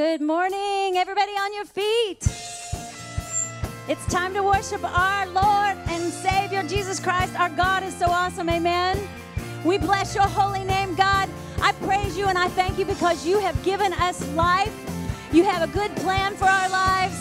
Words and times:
Good 0.00 0.22
morning, 0.22 0.96
everybody 0.96 1.32
on 1.32 1.52
your 1.52 1.66
feet. 1.66 2.26
It's 3.86 4.06
time 4.06 4.32
to 4.32 4.42
worship 4.42 4.82
our 4.82 5.26
Lord 5.26 5.76
and 5.88 6.10
Savior 6.10 6.62
Jesus 6.62 6.98
Christ. 6.98 7.38
Our 7.38 7.50
God 7.50 7.82
is 7.82 7.94
so 7.98 8.06
awesome. 8.06 8.48
Amen. 8.48 8.98
We 9.62 9.76
bless 9.76 10.14
your 10.14 10.24
holy 10.24 10.64
name, 10.64 10.94
God. 10.94 11.28
I 11.60 11.72
praise 11.82 12.16
you 12.16 12.24
and 12.28 12.38
I 12.38 12.48
thank 12.48 12.78
you 12.78 12.86
because 12.86 13.26
you 13.26 13.40
have 13.40 13.62
given 13.62 13.92
us 13.92 14.26
life. 14.28 14.74
You 15.32 15.44
have 15.44 15.68
a 15.68 15.70
good 15.70 15.94
plan 15.96 16.34
for 16.34 16.46
our 16.46 16.70
lives. 16.70 17.18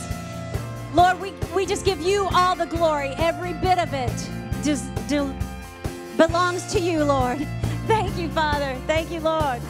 Lord, 0.93 1.19
we, 1.19 1.33
we 1.53 1.65
just 1.65 1.83
give 1.83 1.99
you 1.99 2.29
all 2.31 2.55
the 2.55 2.67
glory. 2.67 3.09
Every 3.17 3.51
bit 3.51 3.77
of 3.77 3.93
it 3.93 4.29
just 4.63 4.85
belongs 6.15 6.71
to 6.71 6.79
you, 6.79 7.03
Lord. 7.03 7.39
Thank 7.87 8.15
you, 8.17 8.29
Father. 8.29 8.77
Thank 8.87 9.11
you, 9.11 9.19
Lord. 9.19 9.61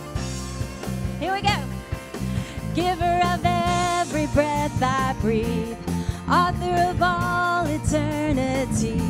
Here 1.19 1.33
we 1.33 1.41
go. 1.41 1.58
Giver 2.79 3.19
of 3.33 3.41
every 3.43 4.27
breath 4.27 4.81
I 4.81 5.13
breathe, 5.19 5.75
author 6.29 6.75
of 6.89 7.01
all 7.01 7.65
eternity, 7.67 9.01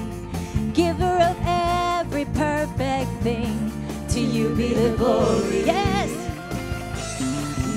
giver 0.73 1.15
of 1.29 1.37
every 1.45 2.25
perfect 2.25 3.11
thing, 3.21 3.71
to 4.09 4.19
you 4.19 4.55
be 4.55 4.73
the 4.73 4.97
glory. 4.97 5.65
Yes, 5.67 6.09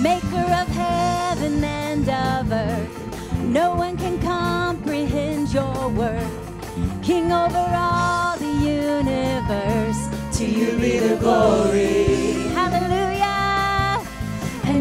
maker 0.01 0.49
of 0.63 0.69
heaven 0.69 1.63
and 1.63 2.09
of 2.09 2.51
earth, 2.51 3.43
no 3.43 3.75
one 3.75 3.99
can 3.99 4.19
comprehend 4.23 5.53
your 5.53 5.91
worth. 5.91 6.39
King 7.03 7.31
over 7.31 7.67
all 7.77 8.39
the 8.39 8.55
universe, 8.65 10.09
to 10.39 10.47
you 10.47 10.75
be 10.79 10.99
the 11.01 11.17
glory. 11.17 12.12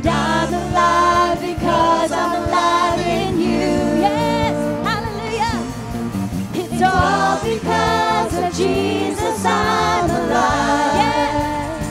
And 0.03 0.09
I'm 0.09 0.51
alive 0.51 1.39
because 1.41 2.11
I'm 2.11 2.43
alive 2.43 2.99
in 3.05 3.39
you. 3.39 4.01
Yes, 4.01 4.55
hallelujah. 4.83 5.61
It's 6.55 6.81
all 6.81 7.39
because 7.43 8.33
of 8.33 8.51
Jesus 8.57 9.45
I'm 9.45 10.09
alive. 10.09 10.95
Yes. 10.95 11.85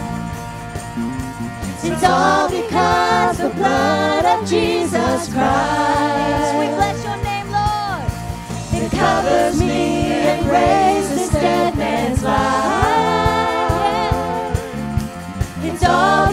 It's 1.84 2.02
all 2.02 2.48
because 2.50 3.38
the 3.38 3.50
blood 3.50 4.24
of 4.24 4.48
Jesus 4.48 5.32
Christ. 5.32 6.54
We 6.58 6.66
bless 6.66 7.04
your 7.04 7.16
name, 7.22 7.48
Lord. 7.52 8.02
It 8.72 8.90
covers 8.90 9.60
me 9.60 10.10
and 10.26 10.50
raises 10.50 11.30
dead 11.30 11.76
man's 11.76 12.24
life. 12.24 12.40
It's 15.62 15.84
all 15.84 16.29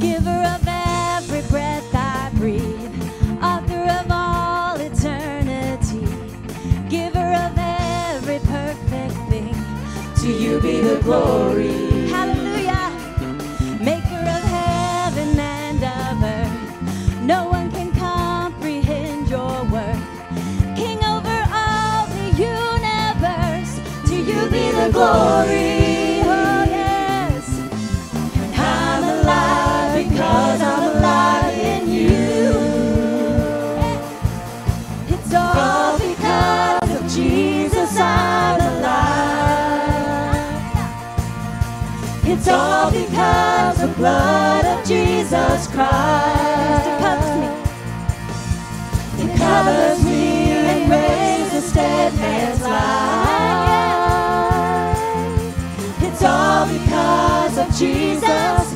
Giver 0.00 0.42
of 0.54 0.66
every 0.66 1.42
breath 1.50 1.94
I 1.94 2.30
breathe, 2.34 2.94
author 3.42 3.84
of 4.00 4.06
all 4.10 4.76
eternity, 4.80 6.06
giver 6.88 7.32
of 7.44 7.52
every 7.56 8.38
perfect 8.40 9.16
thing. 9.28 9.54
To 10.22 10.28
you 10.32 10.60
be 10.60 10.80
the 10.80 11.00
glory. 11.02 12.08
Hallelujah. 12.08 12.90
Maker 13.80 14.24
of 14.36 14.42
heaven 14.58 15.38
and 15.38 15.82
of 15.84 16.22
earth. 16.22 17.22
No 17.22 17.48
one 17.48 17.70
can 17.70 17.92
comprehend 17.92 19.28
your 19.28 19.64
worth. 19.64 20.06
King 20.76 20.98
over 21.04 21.38
all 21.52 22.06
the 22.06 22.26
universe. 22.36 23.72
To 24.08 24.16
you 24.16 24.48
be 24.50 24.70
the 24.70 24.90
glory. 24.92 25.69
Blood 44.00 44.64
of 44.64 44.86
Jesus 44.86 45.66
Christ. 45.66 46.86
It 46.88 46.98
covers 46.98 47.36
me. 47.36 47.48
It 49.22 49.36
covers 49.36 50.02
me 50.02 50.52
and 50.70 50.90
raises 50.90 51.70
dead 51.74 52.14
man's 52.14 52.62
life. 52.62 52.70
It's 56.02 56.22
all 56.24 56.66
because 56.66 57.58
of 57.58 57.66
Jesus. 57.76 58.69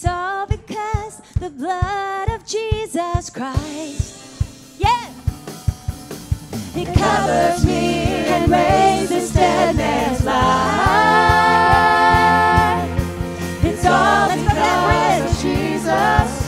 It's 0.00 0.06
all 0.06 0.46
because 0.46 1.20
the 1.40 1.50
blood 1.50 2.28
of 2.28 2.46
Jesus 2.46 3.30
Christ. 3.30 4.78
Yeah. 4.78 5.10
It 6.76 6.94
covers 6.96 7.64
me 7.66 8.04
and 8.30 8.48
raises 8.48 9.32
dead 9.32 9.74
man's 9.74 10.24
life. 10.24 10.38
It's 13.64 13.84
all 13.84 14.28
because 14.28 15.32
of 15.32 15.42
Jesus. 15.42 16.46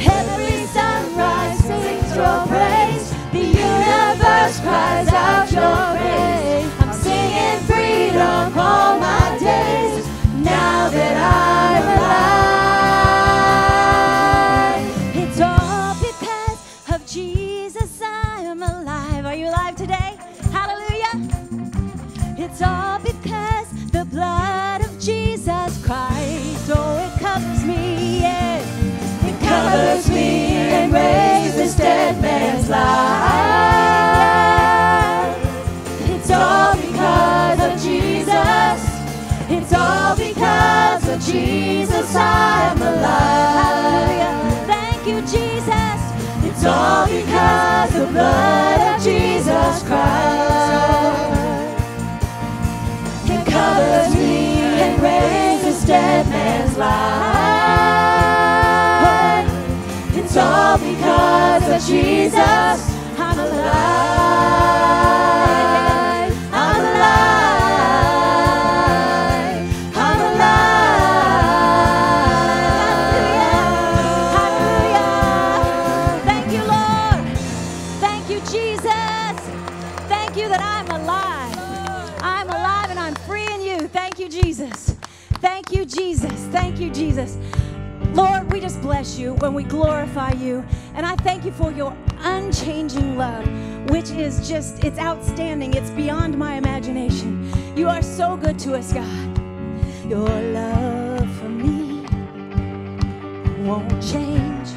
Every 0.00 0.64
sunrise 0.68 1.58
sings 1.58 2.16
your 2.16 2.46
praise. 2.46 3.12
The 3.32 3.44
universe 3.44 4.58
cries 4.60 5.08
out 5.08 5.52
your 5.52 5.98
praise. 6.00 6.72
I'm 6.80 6.94
singing 6.94 7.60
freedom 7.66 8.58
all 8.58 8.98
my 8.98 9.36
days. 9.38 10.06
Now 10.42 10.88
that 10.88 11.16
I'm 11.18 11.99
It's 22.52 22.62
all 22.62 22.98
because 22.98 23.68
the 23.92 24.04
blood 24.06 24.80
of 24.82 24.98
Jesus 24.98 25.84
Christ. 25.86 26.68
Oh, 26.74 26.98
it 26.98 27.16
covers 27.20 27.64
me, 27.64 28.22
yeah. 28.22 28.58
It 29.24 29.40
covers 29.40 30.08
me 30.10 30.48
and 30.76 30.92
raises 30.92 31.76
dead 31.76 32.20
man's 32.20 32.68
life. 32.68 32.80
It's 36.10 36.30
all 36.32 36.74
because 36.74 37.60
of 37.60 37.80
Jesus. 37.80 38.82
It's 39.48 39.72
all 39.72 40.16
because 40.16 41.08
of 41.08 41.20
Jesus 41.20 42.14
I'm 42.16 42.82
alive. 42.82 44.66
Thank 44.66 45.06
you, 45.06 45.20
Jesus. 45.20 46.00
It's 46.44 46.64
all 46.64 47.06
because 47.06 47.92
the 47.92 48.06
blood 48.06 48.96
of 48.96 49.02
Jesus 49.04 49.82
Christ. 49.84 50.79
Covers 53.70 54.14
me 54.16 54.58
and 54.82 55.00
raises 55.00 55.84
dead 55.84 56.26
man's 56.28 56.76
life. 56.76 56.90
It's 60.16 60.36
all 60.36 60.76
because 60.76 61.68
of 61.68 61.80
Jesus. 61.88 62.80
I'm 63.16 63.38
alive. 63.38 63.90
Jesus. 84.30 84.96
Thank 85.40 85.72
you, 85.72 85.84
Jesus. 85.84 86.32
Thank 86.52 86.78
you, 86.78 86.90
Jesus. 86.90 87.36
Lord, 88.12 88.50
we 88.52 88.60
just 88.60 88.80
bless 88.80 89.18
you 89.18 89.34
when 89.34 89.54
we 89.54 89.64
glorify 89.64 90.32
you. 90.32 90.64
And 90.94 91.04
I 91.04 91.16
thank 91.16 91.44
you 91.44 91.52
for 91.52 91.72
your 91.72 91.96
unchanging 92.20 93.16
love, 93.18 93.46
which 93.90 94.10
is 94.10 94.48
just, 94.48 94.84
it's 94.84 94.98
outstanding. 94.98 95.74
It's 95.74 95.90
beyond 95.90 96.38
my 96.38 96.54
imagination. 96.54 97.50
You 97.76 97.88
are 97.88 98.02
so 98.02 98.36
good 98.36 98.58
to 98.60 98.74
us, 98.74 98.92
God. 98.92 99.38
Your 100.08 100.28
love 100.28 101.30
for 101.38 101.48
me 101.48 102.06
won't 103.66 104.02
change. 104.02 104.68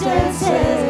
distances. 0.00 0.89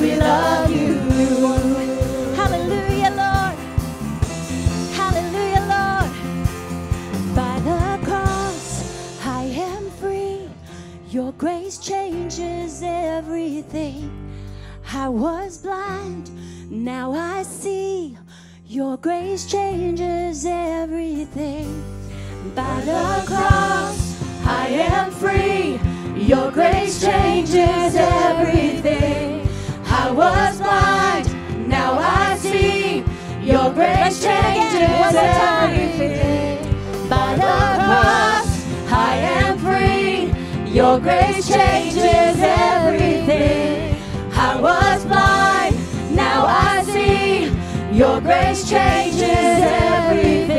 We 0.00 0.16
love 0.16 0.70
you. 0.70 0.94
Hallelujah, 2.36 3.10
Lord. 3.22 3.56
Hallelujah, 4.94 5.62
Lord. 5.74 6.12
By 7.34 7.58
the 7.60 7.98
cross, 8.04 9.26
I 9.26 9.42
am 9.42 9.90
free. 9.92 10.48
Your 11.10 11.32
grace 11.32 11.78
changes 11.78 12.82
everything. 12.82 14.10
I 14.92 15.08
was 15.08 15.58
blind, 15.58 16.30
now 16.70 17.12
I 17.12 17.42
see. 17.42 18.16
Your 18.66 18.96
grace 18.98 19.46
changes 19.46 20.46
everything. 20.46 21.82
By 22.54 22.80
the 22.82 23.24
cross, 23.26 24.22
I 24.44 24.68
am 24.68 25.10
free. 25.10 25.80
Your 26.22 26.50
grace 26.50 27.00
changes 27.00 27.94
everything. 27.96 29.17
I 30.08 30.10
was 30.10 30.56
blind, 30.56 31.68
now 31.68 31.98
I 32.00 32.34
see. 32.38 33.04
Your 33.42 33.70
grace 33.74 33.98
Let's 33.98 34.20
do 34.20 34.28
it 34.30 34.38
again. 34.38 34.70
changes 34.72 34.88
One 34.88 35.14
more 35.14 35.28
time. 35.34 35.70
everything. 35.74 37.08
By 37.10 37.34
the 37.34 37.42
cross, 37.84 38.50
I 38.90 39.16
am 39.36 39.58
free. 39.58 40.72
Your 40.72 40.98
grace 40.98 41.46
changes 41.46 42.40
everything. 42.40 43.96
I 44.32 44.58
was 44.58 45.04
blind, 45.04 45.76
now 46.16 46.46
I 46.46 46.82
see. 46.84 47.52
Your 47.94 48.22
grace 48.22 48.66
changes 48.66 49.22
everything. 49.28 50.57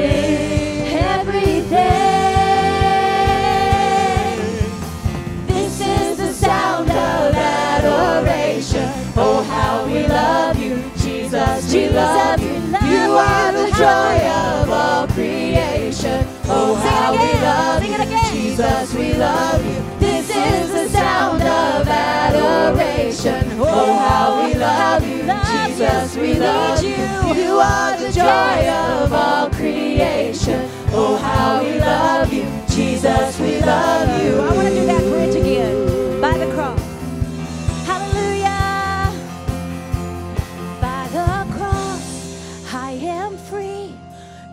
Oh, 9.21 9.43
how 9.43 9.85
we 9.85 10.07
love 10.07 10.57
you, 10.57 10.81
Jesus. 10.97 11.73
We 11.73 11.89
love 11.89 12.39
you. 12.39 12.53
You 12.87 13.11
are 13.17 13.51
the 13.51 13.69
joy 13.77 14.15
of 14.29 14.69
all 14.69 15.07
creation. 15.07 16.25
Oh, 16.45 16.75
how 16.75 17.11
we 17.11 17.33
love 17.41 17.83
you. 17.83 17.99
Jesus. 18.31 18.93
We 18.93 19.13
love 19.15 19.65
you. 19.65 19.83
This 19.99 20.29
is 20.29 20.71
the 20.71 20.87
sound 20.87 21.41
of 21.41 21.85
adoration. 21.85 23.43
Oh, 23.59 23.93
how 23.97 24.45
we 24.45 24.53
love 24.53 25.03
you, 25.03 25.23
Jesus. 25.51 26.15
We 26.15 26.39
love 26.39 26.81
you. 26.81 27.43
You 27.43 27.59
are 27.59 27.97
the 27.97 28.11
joy 28.13 28.69
of 28.69 29.11
all 29.11 29.49
creation. 29.49 30.69
Oh, 30.91 31.17
how 31.17 31.61
we 31.61 31.77
love 31.79 32.31
you, 32.31 32.45
Jesus. 32.69 33.37
We 33.39 33.59
love 33.59 34.23
you. 34.23 34.39
I 34.39 34.55
want 34.55 34.67
to 34.69 34.73
do 34.73 34.85
that 34.85 35.01
bridge 35.03 35.35
again. 35.35 35.48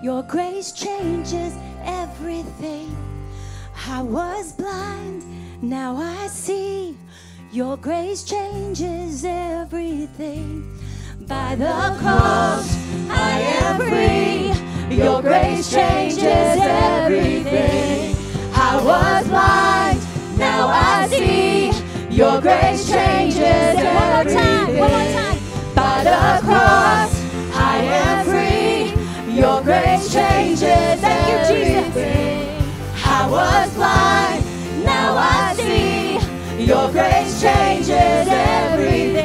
Your 0.07 0.23
grace 0.23 0.71
changes 0.71 1.53
everything. 1.83 2.97
I 3.89 4.03
was 4.03 4.53
blind, 4.53 5.25
now 5.61 5.97
I 5.97 6.29
see. 6.29 6.97
Your 7.51 7.77
grace 7.77 8.23
changes 8.23 9.25
everything. 9.25 10.79
By 11.27 11.57
the 11.57 11.97
cross, 11.99 12.69
I 13.11 13.33
am 13.59 13.81
free. 13.81 14.97
Your 14.97 15.23
grace 15.23 15.73
changes 15.73 16.57
everything. 16.61 18.15
I 18.55 18.77
was 18.91 19.27
blind, 19.27 20.39
now 20.39 20.69
I 20.69 21.09
see. 21.09 21.73
Your 22.15 22.41
grace 22.41 22.89
changes 22.89 23.75
One 23.75 23.85
more 23.85 24.23
time, 24.23 24.71
everything. 24.71 24.79
one 24.79 24.91
more 24.93 25.13
time. 25.19 25.39
By 25.75 26.05
the 26.05 26.47
cross, 26.47 26.55
I 26.55 26.95
am 26.95 27.09
free. 27.11 27.16
Your 29.37 29.61
grace 29.63 30.11
changes 30.11 31.01
Thank 31.01 31.29
you, 31.29 31.57
Jesus. 31.57 31.77
everything. 31.77 32.63
I 33.05 33.29
was 33.29 33.75
blind, 33.75 34.45
now 34.83 35.15
I 35.19 35.55
see. 35.57 36.65
Your 36.65 36.91
grace 36.91 37.39
changes 37.43 37.91
everything. 37.93 39.16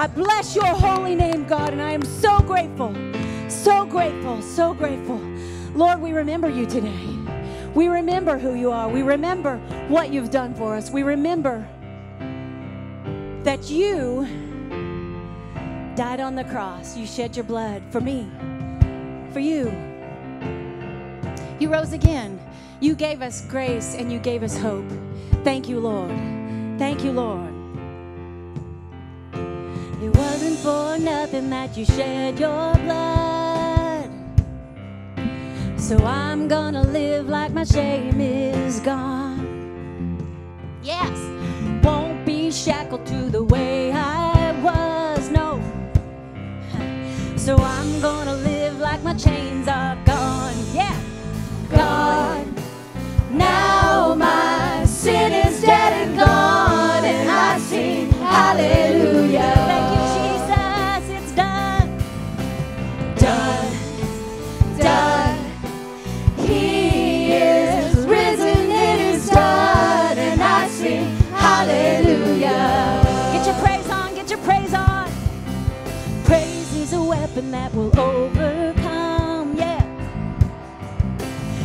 I 0.00 0.06
bless 0.06 0.56
your 0.56 0.64
holy 0.64 1.14
name, 1.14 1.44
God, 1.44 1.74
and 1.74 1.82
I 1.82 1.92
am 1.92 2.02
so 2.02 2.40
grateful, 2.40 2.96
so 3.50 3.84
grateful, 3.84 4.40
so 4.40 4.72
grateful. 4.72 5.18
Lord, 5.74 6.00
we 6.00 6.12
remember 6.12 6.48
you 6.48 6.64
today. 6.64 7.18
We 7.74 7.88
remember 7.88 8.38
who 8.38 8.54
you 8.54 8.72
are. 8.72 8.88
We 8.88 9.02
remember 9.02 9.58
what 9.88 10.10
you've 10.10 10.30
done 10.30 10.54
for 10.54 10.74
us. 10.74 10.90
We 10.90 11.02
remember 11.02 11.68
that 13.42 13.68
you 13.68 14.24
died 15.96 16.20
on 16.20 16.34
the 16.34 16.44
cross. 16.44 16.96
You 16.96 17.04
shed 17.04 17.36
your 17.36 17.44
blood 17.44 17.82
for 17.90 18.00
me, 18.00 18.26
for 19.34 19.40
you. 19.40 19.66
You 21.58 21.70
rose 21.70 21.92
again. 21.92 22.40
You 22.80 22.94
gave 22.94 23.20
us 23.20 23.42
grace 23.42 23.94
and 23.94 24.10
you 24.10 24.18
gave 24.18 24.42
us 24.42 24.56
hope. 24.56 24.90
Thank 25.44 25.68
you, 25.68 25.78
Lord. 25.78 26.08
Thank 26.78 27.04
you, 27.04 27.12
Lord. 27.12 27.59
It 30.02 30.16
wasn't 30.16 30.58
for 30.60 30.96
nothing 30.98 31.50
that 31.50 31.76
you 31.76 31.84
shed 31.84 32.38
your 32.40 32.72
blood. 32.72 34.08
So 35.76 35.98
I'm 35.98 36.48
gonna 36.48 36.84
live 36.84 37.28
like 37.28 37.52
my 37.52 37.64
shame 37.64 38.18
is 38.18 38.80
gone. 38.80 40.16
Yes, 40.82 41.18
won't 41.84 42.24
be 42.24 42.50
shackled 42.50 43.04
to 43.08 43.28
the 43.28 43.42
way 43.42 43.92
I 43.92 44.52
was, 44.62 45.28
no. 45.28 45.60
So 47.36 47.56
I'm 47.56 48.00
gonna 48.00 48.36
live 48.36 48.78
like 48.78 49.02
my 49.02 49.12
chains 49.12 49.68
are 49.68 49.98
gone. 50.06 50.56
Yeah, 50.72 50.98
gone. 51.68 52.54
Now 53.30 54.14
my 54.14 54.86
sin 54.86 55.32
is 55.32 55.60
dead 55.60 55.92
and 56.08 56.18
gone, 56.18 57.04
and 57.04 57.30
I 57.30 57.58
sing 57.58 58.10
hallelujah. 58.12 58.99
That 77.70 77.76
will 77.76 77.98
overcome. 78.00 79.56
Yeah. 79.56 79.82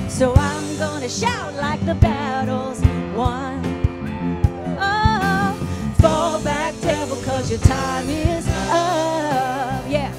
So 0.08 0.34
I'm 0.36 0.78
gonna 0.78 1.10
shout 1.10 1.54
like 1.56 1.84
the 1.86 1.96
battle's 1.96 2.82
won. 3.16 3.62
Oh, 4.80 5.94
fall 6.00 6.42
back, 6.44 6.74
devil, 6.82 7.18
cause 7.24 7.50
your 7.50 7.60
time 7.60 8.10
is 8.10 8.48
up. 8.70 9.84
Yeah. 9.90 10.14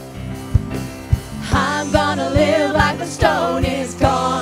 I'm 1.52 1.90
gonna 1.90 2.30
live 2.30 2.72
like 2.72 2.98
the 2.98 3.06
stone 3.06 3.64
is 3.64 3.94
gone, 3.94 4.35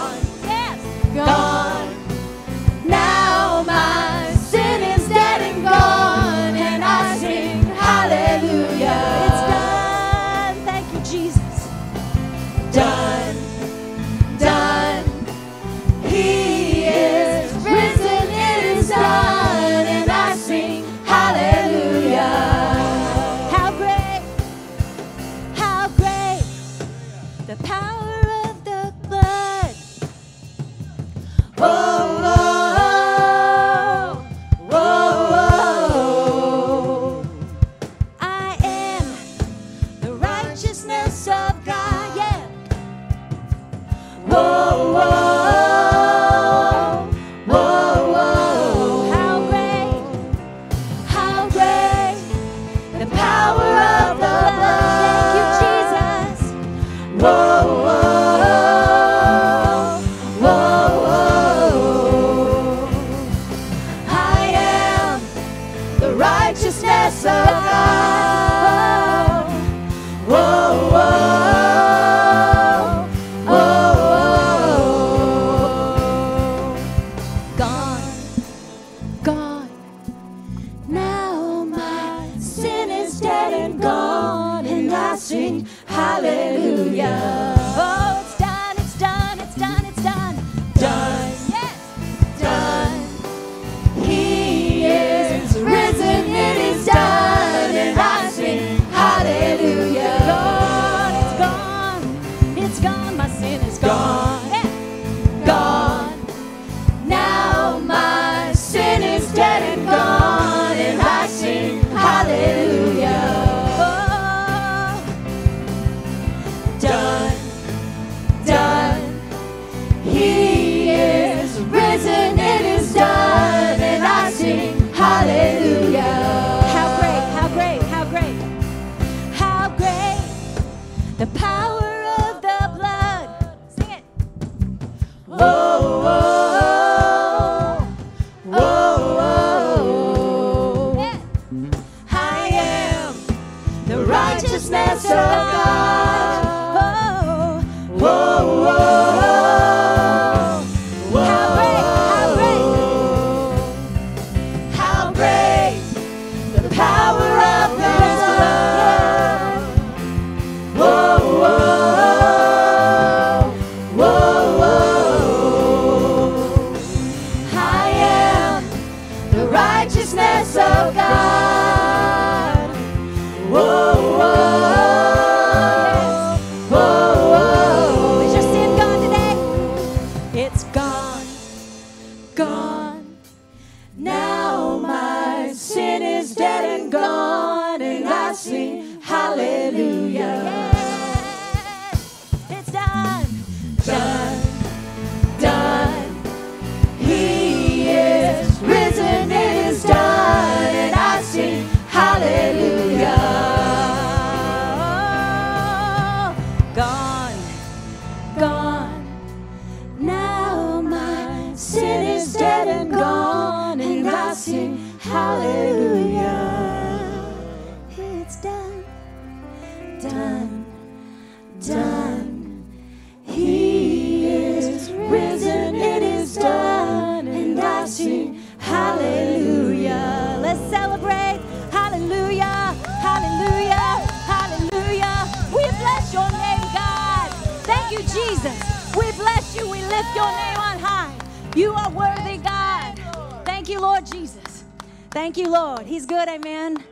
Jesus. 238.12 238.94
We 238.96 239.10
bless 239.12 239.56
you. 239.56 239.68
We 239.68 239.82
lift 239.82 240.14
your 240.14 240.30
name 240.30 240.58
on 240.58 240.78
high. 240.78 241.14
You 241.56 241.72
are 241.72 241.90
worthy, 241.90 242.38
God. 242.38 242.98
Thank 243.44 243.68
you, 243.68 243.80
Lord 243.80 244.06
Jesus. 244.06 244.64
Thank 245.10 245.36
you, 245.36 245.48
Lord. 245.48 245.86
He's 245.86 246.06
good. 246.06 246.28
Amen. 246.28 246.82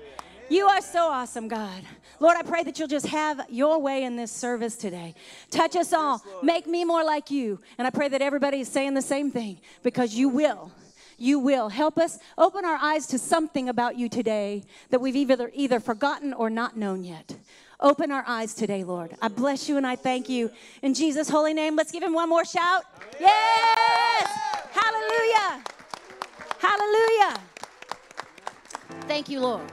You 0.48 0.66
are 0.66 0.80
so 0.80 1.08
awesome, 1.08 1.48
God. 1.48 1.82
Lord, 2.20 2.36
I 2.36 2.42
pray 2.42 2.62
that 2.62 2.78
you'll 2.78 2.88
just 2.88 3.06
have 3.06 3.40
your 3.48 3.80
way 3.80 4.04
in 4.04 4.16
this 4.16 4.30
service 4.30 4.76
today. 4.76 5.14
Touch 5.50 5.74
us 5.74 5.92
all. 5.92 6.22
Make 6.42 6.66
me 6.66 6.84
more 6.84 7.02
like 7.02 7.30
you. 7.30 7.58
And 7.78 7.86
I 7.86 7.90
pray 7.90 8.08
that 8.08 8.22
everybody 8.22 8.60
is 8.60 8.68
saying 8.68 8.94
the 8.94 9.02
same 9.02 9.30
thing 9.30 9.58
because 9.82 10.14
you 10.14 10.28
will. 10.28 10.70
You 11.18 11.38
will. 11.38 11.68
Help 11.68 11.98
us 11.98 12.18
open 12.38 12.64
our 12.64 12.76
eyes 12.76 13.06
to 13.08 13.18
something 13.18 13.68
about 13.68 13.96
you 13.96 14.08
today 14.08 14.62
that 14.90 15.00
we've 15.00 15.16
either, 15.16 15.50
either 15.54 15.80
forgotten 15.80 16.32
or 16.32 16.48
not 16.50 16.76
known 16.76 17.02
yet. 17.02 17.36
Open 17.82 18.12
our 18.12 18.22
eyes 18.28 18.54
today, 18.54 18.84
Lord. 18.84 19.16
I 19.20 19.26
bless 19.26 19.68
you 19.68 19.76
and 19.76 19.84
I 19.84 19.96
thank 19.96 20.28
you. 20.28 20.52
In 20.82 20.94
Jesus' 20.94 21.28
holy 21.28 21.52
name, 21.52 21.74
let's 21.74 21.90
give 21.90 22.02
him 22.02 22.14
one 22.14 22.28
more 22.28 22.44
shout. 22.44 22.84
Yes! 23.18 24.28
Hallelujah! 24.70 25.64
Hallelujah! 26.60 27.40
Thank 29.08 29.28
you, 29.28 29.40
Lord. 29.40 29.68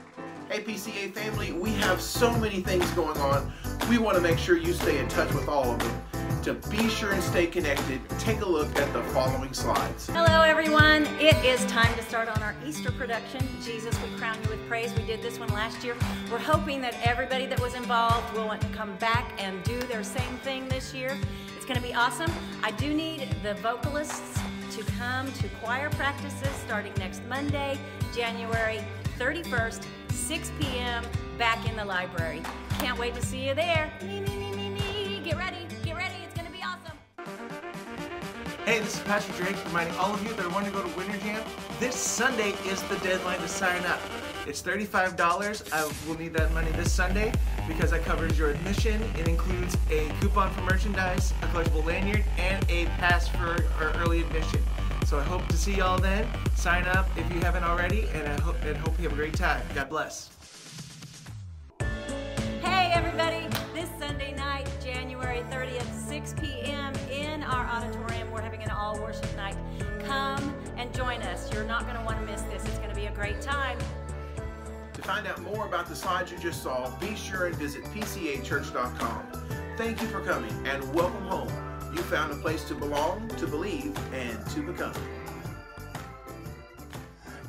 Hey 0.50 0.64
PCA 0.64 1.12
family, 1.12 1.52
we 1.52 1.70
have 1.74 2.00
so 2.00 2.36
many 2.38 2.62
things 2.62 2.90
going 2.90 3.16
on. 3.18 3.52
We 3.88 3.98
want 3.98 4.16
to 4.16 4.22
make 4.22 4.38
sure 4.38 4.56
you 4.56 4.72
stay 4.72 4.98
in 4.98 5.06
touch 5.06 5.32
with 5.32 5.48
all 5.48 5.70
of 5.70 5.78
them. 5.78 6.02
To 6.44 6.54
be 6.54 6.88
sure 6.88 7.12
and 7.12 7.22
stay 7.22 7.46
connected, 7.46 8.00
take 8.18 8.40
a 8.40 8.46
look 8.46 8.74
at 8.76 8.90
the 8.94 9.02
following 9.12 9.52
slides. 9.52 10.06
Hello, 10.06 10.40
everyone. 10.40 11.06
It 11.20 11.36
is 11.44 11.62
time 11.66 11.94
to 11.96 12.02
start 12.02 12.28
on 12.28 12.42
our 12.42 12.54
Easter 12.66 12.90
production, 12.90 13.46
Jesus, 13.62 13.94
We 14.02 14.18
Crown 14.18 14.38
You 14.42 14.48
with 14.48 14.66
Praise. 14.66 14.90
We 14.94 15.02
did 15.02 15.20
this 15.20 15.38
one 15.38 15.50
last 15.50 15.84
year. 15.84 15.94
We're 16.32 16.38
hoping 16.38 16.80
that 16.80 16.96
everybody 17.04 17.44
that 17.44 17.60
was 17.60 17.74
involved 17.74 18.32
will 18.34 18.46
want 18.46 18.62
to 18.62 18.68
come 18.68 18.96
back 18.96 19.34
and 19.38 19.62
do 19.64 19.78
their 19.80 20.02
same 20.02 20.38
thing 20.38 20.66
this 20.70 20.94
year. 20.94 21.14
It's 21.56 21.66
going 21.66 21.78
to 21.78 21.86
be 21.86 21.92
awesome. 21.92 22.32
I 22.62 22.70
do 22.70 22.94
need 22.94 23.28
the 23.42 23.52
vocalists 23.56 24.40
to 24.76 24.82
come 24.92 25.30
to 25.32 25.48
choir 25.62 25.90
practices 25.90 26.48
starting 26.64 26.94
next 26.96 27.20
Monday, 27.28 27.78
January 28.14 28.80
31st, 29.18 29.84
6 30.08 30.52
p.m., 30.58 31.04
back 31.36 31.68
in 31.68 31.76
the 31.76 31.84
library. 31.84 32.42
Can't 32.78 32.98
wait 32.98 33.14
to 33.14 33.20
see 33.24 33.46
you 33.46 33.54
there. 33.54 33.92
Me, 34.00 34.20
me, 34.22 34.36
me, 34.36 34.52
me, 34.56 34.70
me. 34.70 35.20
Get 35.22 35.36
ready. 35.36 35.66
Hey, 38.70 38.78
this 38.78 38.94
is 38.94 39.00
Pastor 39.00 39.32
Drake 39.32 39.56
reminding 39.64 39.96
all 39.96 40.14
of 40.14 40.22
you 40.22 40.32
that 40.34 40.46
I 40.46 40.48
want 40.54 40.64
to 40.64 40.70
go 40.70 40.80
to 40.80 40.96
Winter 40.96 41.18
Jam. 41.24 41.42
This 41.80 41.96
Sunday 41.96 42.50
is 42.68 42.80
the 42.84 42.94
deadline 42.98 43.40
to 43.40 43.48
sign 43.48 43.84
up. 43.84 43.98
It's 44.46 44.62
$35. 44.62 45.72
I 45.72 45.92
will 46.08 46.16
need 46.16 46.34
that 46.34 46.52
money 46.52 46.70
this 46.70 46.92
Sunday 46.92 47.32
because 47.66 47.90
that 47.90 48.04
covers 48.04 48.38
your 48.38 48.50
admission. 48.50 49.02
It 49.18 49.26
includes 49.26 49.76
a 49.90 50.08
coupon 50.20 50.52
for 50.52 50.60
merchandise, 50.60 51.34
a 51.42 51.46
collectible 51.46 51.84
lanyard, 51.84 52.22
and 52.38 52.64
a 52.70 52.84
pass 53.00 53.26
for 53.26 53.66
our 53.80 53.92
early 53.96 54.20
admission. 54.20 54.62
So 55.04 55.18
I 55.18 55.24
hope 55.24 55.48
to 55.48 55.56
see 55.56 55.74
y'all 55.74 55.98
then. 55.98 56.28
Sign 56.54 56.84
up 56.84 57.08
if 57.16 57.28
you 57.34 57.40
haven't 57.40 57.64
already, 57.64 58.06
and 58.14 58.28
I 58.28 58.40
hope, 58.40 58.54
and 58.62 58.76
hope 58.76 58.96
you 58.98 59.08
have 59.08 59.12
a 59.14 59.16
great 59.16 59.34
time. 59.34 59.66
God 59.74 59.88
bless. 59.88 60.30
Hey, 62.62 62.92
everybody. 62.94 63.48
This 63.74 63.90
Sunday 63.98 64.32
night, 64.36 64.68
January 64.80 65.40
30th, 65.50 65.70
6 65.70 65.80
p.m., 65.80 65.80
in 65.80 65.89
our 67.50 67.66
auditorium, 67.66 68.30
we're 68.30 68.40
having 68.40 68.62
an 68.62 68.70
all 68.70 68.98
worship 69.00 69.34
night. 69.36 69.56
Come 70.04 70.54
and 70.76 70.94
join 70.94 71.20
us. 71.22 71.52
You're 71.52 71.64
not 71.64 71.82
going 71.84 71.96
to 71.96 72.04
want 72.04 72.18
to 72.18 72.24
miss 72.24 72.42
this. 72.42 72.64
It's 72.64 72.78
going 72.78 72.90
to 72.90 72.94
be 72.94 73.06
a 73.06 73.12
great 73.12 73.40
time. 73.40 73.78
To 74.94 75.02
find 75.02 75.26
out 75.26 75.40
more 75.42 75.66
about 75.66 75.86
the 75.86 75.96
slides 75.96 76.30
you 76.30 76.38
just 76.38 76.62
saw, 76.62 76.96
be 76.98 77.16
sure 77.16 77.46
and 77.46 77.56
visit 77.56 77.82
pcachurch.com. 77.84 79.22
Thank 79.76 80.00
you 80.00 80.08
for 80.08 80.20
coming 80.20 80.52
and 80.66 80.94
welcome 80.94 81.24
home. 81.24 81.48
You 81.94 82.02
found 82.02 82.32
a 82.32 82.36
place 82.36 82.64
to 82.64 82.74
belong, 82.74 83.28
to 83.36 83.46
believe, 83.46 83.98
and 84.14 84.46
to 84.50 84.62
become. 84.62 84.94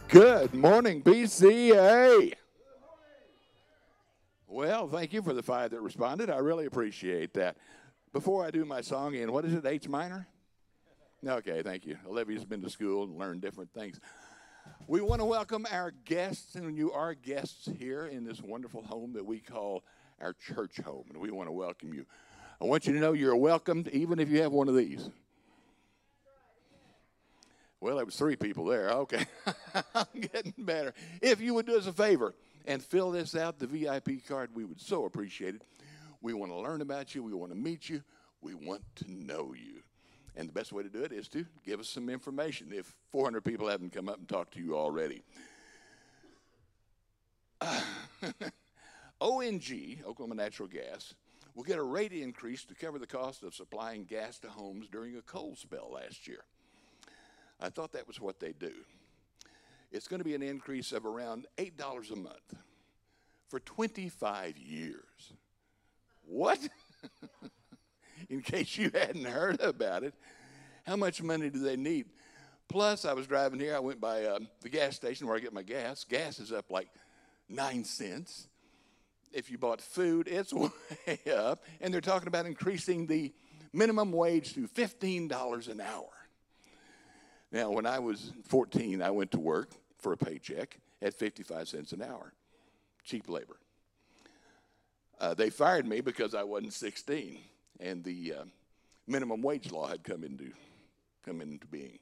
Good 0.07 0.53
morning, 0.53 1.03
PCA. 1.03 2.33
Well, 4.47 4.87
thank 4.87 5.13
you 5.13 5.21
for 5.21 5.33
the 5.33 5.43
five 5.43 5.71
that 5.71 5.81
responded. 5.81 6.29
I 6.29 6.37
really 6.37 6.65
appreciate 6.65 7.33
that. 7.35 7.55
Before 8.13 8.45
I 8.45 8.51
do 8.51 8.65
my 8.65 8.81
song 8.81 9.15
in, 9.15 9.31
what 9.31 9.45
is 9.45 9.53
it, 9.53 9.65
H 9.65 9.87
minor? 9.87 10.27
Okay, 11.25 11.61
thank 11.61 11.85
you. 11.85 11.97
Olivia's 12.05 12.43
been 12.43 12.61
to 12.61 12.69
school 12.69 13.05
and 13.05 13.17
learned 13.17 13.41
different 13.41 13.71
things. 13.73 14.01
We 14.85 14.99
want 14.99 15.21
to 15.21 15.25
welcome 15.25 15.65
our 15.71 15.91
guests, 15.91 16.55
and 16.55 16.75
you 16.75 16.91
are 16.91 17.13
guests 17.13 17.69
here 17.79 18.07
in 18.07 18.25
this 18.25 18.41
wonderful 18.41 18.83
home 18.83 19.13
that 19.13 19.25
we 19.25 19.39
call 19.39 19.83
our 20.19 20.33
church 20.33 20.81
home, 20.81 21.05
and 21.09 21.19
we 21.19 21.31
want 21.31 21.47
to 21.47 21.53
welcome 21.53 21.93
you. 21.93 22.05
I 22.59 22.65
want 22.65 22.85
you 22.85 22.91
to 22.93 22.99
know 22.99 23.13
you're 23.13 23.35
welcomed 23.35 23.87
even 23.89 24.19
if 24.19 24.29
you 24.29 24.41
have 24.41 24.51
one 24.51 24.67
of 24.67 24.75
these. 24.75 25.09
Well, 27.79 27.95
there 27.95 28.05
was 28.05 28.17
three 28.17 28.35
people 28.35 28.65
there. 28.65 28.89
Okay, 28.89 29.25
I'm 29.95 30.21
getting 30.33 30.53
better. 30.57 30.93
If 31.21 31.39
you 31.39 31.53
would 31.53 31.65
do 31.65 31.77
us 31.77 31.87
a 31.87 31.93
favor 31.93 32.35
and 32.67 32.83
fill 32.83 33.11
this 33.11 33.37
out, 33.37 33.57
the 33.57 33.67
VIP 33.67 34.27
card, 34.27 34.49
we 34.53 34.65
would 34.65 34.81
so 34.81 35.05
appreciate 35.05 35.55
it. 35.55 35.63
We 36.21 36.33
want 36.33 36.51
to 36.51 36.57
learn 36.57 36.81
about 36.81 37.15
you. 37.15 37.23
We 37.23 37.33
want 37.33 37.51
to 37.51 37.57
meet 37.57 37.89
you. 37.89 38.03
We 38.41 38.53
want 38.53 38.83
to 38.97 39.11
know 39.11 39.53
you. 39.53 39.81
And 40.35 40.47
the 40.47 40.53
best 40.53 40.71
way 40.71 40.83
to 40.83 40.89
do 40.89 41.03
it 41.03 41.11
is 41.11 41.27
to 41.29 41.45
give 41.65 41.79
us 41.79 41.89
some 41.89 42.09
information 42.09 42.71
if 42.71 42.95
400 43.09 43.43
people 43.43 43.67
haven't 43.67 43.91
come 43.91 44.07
up 44.07 44.17
and 44.17 44.29
talked 44.29 44.53
to 44.53 44.59
you 44.59 44.77
already. 44.77 45.23
Uh, 48.23 48.31
ONG, 49.19 50.01
Oklahoma 50.05 50.35
Natural 50.35 50.67
Gas, 50.67 51.13
will 51.55 51.63
get 51.63 51.77
a 51.77 51.83
rate 51.83 52.11
increase 52.11 52.65
to 52.65 52.75
cover 52.75 52.97
the 52.97 53.07
cost 53.07 53.43
of 53.43 53.53
supplying 53.53 54.03
gas 54.03 54.39
to 54.39 54.49
homes 54.49 54.87
during 54.87 55.15
a 55.15 55.21
cold 55.21 55.57
spell 55.57 55.91
last 55.93 56.27
year. 56.27 56.43
I 57.59 57.69
thought 57.69 57.93
that 57.93 58.07
was 58.07 58.19
what 58.19 58.39
they 58.39 58.51
do. 58.51 58.73
It's 59.91 60.07
going 60.07 60.19
to 60.19 60.25
be 60.25 60.35
an 60.35 60.41
increase 60.41 60.91
of 60.91 61.05
around 61.05 61.45
$8 61.57 62.11
a 62.11 62.15
month 62.15 62.55
for 63.49 63.59
25 63.59 64.57
years. 64.57 65.33
What? 66.31 66.59
In 68.29 68.41
case 68.41 68.77
you 68.77 68.89
hadn't 68.93 69.25
heard 69.25 69.59
about 69.59 70.05
it, 70.05 70.13
how 70.85 70.95
much 70.95 71.21
money 71.21 71.49
do 71.49 71.59
they 71.59 71.75
need? 71.75 72.05
Plus, 72.69 73.03
I 73.03 73.11
was 73.11 73.27
driving 73.27 73.59
here. 73.59 73.75
I 73.75 73.79
went 73.79 73.99
by 73.99 74.23
uh, 74.23 74.39
the 74.61 74.69
gas 74.69 74.95
station 74.95 75.27
where 75.27 75.35
I 75.35 75.41
get 75.41 75.51
my 75.51 75.61
gas. 75.61 76.05
Gas 76.05 76.39
is 76.39 76.53
up 76.53 76.71
like 76.71 76.87
nine 77.49 77.83
cents. 77.83 78.47
If 79.33 79.51
you 79.51 79.57
bought 79.57 79.81
food, 79.81 80.29
it's 80.29 80.53
way 80.53 80.71
up. 81.35 81.65
And 81.81 81.93
they're 81.93 81.99
talking 81.99 82.29
about 82.29 82.45
increasing 82.45 83.07
the 83.07 83.33
minimum 83.73 84.13
wage 84.13 84.53
to 84.53 84.69
$15 84.69 85.67
an 85.67 85.81
hour. 85.81 86.09
Now, 87.51 87.71
when 87.71 87.85
I 87.85 87.99
was 87.99 88.31
14, 88.45 89.01
I 89.01 89.11
went 89.11 89.31
to 89.31 89.39
work 89.39 89.71
for 89.99 90.13
a 90.13 90.17
paycheck 90.17 90.79
at 91.01 91.13
55 91.13 91.67
cents 91.67 91.91
an 91.91 92.01
hour, 92.01 92.31
cheap 93.03 93.27
labor. 93.27 93.60
Uh, 95.21 95.35
they 95.35 95.51
fired 95.51 95.85
me 95.85 96.01
because 96.01 96.33
I 96.33 96.41
wasn't 96.41 96.73
16, 96.73 97.37
and 97.79 98.03
the 98.03 98.33
uh, 98.39 98.43
minimum 99.05 99.43
wage 99.43 99.71
law 99.71 99.85
had 99.85 100.03
come 100.03 100.23
into 100.23 100.51
come 101.23 101.41
into 101.41 101.67
being. 101.67 101.99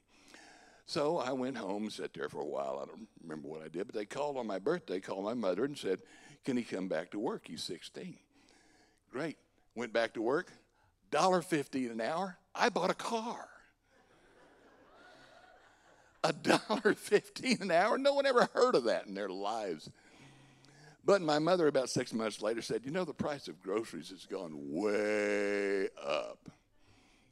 So 0.86 1.18
I 1.18 1.32
went 1.32 1.58
home, 1.58 1.90
sat 1.90 2.14
there 2.14 2.30
for 2.30 2.40
a 2.40 2.46
while. 2.46 2.80
I 2.82 2.86
don't 2.86 3.06
remember 3.22 3.46
what 3.46 3.62
I 3.62 3.68
did, 3.68 3.86
but 3.86 3.94
they 3.94 4.06
called 4.06 4.38
on 4.38 4.46
my 4.46 4.58
birthday, 4.58 5.00
called 5.00 5.24
my 5.24 5.34
mother, 5.34 5.66
and 5.66 5.76
said, 5.76 6.00
"Can 6.46 6.56
he 6.56 6.64
come 6.64 6.88
back 6.88 7.10
to 7.10 7.18
work? 7.18 7.46
He's 7.46 7.62
16." 7.62 8.16
Great. 9.12 9.36
Went 9.74 9.92
back 9.92 10.14
to 10.14 10.22
work. 10.22 10.50
Dollar 11.10 11.44
an 11.52 12.00
hour. 12.00 12.38
I 12.54 12.70
bought 12.70 12.90
a 12.90 12.94
car 12.94 13.50
a 16.22 16.32
dollar 16.32 16.94
fifteen 16.94 17.58
an 17.60 17.70
hour. 17.70 17.98
No 17.98 18.14
one 18.14 18.26
ever 18.26 18.48
heard 18.54 18.74
of 18.74 18.84
that 18.84 19.06
in 19.06 19.14
their 19.14 19.28
lives. 19.28 19.90
But 21.04 21.22
my 21.22 21.38
mother, 21.38 21.66
about 21.66 21.88
six 21.88 22.12
months 22.12 22.42
later, 22.42 22.62
said, 22.62 22.84
You 22.84 22.90
know, 22.90 23.04
the 23.04 23.14
price 23.14 23.48
of 23.48 23.60
groceries 23.62 24.10
has 24.10 24.26
gone 24.26 24.52
way 24.54 25.88
up 26.02 26.48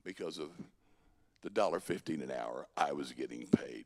because 0.05 0.39
of 0.39 0.51
the 1.43 1.51
dollar 1.51 1.81
fifteen 1.81 2.23
an 2.23 2.31
hour 2.31 2.67
I 2.77 2.93
was 2.93 3.13
getting 3.13 3.47
paid. 3.47 3.85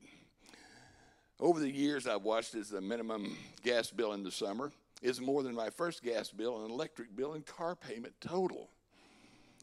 Over 1.40 1.58
the 1.58 1.70
years, 1.70 2.06
I've 2.06 2.22
watched 2.22 2.54
as 2.54 2.70
the 2.70 2.80
minimum 2.80 3.36
gas 3.64 3.90
bill 3.90 4.12
in 4.12 4.22
the 4.22 4.30
summer 4.30 4.70
is 5.02 5.20
more 5.20 5.42
than 5.42 5.54
my 5.54 5.70
first 5.70 6.02
gas 6.02 6.30
bill 6.30 6.62
and 6.62 6.70
electric 6.70 7.14
bill 7.16 7.32
and 7.32 7.44
car 7.44 7.74
payment 7.74 8.14
total. 8.20 8.70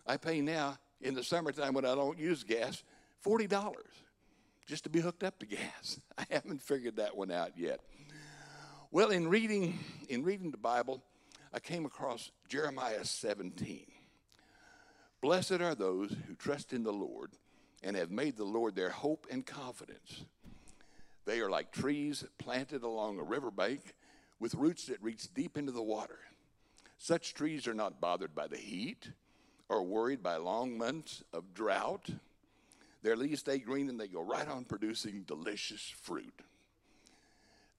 I 0.06 0.18
pay 0.18 0.42
now 0.42 0.78
in 1.00 1.14
the 1.14 1.24
summertime 1.24 1.74
when 1.74 1.86
I 1.86 1.96
don't 1.96 2.20
use 2.20 2.44
gas 2.44 2.84
$40 3.26 3.74
just 4.68 4.84
to 4.84 4.90
be 4.90 5.00
hooked 5.00 5.24
up 5.24 5.40
to 5.40 5.46
gas. 5.46 6.00
I 6.18 6.26
haven't 6.30 6.62
figured 6.62 6.98
that 6.98 7.16
one 7.16 7.32
out 7.32 7.58
yet. 7.58 7.80
Well, 8.92 9.12
in 9.12 9.28
reading 9.28 9.78
in 10.10 10.24
reading 10.24 10.50
the 10.50 10.58
Bible, 10.58 11.04
I 11.54 11.60
came 11.60 11.86
across 11.86 12.32
Jeremiah 12.48 13.06
17. 13.06 13.86
Blessed 15.22 15.62
are 15.62 15.76
those 15.76 16.16
who 16.28 16.34
trust 16.34 16.74
in 16.74 16.82
the 16.82 16.92
Lord 16.92 17.34
and 17.84 17.96
have 17.96 18.10
made 18.10 18.36
the 18.36 18.46
Lord 18.46 18.76
their 18.76 18.90
hope 18.90 19.28
and 19.30 19.46
confidence. 19.46 20.24
They 21.26 21.40
are 21.40 21.52
like 21.52 21.72
trees 21.72 22.26
planted 22.40 22.82
along 22.82 23.20
a 23.20 23.24
riverbank 23.24 23.94
with 24.40 24.56
roots 24.56 24.88
that 24.88 25.04
reach 25.04 25.32
deep 25.36 25.56
into 25.56 25.72
the 25.72 25.84
water. 25.84 26.20
Such 26.98 27.36
trees 27.36 27.68
are 27.68 27.76
not 27.76 28.02
bothered 28.02 28.34
by 28.34 28.48
the 28.48 28.58
heat 28.58 29.12
or 29.70 29.84
worried 29.84 30.24
by 30.24 30.38
long 30.38 30.80
months 30.80 31.24
of 31.32 31.54
drought 31.54 32.10
their 33.02 33.16
leaves 33.16 33.40
stay 33.40 33.60
green 33.60 33.90
and 33.90 34.00
they 34.00 34.08
go 34.08 34.22
right 34.22 34.48
on 34.48 34.66
producing 34.66 35.24
delicious 35.24 35.94
fruit. 36.02 36.42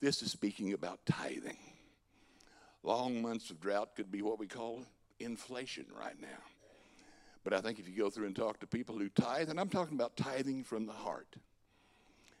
This 0.01 0.23
is 0.23 0.31
speaking 0.31 0.73
about 0.73 1.05
tithing. 1.05 1.59
Long 2.81 3.21
months 3.21 3.51
of 3.51 3.61
drought 3.61 3.95
could 3.95 4.11
be 4.11 4.23
what 4.23 4.39
we 4.39 4.47
call 4.47 4.83
inflation 5.19 5.85
right 5.95 6.19
now. 6.19 6.27
But 7.43 7.53
I 7.53 7.61
think 7.61 7.79
if 7.79 7.87
you 7.87 7.95
go 7.95 8.09
through 8.09 8.25
and 8.25 8.35
talk 8.35 8.59
to 8.59 8.67
people 8.67 8.97
who 8.97 9.09
tithe, 9.09 9.49
and 9.49 9.59
I'm 9.59 9.69
talking 9.69 9.95
about 9.95 10.17
tithing 10.17 10.63
from 10.63 10.87
the 10.87 10.93
heart, 10.93 11.35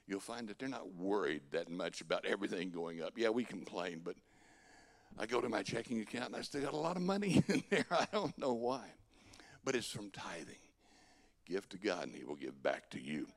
you'll 0.07 0.19
find 0.19 0.47
that 0.47 0.57
they're 0.57 0.69
not 0.69 0.95
worried 0.95 1.43
that 1.51 1.69
much 1.69 2.01
about 2.01 2.25
everything 2.25 2.71
going 2.71 3.03
up. 3.03 3.13
Yeah, 3.15 3.29
we 3.29 3.43
complain, 3.43 4.01
but 4.03 4.15
I 5.19 5.27
go 5.27 5.39
to 5.39 5.49
my 5.49 5.61
checking 5.61 6.01
account 6.01 6.27
and 6.27 6.35
I 6.35 6.41
still 6.41 6.61
got 6.61 6.73
a 6.73 6.77
lot 6.77 6.97
of 6.97 7.03
money 7.03 7.43
in 7.47 7.63
there. 7.69 7.85
I 7.91 8.07
don't 8.11 8.35
know 8.39 8.53
why. 8.53 8.85
But 9.63 9.75
it's 9.75 9.91
from 9.91 10.09
tithing. 10.09 10.55
Give 11.45 11.67
to 11.69 11.77
God, 11.77 12.05
and 12.07 12.15
He 12.15 12.23
will 12.23 12.35
give 12.35 12.61
back 12.63 12.89
to 12.91 12.99
you. 12.99 13.27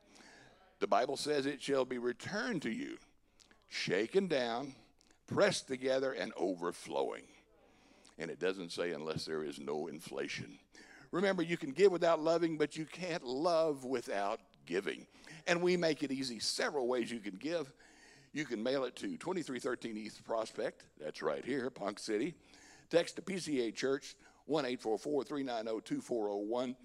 The 0.79 0.87
Bible 0.87 1.17
says 1.17 1.45
it 1.45 1.61
shall 1.61 1.85
be 1.85 1.99
returned 1.99 2.63
to 2.63 2.71
you, 2.71 2.97
shaken 3.67 4.27
down, 4.27 4.75
pressed 5.27 5.67
together, 5.67 6.11
and 6.11 6.31
overflowing. 6.37 7.23
And 8.17 8.31
it 8.31 8.39
doesn't 8.39 8.71
say 8.71 8.91
unless 8.91 9.25
there 9.25 9.43
is 9.43 9.59
no 9.59 9.87
inflation. 9.87 10.57
Remember, 11.11 11.43
you 11.43 11.57
can 11.57 11.71
give 11.71 11.91
without 11.91 12.21
loving, 12.21 12.57
but 12.57 12.77
you 12.77 12.85
can't 12.85 13.23
love 13.23 13.83
without 13.83 14.39
giving. 14.65 15.05
And 15.47 15.61
we 15.61 15.77
make 15.77 16.03
it 16.03 16.11
easy 16.11 16.39
several 16.39 16.87
ways 16.87 17.11
you 17.11 17.19
can 17.19 17.35
give. 17.35 17.71
You 18.33 18.45
can 18.45 18.61
mail 18.61 18.83
it 18.83 18.95
to 18.97 19.17
2313 19.17 19.97
East 19.97 20.23
Prospect. 20.25 20.83
That's 20.99 21.21
right 21.21 21.45
here, 21.45 21.69
Ponca 21.69 22.01
City. 22.01 22.33
Text 22.89 23.15
to 23.15 23.21
PCA 23.21 23.73
Church 23.73 24.15
1 24.45 24.65
844 24.65 25.23
390 25.23 25.81
2401 25.85 26.75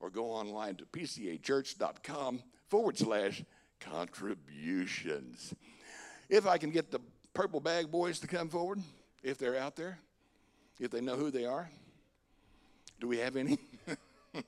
or 0.00 0.10
go 0.10 0.26
online 0.30 0.76
to 0.76 0.84
pcachurch.com 0.86 2.42
forward 2.68 2.98
slash 2.98 3.44
contributions. 3.80 5.54
If 6.28 6.46
I 6.46 6.58
can 6.58 6.70
get 6.70 6.90
the 6.90 7.00
purple 7.34 7.60
bag 7.60 7.90
boys 7.90 8.18
to 8.20 8.26
come 8.26 8.48
forward, 8.48 8.80
if 9.22 9.38
they're 9.38 9.58
out 9.58 9.76
there, 9.76 9.98
if 10.80 10.90
they 10.90 11.00
know 11.00 11.16
who 11.16 11.30
they 11.30 11.44
are. 11.44 11.68
Do 13.00 13.08
we 13.08 13.18
have 13.18 13.36
any? 13.36 13.58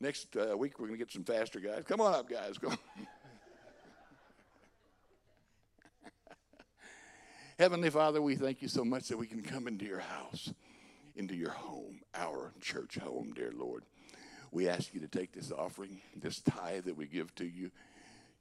Next 0.00 0.36
uh, 0.36 0.56
week, 0.56 0.78
we're 0.78 0.86
going 0.86 0.98
to 0.98 1.04
get 1.04 1.12
some 1.12 1.24
faster 1.24 1.60
guys. 1.60 1.84
Come 1.86 2.00
on 2.00 2.14
up, 2.14 2.28
guys. 2.28 2.58
Go. 2.58 2.72
Heavenly 7.58 7.90
Father, 7.90 8.20
we 8.20 8.36
thank 8.36 8.62
you 8.62 8.68
so 8.68 8.84
much 8.84 9.08
that 9.08 9.16
we 9.16 9.26
can 9.26 9.42
come 9.42 9.68
into 9.68 9.84
your 9.84 10.00
house, 10.00 10.52
into 11.14 11.34
your 11.34 11.52
home, 11.52 12.00
our 12.14 12.52
church 12.60 12.98
home, 12.98 13.32
dear 13.34 13.52
Lord. 13.56 13.84
We 14.50 14.68
ask 14.68 14.92
you 14.92 15.00
to 15.00 15.08
take 15.08 15.32
this 15.32 15.52
offering, 15.52 16.00
this 16.16 16.40
tithe 16.40 16.84
that 16.84 16.96
we 16.96 17.06
give 17.06 17.34
to 17.36 17.44
you, 17.44 17.70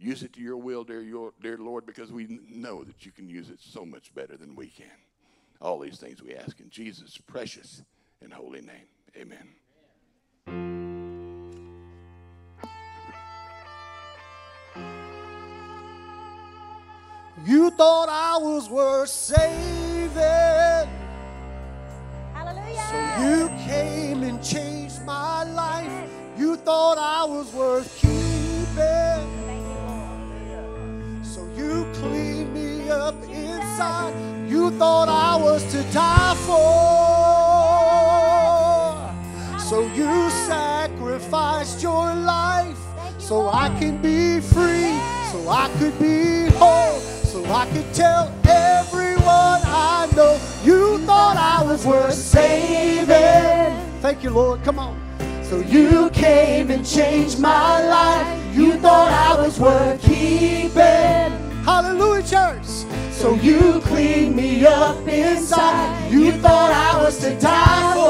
use 0.04 0.22
it 0.22 0.34
to 0.34 0.42
your 0.42 0.58
will, 0.58 0.84
dear, 0.84 1.02
your, 1.02 1.34
dear 1.42 1.58
Lord, 1.58 1.86
because 1.86 2.12
we 2.12 2.40
know 2.50 2.84
that 2.84 3.06
you 3.06 3.12
can 3.12 3.30
use 3.30 3.50
it 3.50 3.60
so 3.62 3.86
much 3.86 4.14
better 4.14 4.36
than 4.36 4.56
we 4.56 4.68
can. 4.68 4.86
All 5.62 5.80
these 5.80 5.98
things 5.98 6.22
we 6.22 6.36
ask 6.36 6.60
in 6.60 6.70
Jesus' 6.70 7.18
precious 7.18 7.84
and 8.22 8.34
holy 8.34 8.62
name. 8.62 8.88
Amen. 9.16 9.56
You 17.46 17.72
thought 17.72 18.10
I 18.10 18.38
was 18.38 18.70
worth 18.70 19.10
saving. 19.10 20.18
Hallelujah. 22.34 22.84
So 22.90 23.24
you 23.24 23.48
came 23.66 24.24
and 24.24 24.44
changed 24.44 25.02
my 25.04 25.44
life. 25.44 26.10
You 26.38 26.58
thought 26.58 26.98
I 26.98 27.26
was 27.26 27.52
worth 27.54 27.94
keeping. 28.00 29.33
You 31.74 31.86
cleaned 31.94 32.54
me 32.54 32.90
up 32.90 33.16
inside. 33.24 34.14
You 34.48 34.70
thought 34.72 35.10
I 35.10 35.36
was 35.44 35.64
to 35.72 35.82
die 35.92 36.36
for. 36.46 37.14
So 39.60 39.82
you 40.00 40.30
sacrificed 40.48 41.82
your 41.82 42.14
life 42.14 42.78
so 43.18 43.50
I 43.50 43.70
can 43.80 44.02
be 44.02 44.40
free, 44.40 45.00
so 45.32 45.50
I 45.50 45.70
could 45.80 45.98
be 46.00 46.48
whole, 46.58 47.00
so 47.32 47.44
I 47.46 47.66
could 47.72 47.92
tell 47.94 48.32
everyone 48.44 49.62
I 49.66 50.08
know 50.16 50.40
you 50.64 51.00
thought 51.08 51.38
I 51.38 51.64
was 51.64 51.86
worth 51.86 52.14
saving. 52.14 53.74
Thank 54.02 54.24
you, 54.24 54.30
Lord. 54.30 54.64
Come 54.64 54.78
on. 54.78 55.00
So 55.42 55.60
you 55.60 56.10
came 56.12 56.70
and 56.70 56.86
changed 56.86 57.40
my 57.40 57.84
life. 57.98 58.56
You 58.56 58.74
thought 58.74 59.12
I 59.12 59.42
was 59.42 59.60
worth 59.60 60.02
keeping. 60.04 61.43
Hallelujah, 61.64 62.24
church. 62.24 62.66
So 63.12 63.36
you 63.36 63.80
cleaned 63.80 64.36
me 64.36 64.66
up 64.66 65.08
inside. 65.08 66.12
You 66.12 66.34
thought 66.34 66.72
I 66.72 67.02
was 67.02 67.18
to 67.20 67.40
die 67.40 67.94
for. 67.94 68.04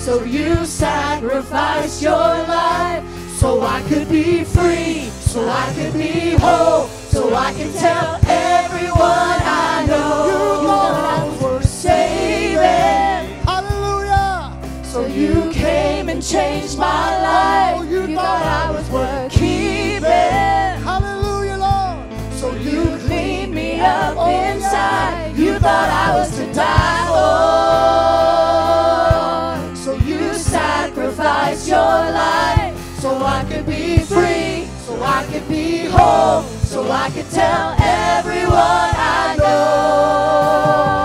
So 0.00 0.24
you 0.24 0.64
sacrificed 0.64 2.02
your 2.02 2.12
life 2.12 3.04
so 3.36 3.60
I 3.60 3.82
could 3.82 4.08
be 4.08 4.44
free, 4.44 5.10
so 5.20 5.46
I 5.46 5.70
could 5.74 5.92
be 5.92 6.36
whole, 6.36 6.86
so 6.86 7.34
I 7.34 7.52
can 7.52 7.70
tell 7.74 8.18
everyone 8.26 8.96
I 8.96 9.84
know 9.86 10.26
you 10.26 10.66
thought 10.66 11.20
I 11.20 11.24
was 11.28 11.38
worth 11.42 11.68
saving. 11.68 13.28
Hallelujah. 13.44 14.58
So 14.82 15.04
you 15.04 15.50
came 15.52 16.08
and 16.08 16.22
changed 16.22 16.78
my 16.78 16.86
oh, 16.86 17.22
life. 17.22 17.84
You 17.90 18.06
thought 18.14 18.42
I 18.42 18.70
was 18.70 18.88
worth 18.88 19.30
keeping. 19.30 20.65
Up 23.86 24.16
inside. 24.28 25.36
You 25.36 25.58
thought 25.58 25.90
I 26.06 26.14
was 26.16 26.30
to 26.36 26.44
die 26.52 27.06
for. 29.70 29.76
So 29.76 29.94
you 29.94 30.34
sacrificed 30.34 31.68
your 31.68 31.76
life 31.76 32.74
so 33.00 33.10
I 33.24 33.44
could 33.48 33.66
be 33.66 33.98
free, 33.98 34.66
so 34.86 35.00
I 35.02 35.24
could 35.30 35.46
be 35.48 35.86
whole, 35.86 36.42
so 36.64 36.90
I 36.90 37.10
could 37.10 37.30
tell 37.30 37.76
everyone 37.78 38.90
I 38.98 39.36
know. 39.38 40.95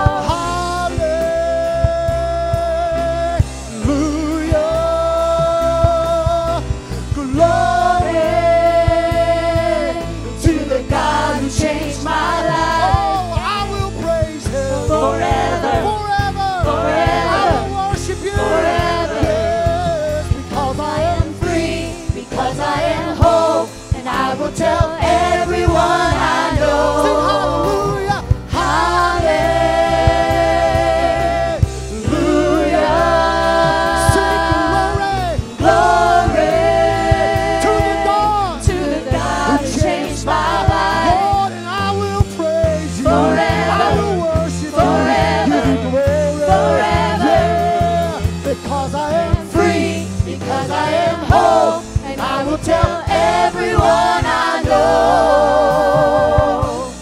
Whole, 51.32 51.82
and 52.04 52.20
I 52.20 52.44
will 52.44 52.58
tell 52.58 53.02
everyone 53.08 54.24
I 54.24 54.62
know. 54.64 55.82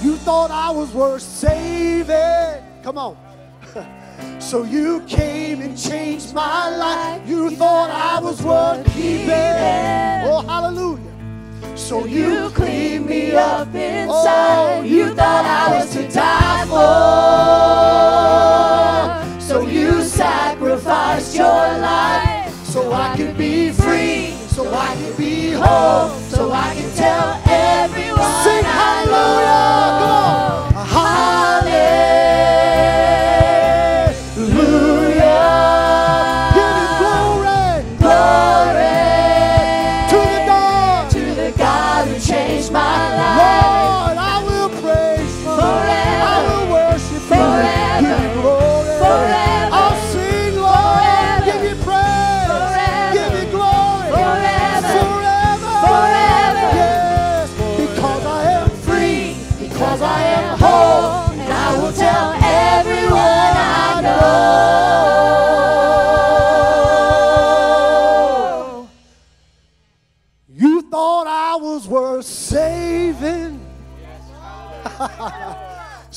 You 0.02 0.16
thought 0.18 0.50
I 0.50 0.70
was 0.70 0.92
worth 0.92 1.22
saving. 1.22 2.62
Come 2.82 2.98
on. 2.98 3.16
So 4.38 4.64
you 4.64 5.00
came 5.06 5.60
and 5.60 5.76
changed 5.78 6.34
my 6.34 6.68
life. 6.76 7.28
You 7.28 7.50
thought 7.50 7.90
I 7.90 8.18
was 8.20 8.42
worth 8.42 8.84
keeping. 8.94 9.30
Oh, 9.30 10.42
hallelujah. 10.46 11.76
So 11.76 12.04
you 12.04 12.50
cleaned 12.50 13.06
me 13.06 13.32
up 13.32 13.68
inside. 13.68 14.78
Oh, 14.78 14.82
you 14.82 15.14
thought 15.14 15.44
I 15.44 15.76
was 15.76 15.92
to 15.92 16.08
die 16.08 16.64
for. 19.30 19.40
So 19.40 19.60
you 19.62 20.02
sacrificed 20.02 21.36
your 21.36 21.46
life 21.46 22.19
so 22.70 22.92
I 22.92 23.16
can 23.16 23.36
be 23.36 23.72
free, 23.72 24.30
so 24.46 24.72
I 24.72 24.94
can 24.94 25.16
be 25.16 25.50
whole, 25.50 26.10
so 26.30 26.52
I 26.52 26.72
can 26.76 26.94
tell 26.94 27.42
everyone 27.44 28.44
Sing 28.44 28.62
hallelujah. 28.64 29.98
Come 29.98 30.10
on. 30.10 30.59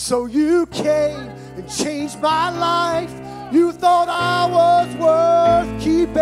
So 0.03 0.25
you 0.25 0.65
came 0.65 1.29
and 1.55 1.69
changed 1.69 2.19
my 2.19 2.49
life. 2.49 3.09
You 3.53 3.71
thought 3.71 4.09
I 4.09 4.45
was 4.51 4.93
worth 4.97 5.81
keeping. 5.81 6.13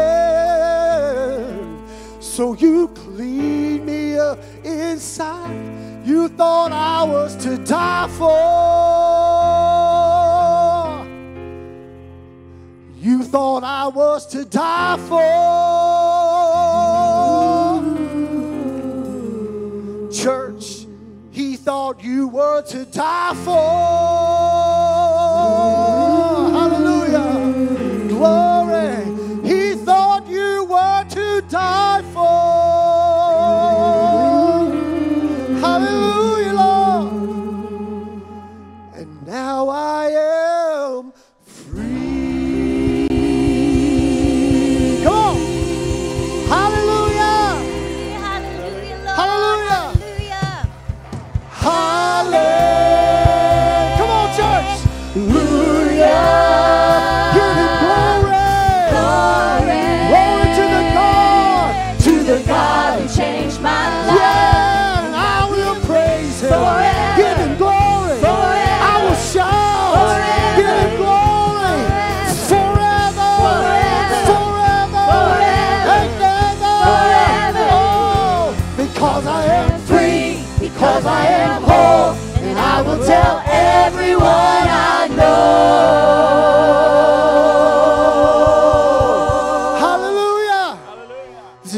So 2.22 2.54
you 2.54 2.90
cleaned 2.90 3.88
me 3.88 4.20
up 4.20 4.38
inside. 4.64 6.06
You 6.06 6.28
thought 6.28 6.72
I 6.72 7.02
was 7.06 7.36
to 7.38 7.58
die 7.58 8.08
for. 8.20 8.60
You 13.00 13.24
thought 13.24 13.64
I 13.64 13.88
was 13.88 14.28
to 14.28 14.46
die 14.46 14.98
for. 15.10 16.21
Thought 21.64 22.04
you 22.04 22.28
were 22.28 22.64
to 22.64 22.86
die 22.86 23.36
for. 23.46 23.62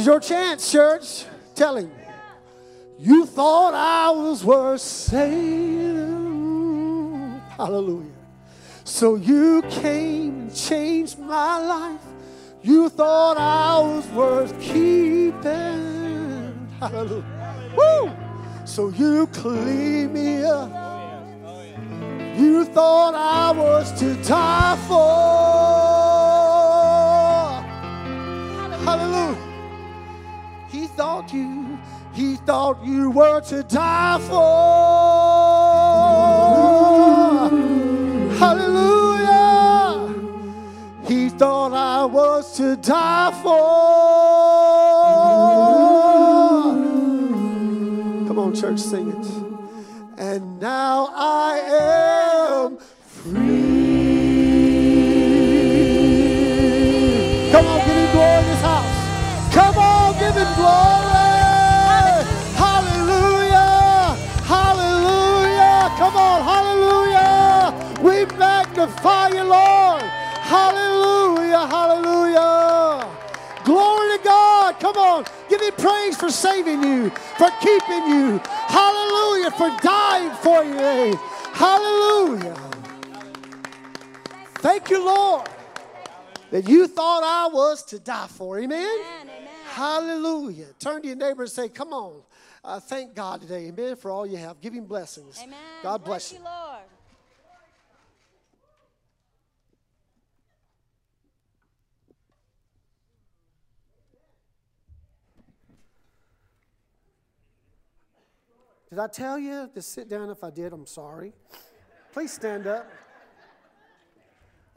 Is 0.04 0.08
your 0.08 0.20
chance, 0.20 0.70
church. 0.70 1.26
Tell 1.56 1.78
him. 1.78 1.89
You 2.99 3.26
thought 3.26 3.74
I 3.74 4.12
was 4.12 4.43
worth 4.43 4.82
saving. 4.82 6.12
Hallelujah. 7.58 8.12
So 8.84 9.16
you 9.16 9.62
came 9.70 10.41
and 10.41 10.54
changed 10.54 11.18
my 11.20 11.58
life. 11.58 12.01
You 12.62 12.89
thought 12.89 13.38
I 13.38 13.80
was 13.80 14.06
worth 14.10 14.60
keeping. 14.60 15.39
Hallelujah. 16.80 17.72
Woo! 17.78 18.12
So 18.66 18.89
you 18.89 19.28
cleaned 19.28 20.14
me 20.14 20.43
up. 20.43 20.70
You 22.38 22.66
thought 22.66 23.16
I 23.16 23.51
was 23.51 23.97
to 23.99 24.16
die 24.24 24.76
for. 24.88 26.12
Thought 30.96 31.34
you, 31.34 31.78
he 32.14 32.36
thought 32.36 32.84
you 32.86 33.10
were 33.10 33.41
to 33.41 33.64
die 33.64 34.20
for. 34.28 34.84
Hallelujah. 38.38 40.14
He 41.08 41.30
thought 41.30 41.74
I 41.74 42.06
was 42.06 42.56
to 42.58 42.76
die 42.76 43.32
for. 43.41 44.34
Come 48.28 48.39
on, 48.39 48.54
church, 48.56 48.80
sing 48.80 49.10
it. 49.10 49.28
And 50.18 50.60
now 50.60 51.10
I 51.16 51.58
am 52.68 52.78
you, 69.04 69.43
Lord. 69.43 70.01
Hallelujah. 70.01 71.68
Hallelujah. 71.68 73.10
Glory 73.66 74.18
to 74.18 74.24
God. 74.24 74.80
Come 74.80 74.97
on. 74.97 75.26
Give 75.49 75.62
him 75.62 75.74
praise 75.74 76.18
for 76.18 76.30
saving 76.30 76.84
you, 76.84 77.10
for 77.10 77.49
keeping 77.62 78.08
you. 78.08 78.41
Hallelujah. 78.45 79.51
For 79.51 79.70
dying 79.82 80.32
for 80.41 80.64
you. 80.64 81.18
Hallelujah. 81.54 82.56
Thank 84.56 84.89
you, 84.89 85.06
Lord, 85.06 85.49
that 86.51 86.68
you 86.70 86.88
thought 86.88 87.24
I 87.24 87.54
was 87.54 87.84
to 87.86 87.99
die 87.99 88.28
for. 88.28 88.60
Amen. 88.60 88.80
Amen, 88.80 89.22
amen. 89.24 89.49
Hallelujah. 89.66 90.68
Turn 90.80 91.01
to 91.01 91.08
your 91.08 91.18
neighbor 91.18 91.43
and 91.43 91.51
say, 91.51 91.68
Come 91.68 91.93
on. 91.93 92.22
Uh, 92.64 92.80
thank 92.80 93.14
God 93.14 93.41
today. 93.41 93.68
Amen. 93.68 93.97
For 93.97 94.10
all 94.10 94.26
you 94.26 94.38
have. 94.38 94.62
Give 94.62 94.74
him 94.74 94.86
blessings. 94.86 95.38
Amen. 95.43 95.58
God 95.84 96.06
bless 96.06 96.32
you. 96.32 96.38
you, 96.38 96.45
Lord. 96.45 96.80
Did 108.94 109.00
I 109.00 109.08
tell 109.08 109.39
you 109.39 109.68
to 109.74 109.82
sit 109.82 110.08
down? 110.08 110.30
If 110.30 110.44
I 110.44 110.52
did, 110.52 110.72
I'm 110.72 110.86
sorry. 110.86 111.34
Please 112.12 112.32
stand 112.32 112.68
up. 112.68 112.88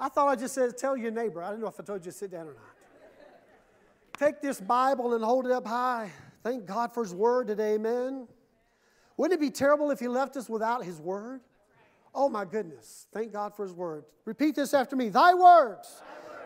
I 0.01 0.09
thought 0.09 0.29
I 0.29 0.37
just 0.37 0.55
said 0.55 0.75
tell 0.79 0.97
your 0.97 1.11
neighbor. 1.11 1.43
I 1.43 1.51
didn't 1.51 1.61
know 1.61 1.69
if 1.69 1.79
I 1.79 1.83
told 1.83 2.03
you 2.03 2.11
to 2.11 2.17
sit 2.17 2.31
down 2.31 2.47
or 2.47 2.55
not. 2.55 4.19
Take 4.19 4.41
this 4.41 4.59
Bible 4.59 5.13
and 5.13 5.23
hold 5.23 5.45
it 5.45 5.53
up 5.53 5.67
high. 5.67 6.11
Thank 6.43 6.65
God 6.65 6.95
for 6.95 7.03
His 7.03 7.15
Word 7.15 7.49
today, 7.49 7.75
amen. 7.75 8.27
Wouldn't 9.19 9.39
it 9.39 9.45
be 9.45 9.51
terrible 9.51 9.91
if 9.91 10.01
He 10.01 10.09
left 10.09 10.35
us 10.39 10.49
without 10.49 10.83
His 10.83 10.99
Word? 10.99 11.43
Oh 12.15 12.31
my 12.31 12.47
goodness. 12.47 13.09
Thank 13.13 13.35
God 13.35 13.55
for 13.55 13.65
His 13.65 13.75
Word. 13.75 14.05
Repeat 14.25 14.55
this 14.55 14.73
after 14.73 14.97
me. 14.97 15.11
Thy 15.11 15.35
Word 15.35 15.81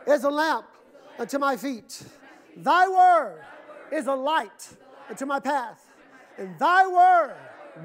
is 0.09 0.25
a 0.25 0.31
lamp 0.31 0.67
unto 1.21 1.39
my 1.39 1.57
feet, 1.57 2.03
Thy 2.57 2.89
Word 2.89 3.45
is 3.93 4.09
a 4.09 4.15
light 4.15 4.71
unto 5.09 5.25
my 5.25 5.39
path, 5.39 5.87
and 6.37 6.59
Thy 6.59 6.85
Word 6.89 7.37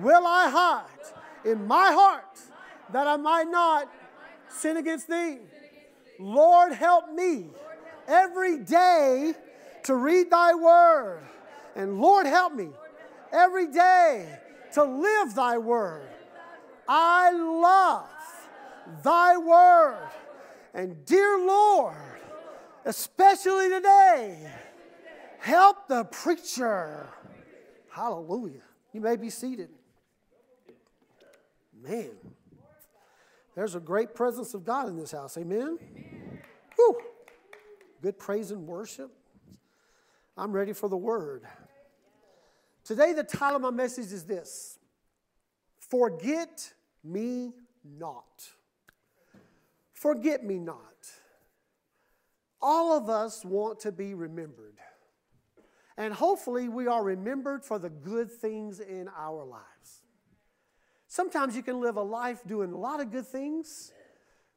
will 0.02 0.26
I 0.26 0.50
hide 0.50 1.50
in 1.52 1.68
my 1.68 1.92
heart 1.92 2.40
that 2.92 3.08
I 3.08 3.18
might 3.18 3.50
not 3.50 3.90
sin 4.50 4.78
against 4.78 5.08
Thee. 5.10 5.38
Lord, 6.20 6.74
help 6.74 7.12
me 7.14 7.48
every 8.08 8.60
day 8.60 9.34
to 9.84 9.96
read 9.96 10.30
Thy 10.32 10.54
Word. 10.54 11.24
And 11.76 12.00
Lord, 12.00 12.26
help 12.26 12.54
me 12.54 12.70
every 13.32 13.68
day 13.68 14.40
to 14.74 14.84
live 14.84 15.36
Thy 15.36 15.58
Word. 15.58 16.08
I 16.88 17.32
love 17.32 18.10
Thy 19.04 19.38
Word. 19.38 20.10
And 20.74 21.06
dear 21.06 21.38
Lord, 21.40 21.96
especially 22.86 23.70
today, 23.70 24.52
help 25.40 25.88
the 25.88 26.06
preacher. 26.06 27.08
Hallelujah. 27.90 28.62
You 28.96 29.02
may 29.02 29.18
be 29.18 29.30
seated. 29.30 29.68
Man, 31.84 32.12
there's 33.54 33.76
a 33.76 33.82
great 33.82 34.16
presence 34.16 34.54
of 34.54 34.64
God 34.64 34.88
in 34.88 34.96
this 34.96 35.12
house. 35.12 35.38
Amen. 35.38 35.78
Whew. 36.78 37.02
Good 38.02 38.18
praise 38.18 38.52
and 38.52 38.66
worship. 38.66 39.12
I'm 40.38 40.54
ready 40.54 40.72
for 40.72 40.88
the 40.88 40.96
word. 40.96 41.44
Today, 42.86 43.12
the 43.12 43.26
title 43.26 43.58
of 43.58 43.64
my 43.64 43.70
message 43.70 44.14
is 44.14 44.24
this 44.24 44.80
Forget 45.90 46.72
Me 47.04 47.52
Not. 47.84 48.48
Forget 49.92 50.46
me 50.46 50.58
not. 50.58 51.12
All 52.62 52.98
of 52.98 53.10
us 53.10 53.44
want 53.44 53.82
to 53.82 53.92
be 53.92 54.14
remembered. 54.14 54.80
And 55.98 56.14
hopefully, 56.14 56.68
we 56.68 56.88
are 56.88 57.04
remembered 57.04 57.64
for 57.64 57.80
the 57.80 57.90
good 57.90 58.32
things 58.32 58.80
in 58.80 59.10
our 59.18 59.46
lives. 59.46 60.02
Sometimes 61.08 61.56
you 61.56 61.64
can 61.64 61.80
live 61.80 61.96
a 61.96 62.02
life 62.02 62.42
doing 62.46 62.74
a 62.74 62.78
lot 62.78 63.00
of 63.00 63.12
good 63.12 63.28
things, 63.28 63.94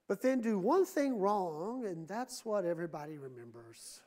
but 0.09 0.21
then 0.21 0.41
do 0.41 0.59
one 0.59 0.85
thing 0.85 1.19
wrong, 1.19 1.85
and 1.87 2.09
that's 2.09 2.45
what 2.45 2.65
everybody 2.65 3.19
remembers. 3.19 4.01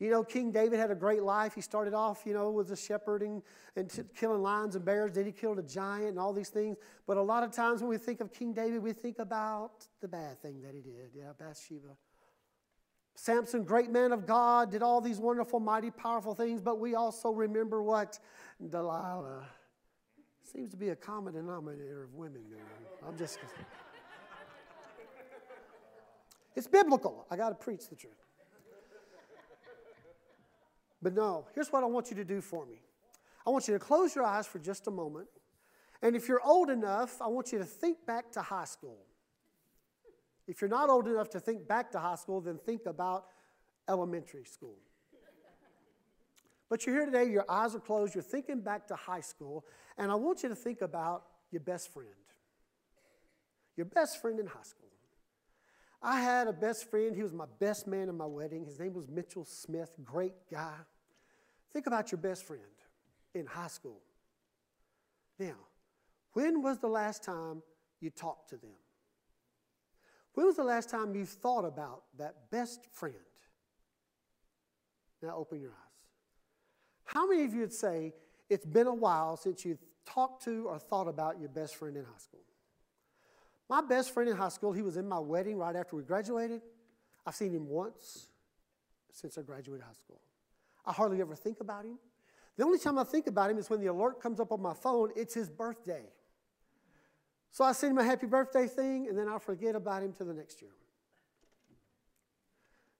You 0.00 0.10
know, 0.10 0.24
King 0.24 0.50
David 0.50 0.78
had 0.78 0.90
a 0.90 0.94
great 0.94 1.22
life. 1.22 1.54
He 1.54 1.60
started 1.60 1.94
off, 1.94 2.22
you 2.26 2.34
know, 2.34 2.50
with 2.50 2.70
a 2.72 2.76
shepherding 2.76 3.42
and 3.76 3.88
t- 3.88 4.02
killing 4.14 4.42
lions 4.42 4.74
and 4.74 4.84
bears. 4.84 5.12
Then 5.14 5.24
he 5.24 5.32
killed 5.32 5.58
a 5.58 5.62
giant 5.62 6.08
and 6.08 6.18
all 6.18 6.32
these 6.32 6.48
things. 6.48 6.76
But 7.06 7.16
a 7.16 7.22
lot 7.22 7.44
of 7.44 7.52
times 7.52 7.80
when 7.80 7.88
we 7.88 7.96
think 7.96 8.20
of 8.20 8.32
King 8.32 8.52
David, 8.52 8.82
we 8.82 8.92
think 8.92 9.20
about 9.20 9.86
the 10.00 10.08
bad 10.08 10.42
thing 10.42 10.60
that 10.62 10.74
he 10.74 10.80
did. 10.80 11.12
Yeah, 11.14 11.32
Bathsheba. 11.38 11.96
Samson, 13.14 13.64
great 13.64 13.90
man 13.90 14.12
of 14.12 14.26
God, 14.26 14.70
did 14.70 14.82
all 14.82 15.00
these 15.00 15.18
wonderful, 15.18 15.60
mighty, 15.60 15.90
powerful 15.90 16.34
things. 16.34 16.60
But 16.60 16.80
we 16.80 16.94
also 16.94 17.30
remember 17.30 17.82
what 17.82 18.18
Delilah 18.68 19.46
seems 20.42 20.70
to 20.70 20.76
be 20.76 20.90
a 20.90 20.96
common 20.96 21.34
denominator 21.34 22.04
of 22.04 22.14
women. 22.14 22.42
I'm 23.06 23.16
just. 23.16 23.38
It's 26.56 26.66
biblical. 26.68 27.26
I 27.30 27.36
got 27.36 27.48
to 27.48 27.54
preach 27.54 27.88
the 27.88 27.96
truth. 27.96 28.12
But 31.02 31.14
no, 31.14 31.46
here's 31.54 31.70
what 31.72 31.82
I 31.82 31.86
want 31.86 32.10
you 32.10 32.16
to 32.16 32.24
do 32.24 32.40
for 32.40 32.64
me 32.64 32.78
I 33.46 33.50
want 33.50 33.68
you 33.68 33.74
to 33.74 33.80
close 33.80 34.14
your 34.14 34.24
eyes 34.24 34.46
for 34.46 34.58
just 34.58 34.86
a 34.86 34.90
moment. 34.90 35.28
And 36.02 36.16
if 36.16 36.28
you're 36.28 36.40
old 36.42 36.70
enough, 36.70 37.20
I 37.20 37.28
want 37.28 37.52
you 37.52 37.58
to 37.58 37.64
think 37.64 38.04
back 38.06 38.30
to 38.32 38.42
high 38.42 38.64
school. 38.64 38.98
If 40.46 40.60
you're 40.60 40.70
not 40.70 40.90
old 40.90 41.08
enough 41.08 41.30
to 41.30 41.40
think 41.40 41.66
back 41.66 41.90
to 41.92 41.98
high 41.98 42.16
school, 42.16 42.40
then 42.40 42.58
think 42.58 42.86
about 42.86 43.26
elementary 43.88 44.44
school. 44.44 44.76
But 46.68 46.86
you're 46.86 46.94
here 46.96 47.06
today, 47.06 47.30
your 47.30 47.44
eyes 47.48 47.74
are 47.74 47.80
closed, 47.80 48.14
you're 48.14 48.22
thinking 48.22 48.60
back 48.60 48.86
to 48.88 48.96
high 48.96 49.20
school, 49.20 49.64
and 49.96 50.10
I 50.10 50.14
want 50.14 50.42
you 50.42 50.48
to 50.48 50.54
think 50.54 50.82
about 50.82 51.24
your 51.50 51.60
best 51.60 51.92
friend. 51.92 52.08
Your 53.76 53.86
best 53.86 54.20
friend 54.20 54.38
in 54.40 54.46
high 54.46 54.62
school. 54.62 54.88
I 56.02 56.20
had 56.20 56.48
a 56.48 56.52
best 56.52 56.90
friend, 56.90 57.14
he 57.16 57.22
was 57.22 57.32
my 57.32 57.46
best 57.58 57.86
man 57.86 58.08
in 58.08 58.16
my 58.16 58.26
wedding. 58.26 58.64
His 58.64 58.78
name 58.78 58.92
was 58.92 59.08
Mitchell 59.08 59.44
Smith, 59.44 59.94
great 60.04 60.34
guy. 60.50 60.74
Think 61.72 61.86
about 61.86 62.12
your 62.12 62.18
best 62.18 62.44
friend 62.44 62.62
in 63.34 63.46
high 63.46 63.68
school. 63.68 64.00
Now, 65.38 65.56
when 66.32 66.62
was 66.62 66.78
the 66.78 66.88
last 66.88 67.24
time 67.24 67.62
you 68.00 68.10
talked 68.10 68.50
to 68.50 68.56
them? 68.56 68.70
When 70.34 70.46
was 70.46 70.56
the 70.56 70.64
last 70.64 70.90
time 70.90 71.14
you 71.14 71.24
thought 71.24 71.64
about 71.64 72.02
that 72.18 72.50
best 72.50 72.86
friend? 72.92 73.14
Now 75.22 75.36
open 75.36 75.60
your 75.60 75.70
eyes. 75.70 75.76
How 77.04 77.26
many 77.26 77.44
of 77.44 77.54
you 77.54 77.60
would 77.60 77.72
say 77.72 78.12
it's 78.50 78.66
been 78.66 78.86
a 78.86 78.94
while 78.94 79.36
since 79.36 79.64
you 79.64 79.78
talked 80.04 80.44
to 80.44 80.66
or 80.68 80.78
thought 80.78 81.08
about 81.08 81.38
your 81.38 81.48
best 81.48 81.76
friend 81.76 81.96
in 81.96 82.04
high 82.04 82.18
school? 82.18 82.40
My 83.68 83.80
best 83.80 84.12
friend 84.12 84.28
in 84.28 84.36
high 84.36 84.50
school, 84.50 84.72
he 84.72 84.82
was 84.82 84.96
in 84.96 85.08
my 85.08 85.18
wedding 85.18 85.56
right 85.56 85.74
after 85.74 85.96
we 85.96 86.02
graduated. 86.02 86.60
I've 87.24 87.34
seen 87.34 87.52
him 87.52 87.68
once 87.68 88.28
since 89.10 89.38
I 89.38 89.42
graduated 89.42 89.84
high 89.86 89.94
school. 89.94 90.20
I 90.84 90.92
hardly 90.92 91.20
ever 91.20 91.34
think 91.34 91.60
about 91.60 91.84
him. 91.84 91.98
The 92.56 92.64
only 92.64 92.78
time 92.78 92.98
I 92.98 93.04
think 93.04 93.26
about 93.26 93.50
him 93.50 93.58
is 93.58 93.70
when 93.70 93.80
the 93.80 93.86
alert 93.86 94.20
comes 94.20 94.40
up 94.40 94.52
on 94.52 94.60
my 94.60 94.74
phone, 94.74 95.10
it's 95.16 95.34
his 95.34 95.48
birthday. 95.48 96.04
So 97.54 97.62
I 97.62 97.70
send 97.70 97.92
him 97.92 97.98
a 97.98 98.04
happy 98.04 98.26
birthday 98.26 98.66
thing, 98.66 99.06
and 99.06 99.16
then 99.16 99.28
I 99.28 99.38
forget 99.38 99.76
about 99.76 100.02
him 100.02 100.12
till 100.12 100.26
the 100.26 100.34
next 100.34 100.60
year. 100.60 100.72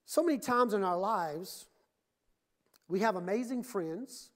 So 0.06 0.22
many 0.22 0.38
times 0.38 0.74
in 0.74 0.84
our 0.84 0.96
lives, 0.96 1.66
we 2.86 3.00
have 3.00 3.16
amazing 3.16 3.64
friends, 3.64 4.30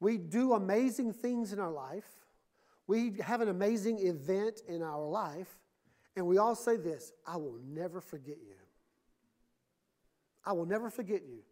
we 0.00 0.18
do 0.18 0.54
amazing 0.54 1.12
things 1.12 1.52
in 1.52 1.60
our 1.60 1.70
life, 1.70 2.08
we 2.88 3.18
have 3.20 3.40
an 3.40 3.48
amazing 3.48 4.04
event 4.04 4.62
in 4.66 4.82
our 4.82 5.06
life, 5.06 5.60
and 6.16 6.26
we 6.26 6.38
all 6.38 6.56
say 6.56 6.76
this 6.76 7.12
I 7.24 7.36
will 7.36 7.60
never 7.68 8.00
forget 8.00 8.38
you. 8.44 8.56
I 10.44 10.54
will 10.54 10.66
never 10.66 10.90
forget 10.90 11.22
you. 11.22 11.44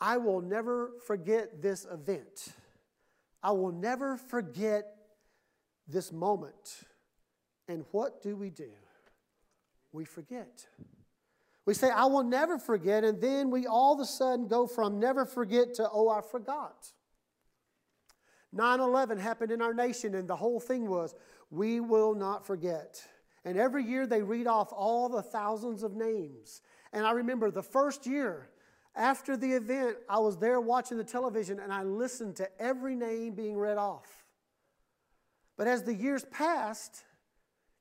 I 0.00 0.16
will 0.16 0.40
never 0.40 0.92
forget 1.06 1.60
this 1.60 1.84
event. 1.84 2.54
I 3.42 3.50
will 3.50 3.72
never 3.72 4.16
forget 4.16 4.95
this 5.86 6.12
moment. 6.12 6.84
And 7.68 7.84
what 7.90 8.22
do 8.22 8.36
we 8.36 8.50
do? 8.50 8.70
We 9.92 10.04
forget. 10.04 10.66
We 11.64 11.74
say, 11.74 11.90
I 11.90 12.04
will 12.04 12.22
never 12.22 12.58
forget, 12.58 13.02
and 13.02 13.20
then 13.20 13.50
we 13.50 13.66
all 13.66 13.94
of 13.94 14.00
a 14.00 14.04
sudden 14.04 14.46
go 14.46 14.66
from 14.66 15.00
never 15.00 15.26
forget 15.26 15.74
to, 15.74 15.88
oh, 15.90 16.08
I 16.08 16.20
forgot. 16.20 16.92
9 18.52 18.80
11 18.80 19.18
happened 19.18 19.50
in 19.50 19.60
our 19.60 19.74
nation, 19.74 20.14
and 20.14 20.28
the 20.28 20.36
whole 20.36 20.60
thing 20.60 20.88
was, 20.88 21.14
we 21.50 21.80
will 21.80 22.14
not 22.14 22.46
forget. 22.46 23.02
And 23.44 23.58
every 23.58 23.84
year 23.84 24.06
they 24.06 24.22
read 24.22 24.46
off 24.46 24.72
all 24.72 25.08
the 25.08 25.22
thousands 25.22 25.82
of 25.82 25.94
names. 25.94 26.62
And 26.92 27.06
I 27.06 27.12
remember 27.12 27.50
the 27.50 27.62
first 27.62 28.06
year, 28.06 28.48
after 28.96 29.36
the 29.36 29.52
event, 29.52 29.98
I 30.08 30.18
was 30.18 30.38
there 30.38 30.60
watching 30.60 30.96
the 30.96 31.04
television 31.04 31.60
and 31.60 31.72
I 31.72 31.82
listened 31.82 32.36
to 32.36 32.48
every 32.60 32.96
name 32.96 33.34
being 33.34 33.56
read 33.56 33.76
off. 33.76 34.25
But 35.56 35.66
as 35.66 35.82
the 35.82 35.94
years 35.94 36.24
passed, 36.30 37.04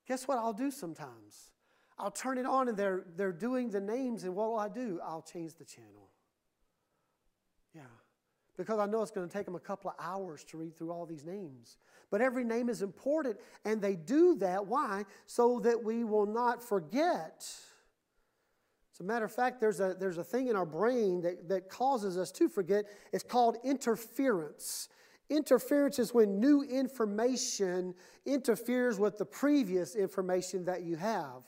guess 0.07 0.27
what 0.27 0.37
I'll 0.37 0.53
do 0.53 0.71
sometimes? 0.71 1.51
I'll 1.97 2.11
turn 2.11 2.37
it 2.37 2.45
on 2.45 2.67
and 2.67 2.77
they're, 2.77 3.05
they're 3.15 3.31
doing 3.31 3.69
the 3.69 3.79
names, 3.79 4.23
and 4.23 4.35
what 4.35 4.49
will 4.49 4.59
I 4.59 4.69
do? 4.69 4.99
I'll 5.03 5.21
change 5.21 5.55
the 5.55 5.65
channel. 5.65 6.09
Yeah. 7.73 7.81
Because 8.57 8.79
I 8.79 8.85
know 8.85 9.01
it's 9.01 9.11
going 9.11 9.27
to 9.27 9.33
take 9.33 9.45
them 9.45 9.55
a 9.55 9.59
couple 9.59 9.89
of 9.89 9.95
hours 9.99 10.43
to 10.45 10.57
read 10.57 10.77
through 10.77 10.91
all 10.91 11.05
these 11.05 11.25
names. 11.25 11.77
But 12.09 12.21
every 12.21 12.43
name 12.43 12.69
is 12.69 12.81
important, 12.81 13.37
and 13.65 13.81
they 13.81 13.95
do 13.95 14.35
that. 14.35 14.67
Why? 14.67 15.03
So 15.25 15.59
that 15.61 15.83
we 15.83 16.03
will 16.03 16.25
not 16.25 16.63
forget 16.63 17.45
as 18.95 19.01
a 19.01 19.03
matter 19.03 19.25
of 19.25 19.31
fact, 19.33 19.59
there's 19.59 19.81
a, 19.81 19.93
there's 19.99 20.17
a 20.17 20.23
thing 20.23 20.47
in 20.47 20.55
our 20.55 20.65
brain 20.65 21.19
that, 21.23 21.49
that 21.49 21.69
causes 21.69 22.17
us 22.17 22.31
to 22.31 22.47
forget. 22.47 22.85
It's 23.11 23.25
called 23.25 23.57
interference. 23.65 24.87
Interference 25.29 25.97
is 25.99 26.13
when 26.13 26.39
new 26.39 26.63
information 26.63 27.95
interferes 28.25 28.99
with 28.99 29.17
the 29.17 29.25
previous 29.25 29.95
information 29.95 30.65
that 30.65 30.83
you 30.83 30.95
have. 30.95 31.43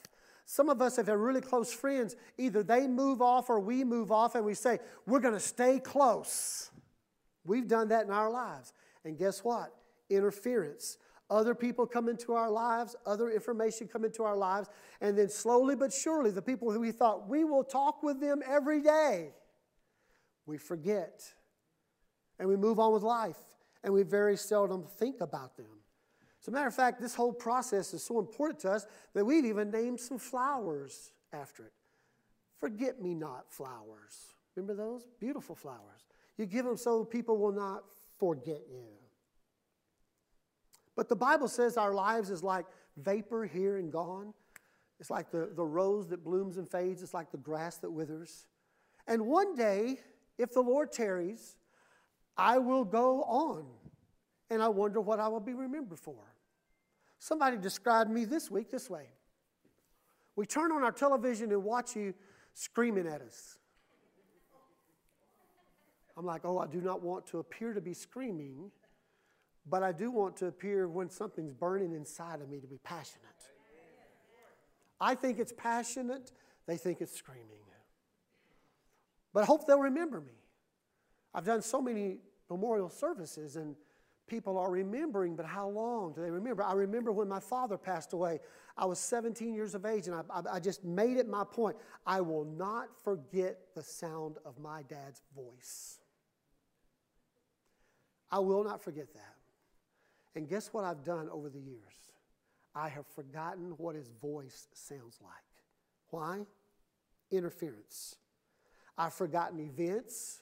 Some 0.46 0.70
of 0.70 0.82
us, 0.82 0.96
have 0.96 1.06
they're 1.06 1.18
really 1.18 1.42
close 1.42 1.74
friends, 1.74 2.16
either 2.38 2.64
they 2.64 2.88
move 2.88 3.22
off 3.22 3.50
or 3.50 3.60
we 3.60 3.84
move 3.84 4.12
off 4.12 4.36
and 4.36 4.46
we 4.46 4.54
say, 4.54 4.80
we're 5.06 5.20
going 5.20 5.34
to 5.34 5.40
stay 5.40 5.80
close. 5.80 6.72
We've 7.44 7.68
done 7.68 7.90
that 7.90 8.06
in 8.06 8.12
our 8.12 8.32
lives. 8.32 8.74
And 9.04 9.18
guess 9.18 9.44
what? 9.44 9.74
Interference. 10.10 10.98
Other 11.30 11.54
people 11.54 11.86
come 11.86 12.08
into 12.08 12.34
our 12.34 12.50
lives, 12.50 12.96
other 13.06 13.30
information 13.30 13.88
come 13.88 14.06
into 14.06 14.24
our 14.24 14.38
lives, 14.38 14.70
and 15.02 15.18
then 15.18 15.30
slowly 15.30 15.76
but 15.76 15.92
surely, 15.92 16.32
the 16.32 16.42
people 16.42 16.72
who 16.72 16.80
we 16.80 16.92
thought 16.92 17.28
we 17.28 17.44
will 17.44 17.66
talk 17.66 18.02
with 18.02 18.22
them 18.22 18.42
every 18.48 18.82
day, 18.82 19.32
we 20.46 20.58
forget. 20.58 21.22
And 22.40 22.48
we 22.48 22.56
move 22.56 22.80
on 22.80 22.94
with 22.94 23.04
life, 23.04 23.38
and 23.84 23.94
we 23.94 24.04
very 24.04 24.38
seldom 24.38 24.84
think 24.84 25.22
about 25.22 25.56
them. 25.58 25.66
As 26.42 26.48
a 26.48 26.52
matter 26.52 26.68
of 26.68 26.76
fact, 26.76 27.02
this 27.02 27.16
whole 27.16 27.34
process 27.34 27.94
is 27.94 28.04
so 28.04 28.20
important 28.20 28.60
to 28.62 28.72
us 28.72 28.86
that 29.14 29.26
we've 29.26 29.46
even 29.46 29.72
named 29.72 30.00
some 30.00 30.18
flowers 30.18 31.12
after 31.34 31.66
it. 31.66 31.74
Forget 32.60 33.02
me 33.02 33.14
not 33.14 33.52
flowers. 33.52 34.34
Remember 34.56 34.74
those? 34.74 35.08
Beautiful 35.20 35.56
flowers. 35.56 36.08
You 36.38 36.46
give 36.46 36.66
them 36.66 36.78
so 36.78 37.04
people 37.04 37.38
will 37.38 37.52
not 37.52 37.84
forget 38.18 38.62
you. 38.72 38.86
But 40.96 41.10
the 41.10 41.16
Bible 41.16 41.48
says 41.48 41.78
our 41.78 41.94
lives 41.94 42.30
is 42.30 42.44
like 42.44 42.66
vapor 42.98 43.46
here 43.46 43.78
and 43.78 43.92
gone. 43.92 44.34
It's 45.00 45.12
like 45.12 45.30
the, 45.30 45.52
the 45.56 45.66
rose 45.66 46.08
that 46.08 46.24
blooms 46.24 46.58
and 46.58 46.68
fades. 46.68 47.04
It's 47.04 47.14
like 47.14 47.32
the 47.32 47.38
grass 47.38 47.78
that 47.78 47.92
withers. 47.92 48.48
And 49.06 49.28
one 49.28 49.56
day, 49.56 50.00
if 50.38 50.54
the 50.54 50.62
Lord 50.62 50.92
tarries, 50.92 51.57
I 52.38 52.58
will 52.58 52.86
go 52.86 53.24
on. 53.24 53.66
And 54.50 54.62
I 54.62 54.70
wonder 54.70 55.02
what 55.02 55.20
I 55.20 55.28
will 55.28 55.42
be 55.42 55.54
remembered 55.54 56.00
for. 56.00 56.16
Somebody 57.20 57.58
described 57.58 58.10
me 58.10 58.24
this 58.24 58.50
week 58.50 58.72
this 58.72 58.90
way 58.90 59.08
We 60.36 60.46
turn 60.46 60.72
on 60.72 60.84
our 60.84 60.92
television 60.92 61.52
and 61.52 61.64
watch 61.64 61.96
you 61.96 62.14
screaming 62.54 63.08
at 63.08 63.22
us. 63.22 63.58
I'm 66.16 66.26
like, 66.26 66.42
oh, 66.46 66.58
I 66.60 66.68
do 66.68 66.82
not 66.82 67.04
want 67.04 67.28
to 67.28 67.40
appear 67.40 67.74
to 67.74 67.82
be 67.82 67.94
screaming 67.94 68.72
but 69.70 69.84
I 69.84 69.92
do 69.92 70.12
want 70.12 70.38
to 70.38 70.48
appear 70.48 70.88
when 70.88 71.10
something's 71.10 71.54
burning 71.54 71.94
inside 71.94 72.42
of 72.42 72.50
me 72.50 72.60
to 72.60 72.68
be 72.68 72.78
passionate. 72.84 73.26
I 75.00 75.14
think 75.14 75.40
it's 75.40 75.54
passionate, 75.56 76.32
they 76.66 76.78
think 76.78 77.02
it's 77.02 77.16
screaming. 77.16 77.44
But 79.34 79.44
I 79.44 79.46
hope 79.46 79.68
they'll 79.68 79.80
remember 79.80 80.22
me. 80.22 80.32
I've 81.34 81.46
done 81.46 81.62
so 81.62 81.82
many 81.82 82.18
memorial 82.50 82.90
services 82.90 83.56
and 83.56 83.76
people 84.28 84.58
are 84.58 84.70
remembering, 84.70 85.36
but 85.36 85.46
how 85.46 85.70
long 85.70 86.14
do 86.14 86.22
they 86.22 86.30
remember? 86.30 86.64
I 86.64 86.74
remember 86.74 87.12
when 87.12 87.28
my 87.28 87.40
father 87.40 87.78
passed 87.78 88.14
away. 88.14 88.40
I 88.78 88.86
was 88.86 89.00
17 89.00 89.54
years 89.54 89.74
of 89.74 89.86
age, 89.86 90.08
and 90.08 90.16
I, 90.16 90.22
I, 90.30 90.56
I, 90.56 90.60
just 90.60 90.84
made 90.84 91.18
it 91.18 91.28
my 91.28 91.44
point. 91.44 91.78
I 92.06 92.22
will 92.22 92.46
not 92.46 92.90
forget 93.04 93.58
the 93.74 93.82
sound 93.82 94.38
of 94.46 94.60
my 94.60 94.84
dad's 94.84 95.22
voice. 95.36 96.00
I 98.30 98.40
will 98.40 98.64
not 98.64 98.82
forget 98.84 99.14
that. 99.14 99.36
And 100.36 100.48
guess 100.48 100.74
what 100.74 100.84
I've 100.84 101.04
done 101.04 101.30
over 101.32 101.50
the 101.50 101.60
years? 101.60 101.82
I 102.76 102.90
have 102.90 103.08
forgotten 103.08 103.72
what 103.78 103.96
his 103.96 104.12
voice 104.22 104.68
sounds 104.74 105.18
like. 105.24 105.32
Why? 106.10 106.46
Interference. 107.32 108.18
I've 108.98 109.14
forgotten 109.14 109.60
events. 109.60 110.42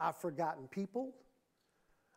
I've 0.00 0.16
forgotten 0.16 0.66
people. 0.68 1.14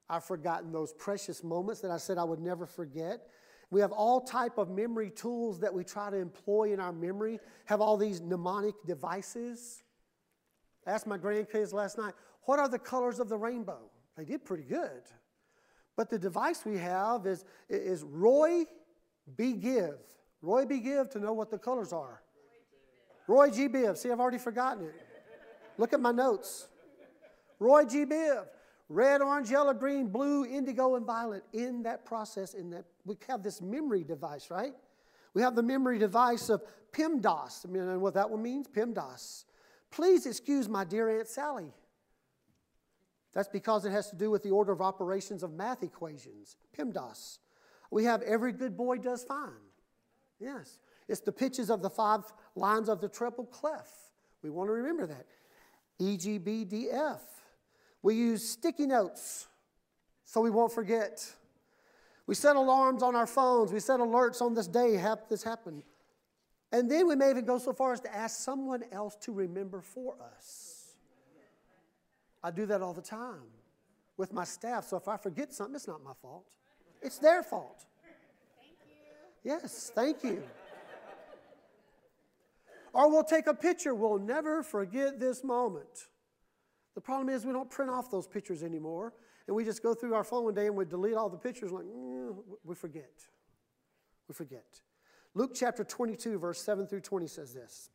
I've 0.09 0.23
forgotten 0.23 0.71
those 0.71 0.93
precious 0.93 1.43
moments 1.43 1.81
that 1.81 1.91
I 1.91 1.97
said 1.97 2.17
I 2.17 2.23
would 2.23 2.39
never 2.39 2.65
forget. 2.65 3.27
We 3.71 3.81
have 3.81 3.91
all 3.91 4.21
type 4.21 4.57
of 4.57 4.69
memory 4.69 5.09
tools 5.09 5.59
that 5.59 5.73
we 5.73 5.83
try 5.83 6.09
to 6.09 6.17
employ 6.17 6.73
in 6.73 6.79
our 6.79 6.93
memory. 6.93 7.39
Have 7.65 7.81
all 7.81 7.97
these 7.97 8.21
mnemonic 8.21 8.75
devices. 8.85 9.83
I 10.85 10.91
asked 10.91 11.07
my 11.07 11.17
grandkids 11.17 11.73
last 11.73 11.97
night, 11.97 12.13
"What 12.43 12.59
are 12.59 12.69
the 12.69 12.79
colors 12.79 13.19
of 13.19 13.29
the 13.29 13.37
rainbow?" 13.37 13.89
They 14.15 14.25
did 14.25 14.45
pretty 14.45 14.63
good. 14.63 15.03
But 15.95 16.09
the 16.09 16.19
device 16.19 16.65
we 16.65 16.77
have 16.77 17.25
is, 17.25 17.45
is 17.69 18.03
Roy 18.03 18.65
B. 19.35 19.53
Give. 19.53 19.99
Roy 20.41 20.65
B. 20.65 20.79
Give 20.79 21.09
to 21.11 21.19
know 21.19 21.33
what 21.33 21.49
the 21.49 21.57
colors 21.57 21.93
are. 21.93 22.21
Roy 23.27 23.49
G. 23.49 23.67
Biv. 23.67 23.97
See, 23.97 24.11
I've 24.11 24.19
already 24.19 24.37
forgotten 24.37 24.85
it. 24.85 24.95
Look 25.77 25.93
at 25.93 25.99
my 25.99 26.11
notes. 26.11 26.67
Roy 27.63 27.85
G. 27.85 28.05
Biv. 28.05 28.45
Red, 28.89 29.21
orange, 29.21 29.49
yellow, 29.49 29.73
green, 29.73 30.07
blue, 30.07 30.45
indigo, 30.45 30.95
and 30.95 31.05
violet. 31.05 31.43
In 31.53 31.83
that 31.83 32.05
process, 32.05 32.53
in 32.53 32.69
that 32.71 32.83
we 33.05 33.15
have 33.27 33.41
this 33.41 33.61
memory 33.61 34.03
device, 34.03 34.51
right? 34.51 34.73
We 35.33 35.41
have 35.41 35.55
the 35.55 35.63
memory 35.63 35.97
device 35.97 36.49
of 36.49 36.61
PEMDAS. 36.91 37.65
I 37.65 37.69
mean, 37.71 38.01
what 38.01 38.13
that 38.15 38.29
one 38.29 38.43
means? 38.43 38.67
PEMDAS. 38.67 39.45
Please 39.89 40.25
excuse 40.25 40.67
my 40.67 40.83
dear 40.83 41.17
Aunt 41.17 41.27
Sally. 41.27 41.71
That's 43.33 43.47
because 43.47 43.85
it 43.85 43.91
has 43.91 44.09
to 44.09 44.15
do 44.15 44.29
with 44.29 44.43
the 44.43 44.51
order 44.51 44.73
of 44.73 44.81
operations 44.81 45.41
of 45.41 45.53
math 45.53 45.81
equations, 45.81 46.57
PEMDAS. 46.77 47.39
We 47.89 48.03
have 48.03 48.21
every 48.23 48.51
good 48.51 48.75
boy 48.75 48.97
does 48.97 49.23
fine. 49.23 49.63
Yes. 50.39 50.79
It's 51.07 51.21
the 51.21 51.31
pitches 51.31 51.69
of 51.69 51.81
the 51.81 51.89
five 51.89 52.21
lines 52.55 52.89
of 52.89 52.99
the 52.99 53.07
treble 53.07 53.45
clef. 53.45 53.89
We 54.43 54.49
want 54.49 54.67
to 54.67 54.73
remember 54.73 55.07
that. 55.07 55.25
E, 55.99 56.17
G, 56.17 56.37
B, 56.37 56.65
D, 56.65 56.89
F. 56.91 57.21
We 58.03 58.15
use 58.15 58.47
sticky 58.47 58.85
notes 58.85 59.47
so 60.25 60.41
we 60.41 60.51
won't 60.51 60.73
forget. 60.73 61.25
We 62.27 62.35
set 62.35 62.55
alarms 62.55 63.01
on 63.01 63.15
our 63.15 63.25
phones. 63.25 63.71
We 63.71 63.79
set 63.79 63.99
alerts 63.99 64.41
on 64.41 64.53
this 64.53 64.67
day, 64.67 64.95
have 64.97 65.19
this 65.29 65.41
happen. 65.41 65.83
And 66.71 66.89
then 66.89 67.07
we 67.07 67.15
may 67.15 67.29
even 67.29 67.45
go 67.45 67.57
so 67.57 67.71
far 67.71 67.93
as 67.93 68.01
to 68.01 68.13
ask 68.13 68.39
someone 68.39 68.83
else 68.91 69.15
to 69.21 69.31
remember 69.31 69.81
for 69.81 70.15
us. 70.35 70.95
I 72.43 72.51
do 72.51 72.65
that 72.65 72.81
all 72.81 72.93
the 72.93 73.01
time 73.01 73.43
with 74.17 74.33
my 74.33 74.43
staff. 74.43 74.87
So 74.87 74.97
if 74.97 75.07
I 75.07 75.15
forget 75.15 75.53
something, 75.53 75.75
it's 75.75 75.87
not 75.87 76.03
my 76.03 76.13
fault, 76.21 76.45
it's 77.01 77.19
their 77.19 77.41
fault. 77.41 77.85
Thank 78.59 78.75
yes, 79.43 79.91
thank 79.95 80.23
you. 80.23 80.43
or 82.91 83.09
we'll 83.09 83.23
take 83.23 83.47
a 83.47 83.53
picture. 83.53 83.95
We'll 83.95 84.19
never 84.19 84.61
forget 84.61 85.19
this 85.19 85.43
moment. 85.43 86.07
The 86.95 87.01
problem 87.01 87.29
is 87.29 87.45
we 87.45 87.53
don't 87.53 87.69
print 87.69 87.89
off 87.89 88.11
those 88.11 88.27
pictures 88.27 88.63
anymore, 88.63 89.13
and 89.47 89.55
we 89.55 89.65
just 89.65 89.81
go 89.81 89.93
through 89.93 90.13
our 90.13 90.23
phone 90.23 90.43
one 90.45 90.53
day 90.53 90.67
and 90.67 90.75
we 90.75 90.85
delete 90.85 91.15
all 91.15 91.29
the 91.29 91.37
pictures. 91.37 91.71
Like 91.71 91.85
mm, 91.85 92.35
we 92.63 92.75
forget. 92.75 93.11
We 94.27 94.33
forget. 94.33 94.81
Luke 95.33 95.51
chapter 95.55 95.83
22, 95.83 96.37
verse 96.37 96.61
7 96.61 96.87
through 96.87 97.01
20 97.01 97.27
says 97.27 97.53
this. 97.53 97.89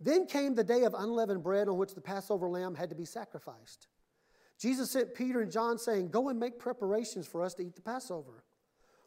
Then 0.00 0.26
came 0.26 0.54
the 0.54 0.62
day 0.62 0.84
of 0.84 0.94
unleavened 0.94 1.42
bread 1.42 1.68
on 1.68 1.76
which 1.76 1.94
the 1.94 2.00
Passover 2.00 2.48
lamb 2.48 2.74
had 2.74 2.90
to 2.90 2.94
be 2.94 3.04
sacrificed. 3.04 3.88
Jesus 4.58 4.90
sent 4.90 5.14
Peter 5.14 5.40
and 5.40 5.50
John, 5.50 5.78
saying, 5.78 6.10
Go 6.10 6.28
and 6.28 6.38
make 6.38 6.58
preparations 6.58 7.26
for 7.26 7.42
us 7.42 7.54
to 7.54 7.62
eat 7.62 7.74
the 7.74 7.82
Passover. 7.82 8.44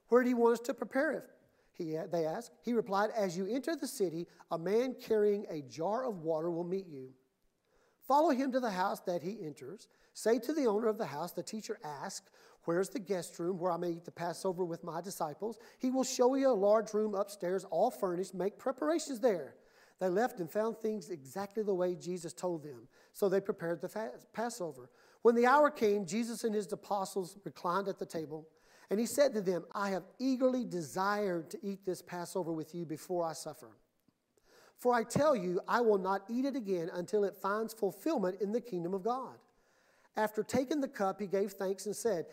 Where 0.08 0.24
do 0.24 0.30
you 0.30 0.38
want 0.38 0.54
us 0.54 0.60
to 0.62 0.74
prepare 0.74 1.12
it? 1.12 1.24
He, 1.74 1.98
they 2.12 2.26
asked. 2.26 2.52
He 2.64 2.74
replied, 2.74 3.12
As 3.16 3.38
you 3.38 3.48
enter 3.48 3.76
the 3.76 3.88
city, 3.88 4.28
a 4.50 4.58
man 4.58 4.96
carrying 5.02 5.46
a 5.50 5.62
jar 5.62 6.06
of 6.06 6.20
water 6.20 6.52
will 6.52 6.64
meet 6.64 6.88
you. 6.88 7.10
Follow 8.12 8.32
him 8.32 8.51
to 8.51 8.59
the 8.59 8.72
house 8.72 8.99
that 9.07 9.24
he 9.24 9.38
enters. 9.41 9.88
Say 10.14 10.38
to 10.39 10.51
the 10.51 10.66
owner 10.66 10.89
of 10.89 10.97
the 10.97 11.05
house, 11.05 11.32
the 11.32 11.41
teacher 11.41 11.80
asked, 11.82 12.30
Where's 12.66 12.89
the 12.89 12.99
guest 12.99 13.39
room 13.39 13.57
where 13.57 13.72
I 13.72 13.78
may 13.78 13.91
eat 13.91 14.03
the 14.03 14.12
Passover 14.12 14.66
with 14.66 14.84
my 14.84 14.99
disciples? 14.99 15.57
He 15.80 15.91
will 15.91 16.03
show 16.03 16.36
you 16.36 16.49
a 16.49 16.51
large 16.51 16.93
room 16.93 17.16
upstairs, 17.16 17.64
all 17.72 17.89
furnished. 17.89 18.34
Make 18.34 18.59
preparations 18.59 19.22
there. 19.22 19.55
They 20.01 20.09
left 20.09 20.41
and 20.41 20.51
found 20.51 20.78
things 20.78 21.09
exactly 21.09 21.64
the 21.64 21.74
way 21.74 21.95
Jesus 21.95 22.34
told 22.34 22.64
them. 22.64 22.89
So 23.14 23.30
they 23.30 23.39
prepared 23.39 23.80
the 23.80 24.12
Passover. 24.34 24.89
When 25.22 25.36
the 25.36 25.45
hour 25.45 25.72
came, 25.72 26.05
Jesus 26.05 26.43
and 26.43 26.53
his 26.53 26.70
apostles 26.74 27.38
reclined 27.45 27.88
at 27.88 27.97
the 27.97 28.05
table, 28.05 28.45
and 28.89 28.99
he 28.99 29.05
said 29.05 29.34
to 29.36 29.41
them, 29.41 29.64
I 29.74 29.91
have 29.91 30.03
eagerly 30.20 30.66
desired 30.66 31.49
to 31.51 31.59
eat 31.64 31.86
this 31.86 32.01
Passover 32.01 32.51
with 32.51 32.76
you 32.76 32.84
before 32.84 33.24
I 33.26 33.32
suffer. 33.32 33.70
For 34.82 34.96
I 34.96 35.04
tell 35.04 35.36
you, 35.36 35.62
I 35.68 35.80
will 35.80 36.00
not 36.00 36.24
eat 36.28 36.44
it 36.44 36.56
again 36.56 36.90
until 36.92 37.24
it 37.24 37.36
finds 37.36 37.72
fulfillment 37.72 38.42
in 38.42 38.52
the 38.52 38.60
kingdom 38.60 38.96
of 38.96 39.04
God. 39.04 39.36
After 40.18 40.42
taking 40.42 40.82
the 40.82 40.88
cup, 40.88 41.22
he 41.22 41.28
gave 41.28 41.52
thanks 41.52 41.86
and 41.86 41.96
said, 41.96 42.26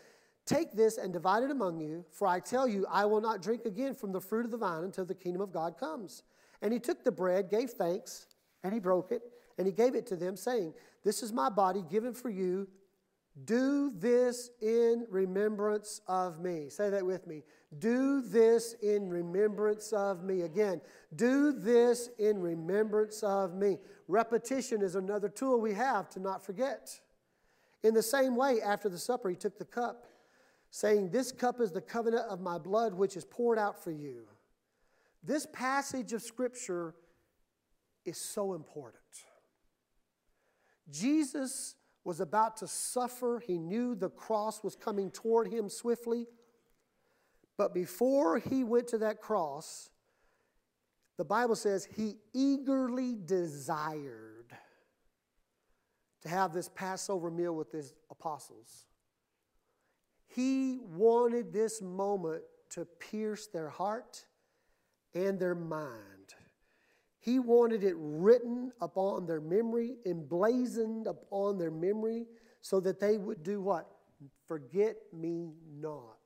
Take 0.47 0.71
this 0.71 0.97
and 0.97 1.13
divide 1.13 1.43
it 1.43 1.51
among 1.51 1.79
you, 1.79 2.03
for 2.09 2.25
I 2.25 2.39
tell 2.39 2.67
you, 2.67 2.87
I 2.89 3.05
will 3.05 3.21
not 3.21 3.43
drink 3.43 3.65
again 3.65 3.93
from 3.93 4.11
the 4.11 4.19
fruit 4.19 4.45
of 4.45 4.51
the 4.51 4.57
vine 4.57 4.83
until 4.83 5.05
the 5.05 5.13
kingdom 5.13 5.43
of 5.43 5.53
God 5.53 5.77
comes. 5.77 6.23
And 6.63 6.73
he 6.73 6.79
took 6.79 7.03
the 7.03 7.11
bread, 7.11 7.51
gave 7.51 7.69
thanks, 7.69 8.25
and 8.63 8.73
he 8.73 8.79
broke 8.79 9.11
it, 9.11 9.21
and 9.59 9.67
he 9.67 9.71
gave 9.71 9.93
it 9.93 10.07
to 10.07 10.15
them, 10.15 10.35
saying, 10.35 10.73
This 11.03 11.21
is 11.21 11.31
my 11.31 11.49
body 11.49 11.83
given 11.87 12.15
for 12.15 12.31
you. 12.31 12.67
Do 13.45 13.91
this 13.95 14.49
in 14.61 15.05
remembrance 15.09 16.01
of 16.07 16.39
me. 16.39 16.69
Say 16.69 16.89
that 16.89 17.05
with 17.05 17.27
me. 17.27 17.43
Do 17.77 18.21
this 18.21 18.73
in 18.81 19.09
remembrance 19.09 19.93
of 19.93 20.23
me. 20.23 20.41
Again, 20.41 20.81
do 21.15 21.51
this 21.51 22.09
in 22.17 22.41
remembrance 22.41 23.21
of 23.21 23.53
me. 23.53 23.77
Repetition 24.07 24.81
is 24.81 24.95
another 24.95 25.29
tool 25.29 25.61
we 25.61 25.73
have 25.73 26.09
to 26.09 26.19
not 26.19 26.43
forget. 26.43 26.99
In 27.83 27.93
the 27.93 28.03
same 28.03 28.35
way, 28.35 28.61
after 28.61 28.89
the 28.89 28.97
supper, 28.97 29.29
he 29.29 29.35
took 29.35 29.57
the 29.57 29.65
cup, 29.65 30.07
saying, 30.71 31.11
This 31.11 31.31
cup 31.31 31.61
is 31.61 31.71
the 31.71 31.81
covenant 31.81 32.25
of 32.27 32.41
my 32.41 32.57
blood, 32.57 32.93
which 32.93 33.15
is 33.15 33.23
poured 33.23 33.59
out 33.59 33.81
for 33.81 33.91
you. 33.91 34.23
This 35.23 35.45
passage 35.53 36.11
of 36.13 36.21
Scripture 36.21 36.95
is 38.03 38.17
so 38.17 38.53
important. 38.53 39.03
Jesus 40.89 41.75
was 42.03 42.19
about 42.19 42.57
to 42.57 42.67
suffer. 42.67 43.41
He 43.45 43.57
knew 43.57 43.95
the 43.95 44.09
cross 44.09 44.63
was 44.63 44.75
coming 44.75 45.11
toward 45.11 45.51
him 45.51 45.69
swiftly. 45.69 46.27
But 47.57 47.73
before 47.73 48.39
he 48.39 48.63
went 48.63 48.87
to 48.89 48.99
that 48.99 49.21
cross, 49.21 49.89
the 51.17 51.25
Bible 51.25 51.55
says 51.55 51.85
he 51.85 52.15
eagerly 52.33 53.17
desired 53.25 54.55
to 56.21 56.29
have 56.29 56.53
this 56.53 56.69
Passover 56.69 57.29
meal 57.29 57.53
with 57.55 57.71
his 57.71 57.93
apostles. 58.09 58.85
He 60.27 60.79
wanted 60.81 61.51
this 61.51 61.81
moment 61.81 62.43
to 62.71 62.85
pierce 62.85 63.47
their 63.47 63.69
heart 63.69 64.25
and 65.13 65.39
their 65.39 65.55
mind. 65.55 66.18
He 67.29 67.37
wanted 67.37 67.83
it 67.83 67.93
written 67.95 68.71
upon 68.81 69.27
their 69.27 69.39
memory, 69.39 69.97
emblazoned 70.03 71.05
upon 71.05 71.59
their 71.59 71.69
memory, 71.69 72.25
so 72.61 72.79
that 72.79 72.99
they 72.99 73.19
would 73.19 73.43
do 73.43 73.61
what? 73.61 73.87
Forget 74.47 74.97
me 75.13 75.51
not. 75.79 76.17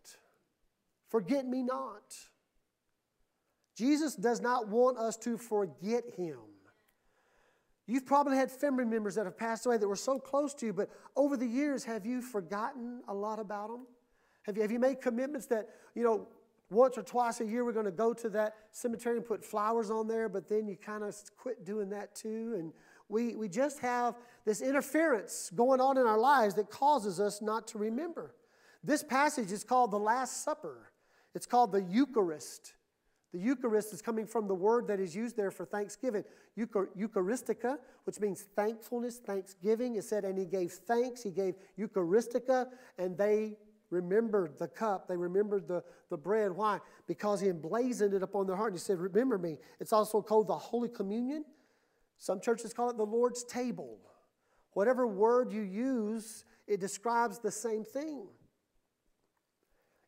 Forget 1.10 1.46
me 1.46 1.62
not. 1.62 2.16
Jesus 3.76 4.16
does 4.16 4.40
not 4.40 4.70
want 4.70 4.98
us 4.98 5.18
to 5.18 5.38
forget 5.38 6.06
him. 6.16 6.40
You've 7.86 8.06
probably 8.06 8.38
had 8.38 8.50
family 8.50 8.86
members 8.86 9.16
that 9.16 9.26
have 9.26 9.38
passed 9.38 9.66
away 9.66 9.76
that 9.76 9.88
were 9.88 9.98
so 9.98 10.18
close 10.20 10.54
to 10.54 10.68
you, 10.68 10.72
but 10.72 10.90
over 11.18 11.36
the 11.36 11.46
years, 11.46 11.84
have 11.84 12.06
you 12.06 12.22
forgotten 12.22 13.02
a 13.10 13.14
lot 13.14 13.40
about 13.40 13.68
them? 13.68 13.88
Have 14.44 14.56
you, 14.56 14.62
have 14.62 14.72
you 14.72 14.80
made 14.80 15.02
commitments 15.02 15.48
that, 15.48 15.68
you 15.96 16.04
know, 16.04 16.30
once 16.70 16.98
or 16.98 17.04
twice 17.04 17.40
a 17.42 17.46
year 17.46 17.64
we're 17.66 17.72
going 17.72 17.86
to 17.86 17.92
go 17.92 18.14
to 18.14 18.30
that 18.30 18.56
cemetery 18.72 19.18
and 19.18 19.26
put 19.26 19.44
flowers 19.44 19.92
on 19.92 20.08
there, 20.08 20.28
but 20.30 20.48
then 20.48 20.68
you 20.68 20.76
kind 20.76 21.04
of 21.04 21.16
quit 21.38 21.66
doing 21.66 21.90
that 21.90 22.16
too. 22.16 22.56
And 22.58 22.74
we, 23.10 23.36
we 23.36 23.48
just 23.48 23.80
have 23.80 24.16
this 24.46 24.62
interference 24.62 25.52
going 25.56 25.80
on 25.80 25.98
in 25.98 26.06
our 26.06 26.18
lives 26.18 26.56
that 26.56 26.70
causes 26.70 27.20
us 27.20 27.42
not 27.42 27.68
to 27.70 27.78
remember. 27.78 28.36
This 28.84 29.04
passage 29.04 29.52
is 29.52 29.64
called 29.64 29.92
the 29.92 30.00
Last 30.00 30.44
Supper, 30.44 30.92
it's 31.36 31.46
called 31.46 31.72
the 31.72 31.82
Eucharist. 31.82 32.74
The 33.34 33.40
Eucharist 33.40 33.94
is 33.94 34.02
coming 34.04 34.28
from 34.28 34.48
the 34.48 34.54
word 34.54 34.88
that 34.90 35.00
is 35.00 35.16
used 35.16 35.36
there 35.36 35.50
for 35.50 35.66
Thanksgiving, 35.66 36.24
Eucharistica, 36.56 37.80
which 38.04 38.20
means 38.20 38.46
thankfulness, 38.56 39.18
thanksgiving. 39.18 39.96
It 39.96 40.04
said, 40.04 40.24
and 40.24 40.38
he 40.38 40.46
gave 40.46 40.72
thanks, 40.72 41.24
he 41.24 41.32
gave 41.32 41.56
Eucharistica, 41.80 42.68
and 43.00 43.18
they 43.18 43.58
remembered 43.94 44.58
the 44.58 44.68
cup. 44.68 45.08
They 45.08 45.16
remembered 45.16 45.68
the, 45.68 45.84
the 46.10 46.18
bread. 46.18 46.52
Why? 46.52 46.80
Because 47.08 47.40
he 47.40 47.48
emblazoned 47.48 48.14
it 48.14 48.24
upon 48.24 48.48
their 48.48 48.56
heart. 48.56 48.74
He 48.74 48.80
said, 48.80 49.00
Remember 49.00 49.38
me. 49.38 49.58
It's 49.80 49.94
also 49.94 50.22
called 50.22 50.48
the 50.48 50.58
Holy 50.58 50.90
Communion. 50.90 51.46
Some 52.18 52.42
churches 52.42 52.74
call 52.74 52.90
it 52.90 52.98
the 52.98 53.06
Lord's 53.06 53.44
table. 53.44 54.00
Whatever 54.72 55.06
word 55.06 55.52
you 55.52 55.62
use, 55.62 56.46
it 56.68 56.80
describes 56.80 57.40
the 57.40 57.52
same 57.52 57.84
thing. 57.84 58.28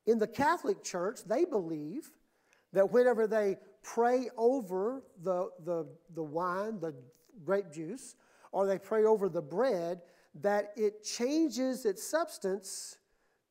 In 0.07 0.17
the 0.17 0.27
Catholic 0.27 0.83
Church, 0.83 1.19
they 1.25 1.45
believe 1.45 2.11
that 2.73 2.91
whenever 2.91 3.27
they 3.27 3.57
pray 3.83 4.29
over 4.38 5.03
the, 5.23 5.49
the, 5.63 5.88
the 6.15 6.23
wine, 6.23 6.79
the 6.79 6.93
grape 7.43 7.71
juice, 7.71 8.15
or 8.51 8.65
they 8.65 8.79
pray 8.79 9.05
over 9.05 9.29
the 9.29 9.41
bread, 9.41 10.01
that 10.41 10.71
it 10.75 11.03
changes 11.03 11.86
its 11.86 12.03
substance 12.03 12.97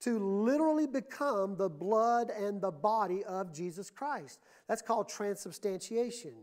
to 0.05 0.18
literally 0.18 0.86
become 0.86 1.57
the 1.57 1.68
blood 1.68 2.30
and 2.30 2.61
the 2.61 2.70
body 2.70 3.24
of 3.24 3.55
Jesus 3.55 3.90
Christ. 3.90 4.38
That's 4.68 4.82
called 4.82 5.09
transubstantiation. 5.09 6.34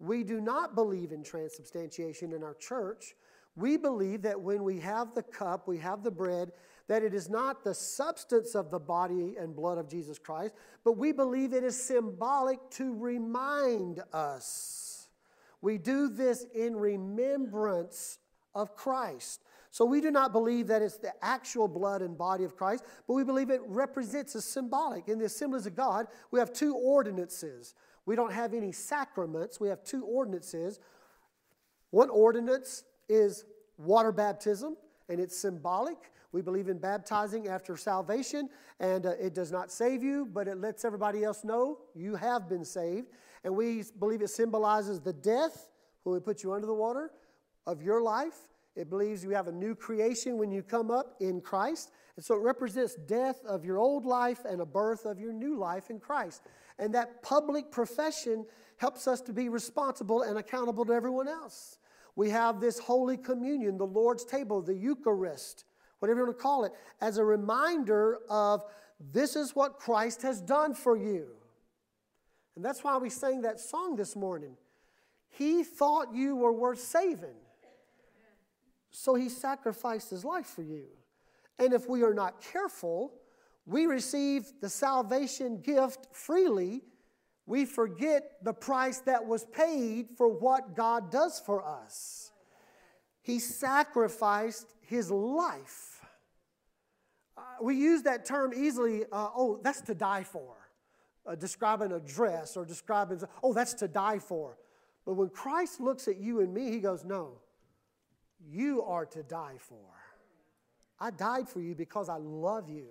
We 0.00 0.24
do 0.24 0.40
not 0.40 0.74
believe 0.74 1.12
in 1.12 1.22
transubstantiation 1.22 2.32
in 2.32 2.42
our 2.42 2.54
church. 2.54 3.14
We 3.54 3.76
believe 3.76 4.22
that 4.22 4.40
when 4.40 4.64
we 4.64 4.80
have 4.80 5.14
the 5.14 5.22
cup, 5.22 5.68
we 5.68 5.78
have 5.78 6.02
the 6.02 6.10
bread, 6.10 6.50
that 6.88 7.04
it 7.04 7.14
is 7.14 7.30
not 7.30 7.62
the 7.62 7.74
substance 7.74 8.56
of 8.56 8.72
the 8.72 8.78
body 8.80 9.36
and 9.38 9.54
blood 9.54 9.78
of 9.78 9.88
Jesus 9.88 10.18
Christ, 10.18 10.54
but 10.84 10.98
we 10.98 11.12
believe 11.12 11.52
it 11.52 11.64
is 11.64 11.80
symbolic 11.80 12.58
to 12.72 12.92
remind 12.92 14.02
us. 14.12 15.08
We 15.62 15.78
do 15.78 16.08
this 16.08 16.44
in 16.54 16.76
remembrance 16.76 18.18
of 18.54 18.74
Christ. 18.74 19.40
So 19.76 19.84
we 19.84 20.00
do 20.00 20.10
not 20.10 20.32
believe 20.32 20.68
that 20.68 20.80
it's 20.80 20.96
the 20.96 21.12
actual 21.22 21.68
blood 21.68 22.00
and 22.00 22.16
body 22.16 22.44
of 22.44 22.56
Christ, 22.56 22.82
but 23.06 23.12
we 23.12 23.24
believe 23.24 23.50
it 23.50 23.60
represents 23.66 24.34
a 24.34 24.40
symbolic. 24.40 25.06
In 25.06 25.18
the 25.18 25.26
assemblies 25.26 25.66
of 25.66 25.76
God, 25.76 26.06
we 26.30 26.38
have 26.38 26.50
two 26.50 26.74
ordinances. 26.74 27.74
We 28.06 28.16
don't 28.16 28.32
have 28.32 28.54
any 28.54 28.72
sacraments, 28.72 29.60
we 29.60 29.68
have 29.68 29.84
two 29.84 30.02
ordinances. 30.06 30.80
One 31.90 32.08
ordinance 32.08 32.84
is 33.10 33.44
water 33.76 34.12
baptism, 34.12 34.78
and 35.10 35.20
it's 35.20 35.36
symbolic. 35.36 35.98
We 36.32 36.40
believe 36.40 36.70
in 36.70 36.78
baptizing 36.78 37.48
after 37.48 37.76
salvation, 37.76 38.48
and 38.80 39.04
uh, 39.04 39.10
it 39.20 39.34
does 39.34 39.52
not 39.52 39.70
save 39.70 40.02
you, 40.02 40.24
but 40.24 40.48
it 40.48 40.56
lets 40.56 40.86
everybody 40.86 41.22
else 41.22 41.44
know 41.44 41.80
you 41.94 42.14
have 42.14 42.48
been 42.48 42.64
saved. 42.64 43.08
And 43.44 43.54
we 43.54 43.84
believe 43.98 44.22
it 44.22 44.30
symbolizes 44.30 45.00
the 45.00 45.12
death 45.12 45.68
when 46.04 46.14
we 46.14 46.20
put 46.20 46.42
you 46.42 46.54
under 46.54 46.66
the 46.66 46.72
water 46.72 47.10
of 47.66 47.82
your 47.82 48.00
life. 48.00 48.38
It 48.76 48.90
believes 48.90 49.24
you 49.24 49.30
have 49.30 49.48
a 49.48 49.52
new 49.52 49.74
creation 49.74 50.36
when 50.36 50.52
you 50.52 50.62
come 50.62 50.90
up 50.90 51.16
in 51.20 51.40
Christ. 51.40 51.90
And 52.16 52.24
so 52.24 52.34
it 52.34 52.42
represents 52.42 52.94
death 52.94 53.40
of 53.46 53.64
your 53.64 53.78
old 53.78 54.04
life 54.04 54.44
and 54.44 54.60
a 54.60 54.66
birth 54.66 55.04
of 55.04 55.18
your 55.18 55.32
new 55.32 55.58
life 55.58 55.90
in 55.90 55.98
Christ. 55.98 56.42
And 56.78 56.94
that 56.94 57.22
public 57.22 57.70
profession 57.70 58.44
helps 58.76 59.08
us 59.08 59.20
to 59.22 59.32
be 59.32 59.48
responsible 59.48 60.22
and 60.22 60.38
accountable 60.38 60.84
to 60.84 60.92
everyone 60.92 61.28
else. 61.28 61.78
We 62.14 62.30
have 62.30 62.60
this 62.60 62.78
Holy 62.78 63.16
Communion, 63.16 63.78
the 63.78 63.86
Lord's 63.86 64.24
table, 64.24 64.62
the 64.62 64.74
Eucharist, 64.74 65.64
whatever 65.98 66.20
you 66.20 66.26
want 66.26 66.38
to 66.38 66.42
call 66.42 66.64
it, 66.64 66.72
as 67.00 67.18
a 67.18 67.24
reminder 67.24 68.18
of 68.28 68.64
this 69.12 69.36
is 69.36 69.54
what 69.54 69.78
Christ 69.78 70.22
has 70.22 70.40
done 70.40 70.74
for 70.74 70.96
you. 70.96 71.28
And 72.54 72.64
that's 72.64 72.82
why 72.82 72.96
we 72.96 73.10
sang 73.10 73.42
that 73.42 73.60
song 73.60 73.96
this 73.96 74.16
morning. 74.16 74.56
He 75.28 75.62
thought 75.62 76.14
you 76.14 76.36
were 76.36 76.52
worth 76.52 76.80
saving, 76.80 77.36
so 78.98 79.14
he 79.14 79.28
sacrificed 79.28 80.08
his 80.08 80.24
life 80.24 80.46
for 80.46 80.62
you. 80.62 80.86
And 81.58 81.74
if 81.74 81.86
we 81.86 82.02
are 82.02 82.14
not 82.14 82.40
careful, 82.40 83.12
we 83.66 83.84
receive 83.84 84.50
the 84.62 84.70
salvation 84.70 85.60
gift 85.60 86.06
freely. 86.12 86.80
We 87.44 87.66
forget 87.66 88.42
the 88.42 88.54
price 88.54 89.00
that 89.00 89.26
was 89.26 89.44
paid 89.52 90.08
for 90.16 90.28
what 90.28 90.74
God 90.74 91.10
does 91.10 91.38
for 91.38 91.62
us. 91.62 92.32
He 93.20 93.38
sacrificed 93.38 94.72
his 94.80 95.10
life. 95.10 96.00
Uh, 97.36 97.42
we 97.60 97.76
use 97.76 98.02
that 98.04 98.24
term 98.24 98.54
easily, 98.56 99.04
uh, 99.12 99.28
oh, 99.36 99.60
that's 99.62 99.82
to 99.82 99.94
die 99.94 100.22
for, 100.22 100.56
uh, 101.26 101.34
describing 101.34 101.92
a 101.92 102.00
dress 102.00 102.56
or 102.56 102.64
describing, 102.64 103.20
oh, 103.42 103.52
that's 103.52 103.74
to 103.74 103.88
die 103.88 104.20
for. 104.20 104.56
But 105.04 105.14
when 105.14 105.28
Christ 105.28 105.82
looks 105.82 106.08
at 106.08 106.16
you 106.16 106.40
and 106.40 106.54
me, 106.54 106.70
he 106.70 106.80
goes, 106.80 107.04
no, 107.04 107.40
you 108.44 108.82
are 108.82 109.06
to 109.06 109.22
die 109.22 109.56
for. 109.58 109.76
I 110.98 111.10
died 111.10 111.48
for 111.48 111.60
you 111.60 111.74
because 111.74 112.08
I 112.08 112.16
love 112.16 112.68
you. 112.68 112.86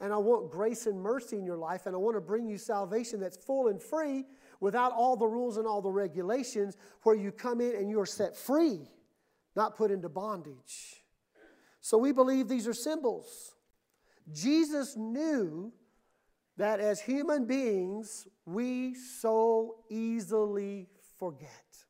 And 0.00 0.12
I 0.12 0.16
want 0.16 0.50
grace 0.50 0.86
and 0.86 1.00
mercy 1.00 1.36
in 1.36 1.44
your 1.44 1.56
life, 1.56 1.86
and 1.86 1.94
I 1.94 1.98
want 1.98 2.16
to 2.16 2.20
bring 2.20 2.46
you 2.46 2.56
salvation 2.56 3.18
that's 3.18 3.36
full 3.36 3.66
and 3.66 3.82
free 3.82 4.24
without 4.60 4.92
all 4.92 5.16
the 5.16 5.26
rules 5.26 5.56
and 5.56 5.66
all 5.66 5.82
the 5.82 5.90
regulations, 5.90 6.76
where 7.02 7.16
you 7.16 7.32
come 7.32 7.60
in 7.60 7.74
and 7.74 7.90
you 7.90 7.98
are 7.98 8.06
set 8.06 8.36
free, 8.36 8.88
not 9.56 9.76
put 9.76 9.90
into 9.90 10.08
bondage. 10.08 11.02
So 11.80 11.98
we 11.98 12.12
believe 12.12 12.46
these 12.46 12.68
are 12.68 12.74
symbols. 12.74 13.56
Jesus 14.32 14.96
knew 14.96 15.72
that 16.58 16.78
as 16.78 17.00
human 17.00 17.46
beings, 17.46 18.28
we 18.44 18.94
so 18.94 19.76
easily 19.90 20.88
forget. 21.18 21.84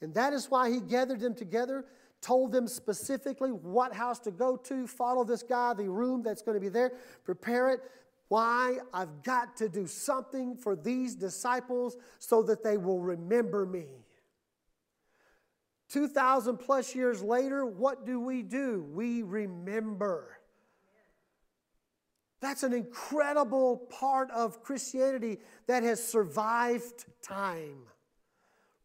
And 0.00 0.14
that 0.14 0.32
is 0.32 0.50
why 0.50 0.70
he 0.70 0.80
gathered 0.80 1.20
them 1.20 1.34
together 1.34 1.84
told 2.20 2.52
them 2.52 2.66
specifically 2.66 3.50
what 3.50 3.94
house 3.94 4.18
to 4.20 4.30
go 4.30 4.56
to, 4.56 4.86
follow 4.86 5.24
this 5.24 5.42
guy, 5.42 5.74
the 5.74 5.88
room 5.88 6.22
that's 6.22 6.42
going 6.42 6.56
to 6.56 6.60
be 6.60 6.68
there, 6.68 6.92
prepare 7.24 7.70
it. 7.70 7.80
Why? 8.28 8.78
I've 8.92 9.22
got 9.22 9.56
to 9.58 9.68
do 9.68 9.86
something 9.86 10.56
for 10.56 10.74
these 10.74 11.14
disciples 11.14 11.96
so 12.18 12.42
that 12.44 12.64
they 12.64 12.76
will 12.76 13.00
remember 13.00 13.64
me. 13.64 13.86
2,000 15.90 16.56
plus 16.56 16.96
years 16.96 17.22
later, 17.22 17.64
what 17.64 18.04
do 18.04 18.18
we 18.18 18.42
do? 18.42 18.84
We 18.92 19.22
remember. 19.22 20.36
That's 22.40 22.64
an 22.64 22.72
incredible 22.72 23.76
part 23.76 24.32
of 24.32 24.64
Christianity 24.64 25.38
that 25.68 25.84
has 25.84 26.04
survived 26.04 27.04
time. 27.22 27.84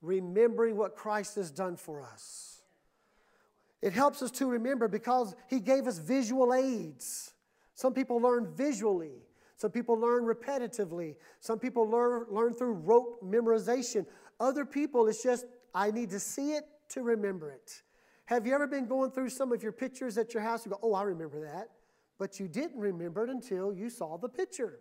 Remembering 0.02 0.78
what 0.78 0.96
Christ 0.96 1.36
has 1.36 1.52
done 1.52 1.76
for 1.76 2.02
us. 2.02 2.62
It 3.82 3.94
helps 3.94 4.22
us 4.22 4.32
to 4.32 4.48
remember 4.48 4.88
because 4.88 5.36
He 5.48 5.60
gave 5.60 5.88
us 5.88 5.98
visual 5.98 6.54
aids. 6.54 7.34
Some 7.74 7.94
people 7.94 8.18
learn 8.18 8.54
visually, 8.56 9.24
some 9.56 9.72
people 9.72 9.96
learn 9.96 10.24
repetitively, 10.24 11.16
some 11.40 11.58
people 11.58 11.88
learn, 11.88 12.26
learn 12.30 12.54
through 12.54 12.74
rote 12.74 13.24
memorization. 13.24 14.06
Other 14.40 14.66
people, 14.66 15.08
it's 15.08 15.24
just, 15.24 15.46
I 15.74 15.92
need 15.92 16.10
to 16.12 16.20
see 16.20 16.54
it 16.54 16.64
to 16.90 17.02
remember 17.02 17.52
it. 17.52 17.82
Have 18.26 18.46
you 18.46 18.54
ever 18.54 18.68
been 18.68 18.88
going 18.88 19.12
through 19.12 19.30
some 19.30 19.52
of 19.52 19.62
your 19.62 19.72
pictures 19.72 20.18
at 20.18 20.34
your 20.34 20.42
house? 20.42 20.64
and 20.64 20.72
go, 20.72 20.80
oh, 20.82 20.94
I 20.94 21.04
remember 21.04 21.42
that. 21.42 21.70
But 22.18 22.40
you 22.40 22.48
didn't 22.48 22.80
remember 22.80 23.24
it 23.24 23.30
until 23.30 23.74
you 23.74 23.90
saw 23.90 24.18
the 24.18 24.30
picture. 24.30 24.80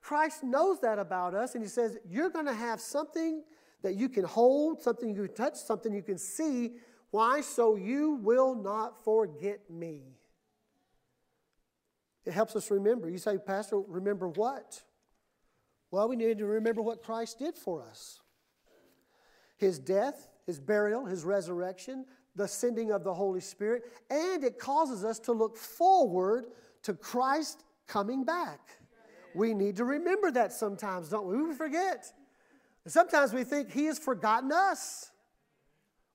Christ 0.00 0.44
knows 0.44 0.80
that 0.80 0.98
about 0.98 1.34
us, 1.34 1.54
and 1.54 1.64
He 1.64 1.68
says, 1.68 1.96
You're 2.06 2.28
going 2.28 2.44
to 2.46 2.52
have 2.52 2.80
something 2.80 3.42
that 3.84 3.94
you 3.94 4.08
can 4.08 4.24
hold, 4.24 4.82
something 4.82 5.14
you 5.14 5.26
can 5.26 5.34
touch, 5.34 5.54
something 5.54 5.94
you 5.94 6.02
can 6.02 6.18
see 6.18 6.72
why? 7.14 7.42
So 7.42 7.76
you 7.76 8.14
will 8.14 8.56
not 8.56 9.04
forget 9.04 9.60
me. 9.70 10.02
It 12.24 12.32
helps 12.32 12.56
us 12.56 12.72
remember. 12.72 13.08
You 13.08 13.18
say, 13.18 13.38
Pastor, 13.38 13.78
remember 13.78 14.26
what? 14.26 14.82
Well, 15.92 16.08
we 16.08 16.16
need 16.16 16.38
to 16.38 16.44
remember 16.44 16.82
what 16.82 17.04
Christ 17.04 17.38
did 17.38 17.56
for 17.56 17.84
us 17.84 18.20
His 19.58 19.78
death, 19.78 20.28
His 20.44 20.58
burial, 20.58 21.06
His 21.06 21.22
resurrection, 21.22 22.04
the 22.34 22.48
sending 22.48 22.90
of 22.90 23.04
the 23.04 23.14
Holy 23.14 23.40
Spirit, 23.40 23.84
and 24.10 24.42
it 24.42 24.58
causes 24.58 25.04
us 25.04 25.20
to 25.20 25.32
look 25.32 25.56
forward 25.56 26.46
to 26.82 26.94
Christ 26.94 27.62
coming 27.86 28.24
back. 28.24 28.58
We 29.36 29.54
need 29.54 29.76
to 29.76 29.84
remember 29.84 30.32
that 30.32 30.52
sometimes, 30.52 31.10
don't 31.10 31.28
we? 31.28 31.40
We 31.40 31.54
forget. 31.54 32.12
Sometimes 32.86 33.32
we 33.32 33.44
think 33.44 33.72
He 33.72 33.86
has 33.86 33.98
forgotten 33.98 34.52
us. 34.52 35.10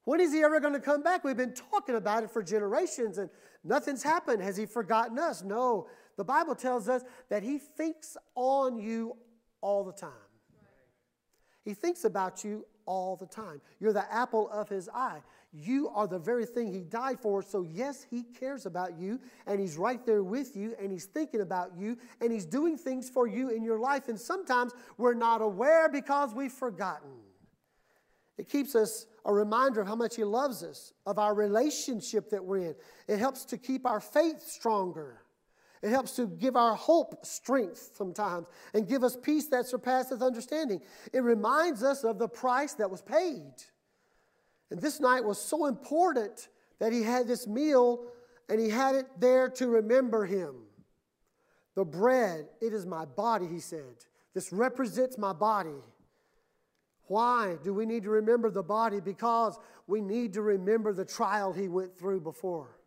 When 0.09 0.19
is 0.19 0.33
he 0.33 0.41
ever 0.41 0.59
going 0.59 0.73
to 0.73 0.79
come 0.79 1.03
back? 1.03 1.23
We've 1.23 1.37
been 1.37 1.53
talking 1.53 1.93
about 1.93 2.23
it 2.23 2.31
for 2.31 2.41
generations 2.41 3.19
and 3.19 3.29
nothing's 3.63 4.01
happened. 4.01 4.41
Has 4.41 4.57
he 4.57 4.65
forgotten 4.65 5.19
us? 5.19 5.43
No. 5.43 5.87
The 6.17 6.23
Bible 6.23 6.55
tells 6.55 6.89
us 6.89 7.03
that 7.29 7.43
he 7.43 7.59
thinks 7.59 8.17
on 8.33 8.79
you 8.79 9.15
all 9.61 9.83
the 9.83 9.93
time. 9.93 10.09
He 11.63 11.75
thinks 11.75 12.05
about 12.05 12.43
you 12.43 12.65
all 12.87 13.17
the 13.17 13.27
time. 13.27 13.61
You're 13.79 13.93
the 13.93 14.11
apple 14.11 14.49
of 14.49 14.67
his 14.67 14.89
eye. 14.91 15.21
You 15.51 15.89
are 15.89 16.07
the 16.07 16.19
very 16.19 16.45
thing 16.45 16.71
he 16.71 16.81
died 16.81 17.19
for. 17.19 17.41
So, 17.41 17.63
yes, 17.63 18.05
he 18.09 18.23
cares 18.23 18.65
about 18.65 18.99
you 18.99 19.19
and 19.47 19.59
he's 19.59 19.77
right 19.77 20.05
there 20.05 20.23
with 20.23 20.55
you 20.55 20.75
and 20.79 20.91
he's 20.91 21.05
thinking 21.05 21.41
about 21.41 21.71
you 21.75 21.97
and 22.21 22.31
he's 22.31 22.45
doing 22.45 22.77
things 22.77 23.09
for 23.09 23.27
you 23.27 23.49
in 23.49 23.63
your 23.63 23.79
life. 23.79 24.09
And 24.09 24.19
sometimes 24.19 24.73
we're 24.97 25.15
not 25.15 25.41
aware 25.41 25.89
because 25.89 26.35
we've 26.35 26.51
forgotten. 26.51 27.09
It 28.39 28.47
keeps 28.47 28.73
us 28.73 29.05
a 29.25 29.33
reminder 29.33 29.81
of 29.81 29.87
how 29.87 29.97
much 29.97 30.15
He 30.15 30.23
loves 30.23 30.63
us, 30.63 30.93
of 31.05 31.19
our 31.19 31.35
relationship 31.35 32.29
that 32.29 32.43
we're 32.43 32.69
in. 32.69 32.75
It 33.07 33.19
helps 33.19 33.43
to 33.45 33.57
keep 33.57 33.85
our 33.85 33.99
faith 33.99 34.41
stronger. 34.47 35.23
It 35.81 35.89
helps 35.89 36.15
to 36.15 36.25
give 36.25 36.55
our 36.55 36.73
hope 36.73 37.25
strength 37.25 37.91
sometimes 37.95 38.47
and 38.73 38.87
give 38.87 39.03
us 39.03 39.17
peace 39.17 39.47
that 39.47 39.65
surpasses 39.65 40.21
understanding. 40.21 40.81
It 41.11 41.19
reminds 41.19 41.83
us 41.83 42.05
of 42.05 42.17
the 42.17 42.29
price 42.29 42.73
that 42.75 42.89
was 42.89 43.01
paid. 43.01 43.51
And 44.71 44.79
this 44.79 44.99
night 44.99 45.23
was 45.23 45.41
so 45.41 45.65
important 45.65 46.47
that 46.79 46.93
he 46.93 47.03
had 47.03 47.27
this 47.27 47.47
meal 47.47 48.05
and 48.49 48.59
he 48.59 48.69
had 48.69 48.95
it 48.95 49.07
there 49.19 49.49
to 49.49 49.67
remember 49.67 50.25
him. 50.25 50.55
The 51.75 51.85
bread, 51.85 52.47
it 52.61 52.73
is 52.73 52.85
my 52.85 53.05
body, 53.05 53.47
he 53.47 53.59
said. 53.59 54.05
This 54.33 54.51
represents 54.51 55.17
my 55.17 55.33
body. 55.33 55.81
Why 57.07 57.57
do 57.63 57.73
we 57.73 57.85
need 57.85 58.03
to 58.03 58.09
remember 58.09 58.51
the 58.51 58.63
body? 58.63 58.99
Because 58.99 59.57
we 59.87 60.01
need 60.01 60.33
to 60.33 60.41
remember 60.41 60.93
the 60.93 61.05
trial 61.05 61.51
he 61.51 61.67
went 61.67 61.97
through 61.97 62.21
before. 62.21 62.79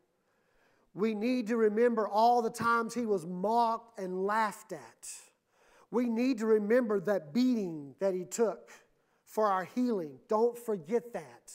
We 0.94 1.14
need 1.14 1.48
to 1.48 1.56
remember 1.56 2.06
all 2.06 2.42
the 2.42 2.50
times 2.50 2.94
he 2.94 3.06
was 3.06 3.26
mocked 3.26 3.98
and 3.98 4.24
laughed 4.24 4.72
at. 4.72 5.08
We 5.90 6.08
need 6.08 6.38
to 6.38 6.46
remember 6.46 7.00
that 7.00 7.34
beating 7.34 7.94
that 7.98 8.14
he 8.14 8.24
took 8.24 8.70
for 9.24 9.48
our 9.48 9.64
healing. 9.64 10.18
Don't 10.28 10.56
forget 10.56 11.12
that. 11.14 11.52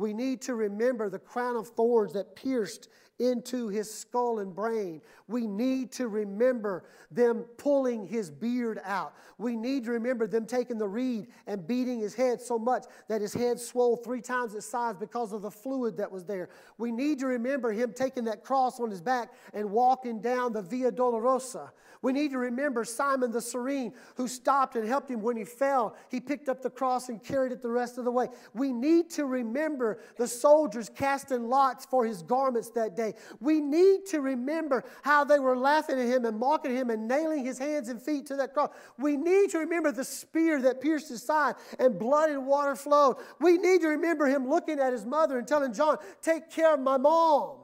We 0.00 0.14
need 0.14 0.40
to 0.42 0.54
remember 0.54 1.10
the 1.10 1.18
crown 1.18 1.56
of 1.56 1.68
thorns 1.68 2.14
that 2.14 2.34
pierced 2.34 2.88
into 3.20 3.68
his 3.68 3.92
skull 3.92 4.40
and 4.40 4.54
brain. 4.54 5.00
We 5.28 5.46
need 5.46 5.92
to 5.92 6.08
remember 6.08 6.84
them 7.10 7.44
pulling 7.58 8.06
his 8.06 8.30
beard 8.30 8.80
out. 8.84 9.14
We 9.36 9.56
need 9.56 9.84
to 9.84 9.92
remember 9.92 10.26
them 10.26 10.46
taking 10.46 10.78
the 10.78 10.88
reed 10.88 11.28
and 11.46 11.66
beating 11.66 12.00
his 12.00 12.14
head 12.14 12.40
so 12.40 12.58
much 12.58 12.84
that 13.08 13.20
his 13.20 13.34
head 13.34 13.60
swelled 13.60 14.02
three 14.02 14.22
times 14.22 14.54
its 14.54 14.66
size 14.66 14.96
because 14.96 15.32
of 15.32 15.42
the 15.42 15.50
fluid 15.50 15.98
that 15.98 16.10
was 16.10 16.24
there. 16.24 16.48
We 16.78 16.90
need 16.90 17.18
to 17.20 17.26
remember 17.26 17.72
him 17.72 17.92
taking 17.92 18.24
that 18.24 18.42
cross 18.42 18.80
on 18.80 18.90
his 18.90 19.02
back 19.02 19.32
and 19.52 19.70
walking 19.70 20.20
down 20.20 20.52
the 20.52 20.62
Via 20.62 20.90
Dolorosa. 20.90 21.70
We 22.02 22.12
need 22.12 22.30
to 22.30 22.38
remember 22.38 22.84
Simon 22.84 23.30
the 23.30 23.42
Cyrene 23.42 23.92
who 24.16 24.26
stopped 24.26 24.76
and 24.76 24.88
helped 24.88 25.10
him 25.10 25.20
when 25.20 25.36
he 25.36 25.44
fell. 25.44 25.96
He 26.08 26.20
picked 26.20 26.48
up 26.48 26.62
the 26.62 26.70
cross 26.70 27.10
and 27.10 27.22
carried 27.22 27.52
it 27.52 27.60
the 27.60 27.68
rest 27.68 27.98
of 27.98 28.04
the 28.04 28.10
way. 28.10 28.28
We 28.54 28.72
need 28.72 29.10
to 29.10 29.26
remember 29.26 29.98
the 30.16 30.26
soldiers 30.26 30.88
casting 30.88 31.48
lots 31.48 31.84
for 31.84 32.06
his 32.06 32.22
garments 32.22 32.70
that 32.70 32.96
day. 33.12 33.18
We 33.40 33.60
need 33.60 34.06
to 34.06 34.20
remember 34.20 34.84
how 35.02 35.24
they 35.24 35.38
were 35.38 35.56
laughing 35.56 35.98
at 35.98 36.06
him 36.06 36.24
and 36.24 36.38
mocking 36.38 36.74
him 36.74 36.90
and 36.90 37.06
nailing 37.08 37.44
his 37.44 37.58
hands 37.58 37.88
and 37.88 38.00
feet 38.00 38.26
to 38.26 38.36
that 38.36 38.54
cross. 38.54 38.70
We 38.98 39.16
need 39.16 39.50
to 39.50 39.58
remember 39.58 39.92
the 39.92 40.04
spear 40.04 40.60
that 40.62 40.80
pierced 40.80 41.08
his 41.08 41.22
side 41.22 41.54
and 41.78 41.98
blood 41.98 42.30
and 42.30 42.46
water 42.46 42.76
flowed. 42.76 43.16
We 43.40 43.58
need 43.58 43.80
to 43.82 43.88
remember 43.88 44.26
him 44.26 44.48
looking 44.48 44.78
at 44.78 44.92
his 44.92 45.04
mother 45.04 45.38
and 45.38 45.46
telling 45.46 45.72
John, 45.72 45.98
Take 46.22 46.50
care 46.50 46.74
of 46.74 46.80
my 46.80 46.96
mom. 46.96 47.56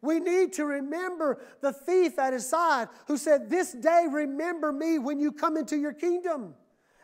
We 0.00 0.20
need 0.20 0.52
to 0.54 0.66
remember 0.66 1.42
the 1.62 1.72
thief 1.72 2.18
at 2.18 2.34
his 2.34 2.46
side 2.46 2.88
who 3.06 3.16
said, 3.16 3.48
This 3.48 3.72
day 3.72 4.06
remember 4.10 4.70
me 4.70 4.98
when 4.98 5.18
you 5.18 5.32
come 5.32 5.56
into 5.56 5.76
your 5.76 5.94
kingdom. 5.94 6.54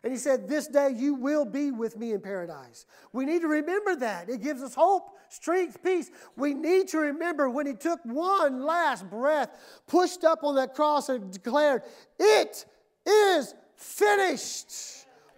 And 0.03 0.13
he 0.13 0.19
said, 0.19 0.49
This 0.49 0.67
day 0.67 0.95
you 0.97 1.15
will 1.15 1.45
be 1.45 1.71
with 1.71 1.99
me 1.99 2.13
in 2.13 2.21
paradise. 2.21 2.87
We 3.13 3.25
need 3.25 3.43
to 3.43 3.49
remember 3.49 3.97
that. 3.97 4.29
It 4.29 4.43
gives 4.43 4.63
us 4.63 4.75
hope, 4.75 5.19
strength, 5.29 5.83
peace. 5.83 6.11
We 6.37 6.55
need 6.55 6.89
to 6.89 6.99
remember 6.99 7.51
when 7.51 7.67
he 7.67 7.75
took 7.75 8.01
one 8.05 8.63
last 8.65 9.09
breath, 9.11 9.51
pushed 9.87 10.25
up 10.25 10.43
on 10.43 10.55
that 10.57 10.75
cross, 10.75 11.09
and 11.09 11.31
declared, 11.31 11.83
It 12.19 12.65
is 13.07 13.55
finished. 13.77 14.73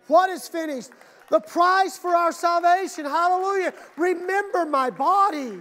What 0.06 0.30
is 0.30 0.46
finished? 0.48 0.90
The 1.30 1.40
price 1.40 1.96
for 1.96 2.14
our 2.14 2.32
salvation. 2.32 3.04
Hallelujah. 3.04 3.72
Remember 3.96 4.66
my 4.66 4.90
body. 4.90 5.58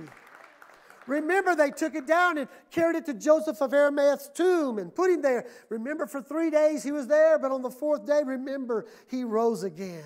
Remember, 1.07 1.55
they 1.55 1.71
took 1.71 1.95
it 1.95 2.05
down 2.05 2.37
and 2.37 2.47
carried 2.69 2.95
it 2.95 3.05
to 3.07 3.13
Joseph 3.13 3.61
of 3.61 3.71
Arimathea's 3.71 4.29
tomb 4.33 4.77
and 4.77 4.93
put 4.93 5.09
him 5.09 5.21
there. 5.21 5.45
Remember, 5.69 6.05
for 6.05 6.21
three 6.21 6.49
days 6.49 6.83
he 6.83 6.91
was 6.91 7.07
there, 7.07 7.39
but 7.39 7.51
on 7.51 7.61
the 7.61 7.71
fourth 7.71 8.05
day, 8.05 8.21
remember, 8.23 8.85
he 9.07 9.23
rose 9.23 9.63
again. 9.63 10.03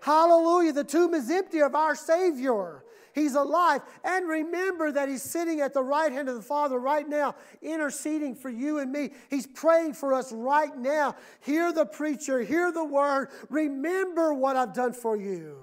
Hallelujah. 0.00 0.72
The 0.72 0.84
tomb 0.84 1.14
is 1.14 1.30
empty 1.30 1.60
of 1.60 1.74
our 1.74 1.94
Savior. 1.94 2.84
He's 3.16 3.34
alive. 3.34 3.80
And 4.04 4.28
remember 4.28 4.92
that 4.92 5.08
He's 5.08 5.22
sitting 5.22 5.60
at 5.60 5.72
the 5.72 5.82
right 5.82 6.12
hand 6.12 6.28
of 6.28 6.34
the 6.34 6.42
Father 6.42 6.78
right 6.78 7.08
now, 7.08 7.34
interceding 7.62 8.34
for 8.36 8.50
you 8.50 8.78
and 8.78 8.92
me. 8.92 9.10
He's 9.30 9.46
praying 9.46 9.94
for 9.94 10.12
us 10.12 10.32
right 10.32 10.76
now. 10.76 11.16
Hear 11.40 11.72
the 11.72 11.86
preacher, 11.86 12.42
hear 12.42 12.70
the 12.70 12.84
word. 12.84 13.30
Remember 13.48 14.34
what 14.34 14.54
I've 14.54 14.74
done 14.74 14.92
for 14.92 15.16
you. 15.16 15.56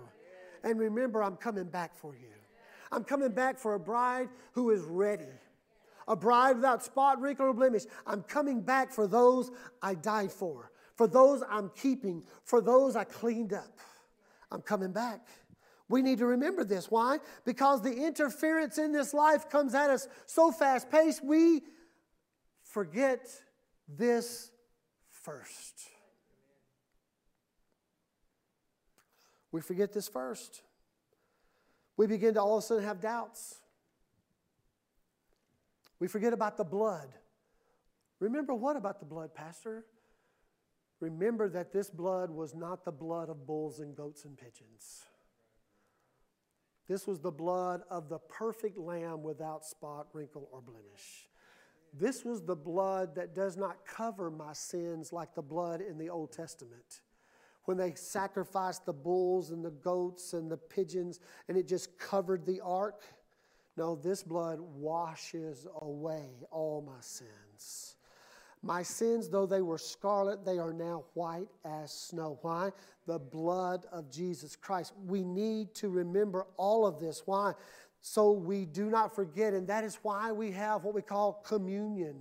And 0.64 0.80
remember, 0.80 1.24
I'm 1.24 1.38
coming 1.38 1.66
back 1.66 1.96
for 1.96 2.16
you. 2.16 2.33
I'm 2.94 3.04
coming 3.04 3.32
back 3.32 3.58
for 3.58 3.74
a 3.74 3.80
bride 3.80 4.30
who 4.52 4.70
is 4.70 4.82
ready. 4.82 5.26
A 6.08 6.16
bride 6.16 6.58
without 6.58 6.84
spot, 6.84 7.20
wrinkle, 7.20 7.48
or 7.48 7.54
blemish. 7.54 7.84
I'm 8.06 8.22
coming 8.22 8.62
back 8.62 8.92
for 8.92 9.08
those 9.08 9.50
I 9.82 9.96
died 9.96 10.32
for, 10.32 10.72
for 10.96 11.08
those 11.08 11.42
I'm 11.50 11.72
keeping, 11.76 12.24
for 12.44 12.62
those 12.62 12.96
I 12.96 13.04
cleaned 13.04 13.54
up. 13.54 13.80
I'm 14.52 14.62
coming 14.62 14.92
back. 14.92 15.28
We 15.90 16.02
need 16.02 16.20
to 16.20 16.28
remember 16.28 16.64
this. 16.64 16.92
Why? 16.92 17.18
Because 17.46 17.82
the 17.82 17.92
interference 17.92 18.78
in 18.78 18.92
this 18.92 19.14
life 19.14 19.50
comes 19.50 19.74
at 19.74 19.90
us 19.90 20.08
so 20.28 20.52
fast 20.52 20.92
paced, 20.92 21.24
we 21.24 21.62
forget 22.64 23.28
this 23.88 24.52
first. 25.10 25.90
We 29.52 29.62
forget 29.62 29.94
this 29.94 30.08
first 30.08 30.62
we 31.98 32.08
begin 32.08 32.34
to 32.36 32.42
all 32.42 32.58
of 32.58 32.64
a 32.64 32.68
sudden 32.68 32.84
have 32.84 33.02
doubts. 33.02 33.56
We 36.00 36.08
forget 36.08 36.34
about 36.34 36.58
the 36.58 36.64
blood. 36.64 37.10
Remember 38.20 38.54
what 38.54 38.76
about 38.76 39.00
the 39.00 39.06
blood, 39.06 39.34
Pastor? 39.34 39.86
Remember 41.00 41.50
that 41.50 41.74
this 41.74 41.90
blood 41.90 42.30
was 42.30 42.56
not 42.56 42.86
the 42.86 42.92
blood 42.92 43.30
of 43.30 43.46
bulls 43.46 43.80
and 43.80 43.96
goats 43.96 44.26
and 44.26 44.38
pigeons. 44.38 45.04
This 46.88 47.08
was 47.08 47.20
the 47.20 47.32
blood 47.32 47.82
of 47.90 48.10
the 48.10 48.20
perfect 48.20 48.78
lamb 48.78 49.24
without 49.24 49.66
spot, 49.66 50.08
wrinkle, 50.14 50.50
or 50.52 50.62
blemish. 50.62 51.30
This 51.94 52.26
was 52.26 52.42
the 52.42 52.56
blood 52.56 53.16
that 53.16 53.36
does 53.36 53.56
not 53.56 53.86
cover 53.86 54.32
my 54.32 54.54
sins 54.54 55.14
like 55.14 55.36
the 55.36 55.42
blood 55.42 55.80
in 55.82 55.98
the 55.98 56.10
Old 56.10 56.32
Testament 56.32 57.02
when 57.66 57.78
they 57.78 57.94
sacrificed 57.96 58.86
the 58.86 58.94
bulls 58.94 59.52
and 59.52 59.64
the 59.64 59.72
goats 59.72 60.34
and 60.34 60.52
the 60.52 60.58
pigeons 60.58 61.20
and 61.48 61.58
it 61.58 61.68
just 61.68 61.98
covered 61.98 62.46
the 62.46 62.60
ark. 62.62 63.04
No, 63.76 63.96
this 63.96 64.22
blood 64.22 64.60
washes 64.60 65.66
away 65.82 66.26
all 66.52 66.84
my 66.86 67.02
sins. 67.02 67.96
My 68.62 68.82
sins, 68.82 69.28
though 69.28 69.46
they 69.46 69.62
were 69.62 69.78
scarlet, 69.78 70.46
they 70.46 70.58
are 70.58 70.72
now 70.72 71.04
white 71.16 71.50
as 71.66 71.92
snow. 71.92 72.40
Why? 72.44 72.70
The 73.08 73.20
blood 73.20 73.86
of 73.92 74.10
Jesus 74.10 74.56
Christ. 74.56 74.94
We 75.06 75.24
need 75.24 75.76
to 75.76 75.90
remember 75.90 76.48
all 76.56 76.88
of 76.88 76.98
this. 76.98 77.24
Why? 77.26 77.54
So 78.02 78.32
we 78.32 78.66
do 78.66 78.90
not 78.90 79.14
forget, 79.14 79.54
and 79.54 79.68
that 79.68 79.84
is 79.84 80.00
why 80.02 80.32
we 80.32 80.52
have 80.52 80.86
what 80.86 80.94
we 80.94 81.02
call 81.02 81.42
communion. 81.46 82.16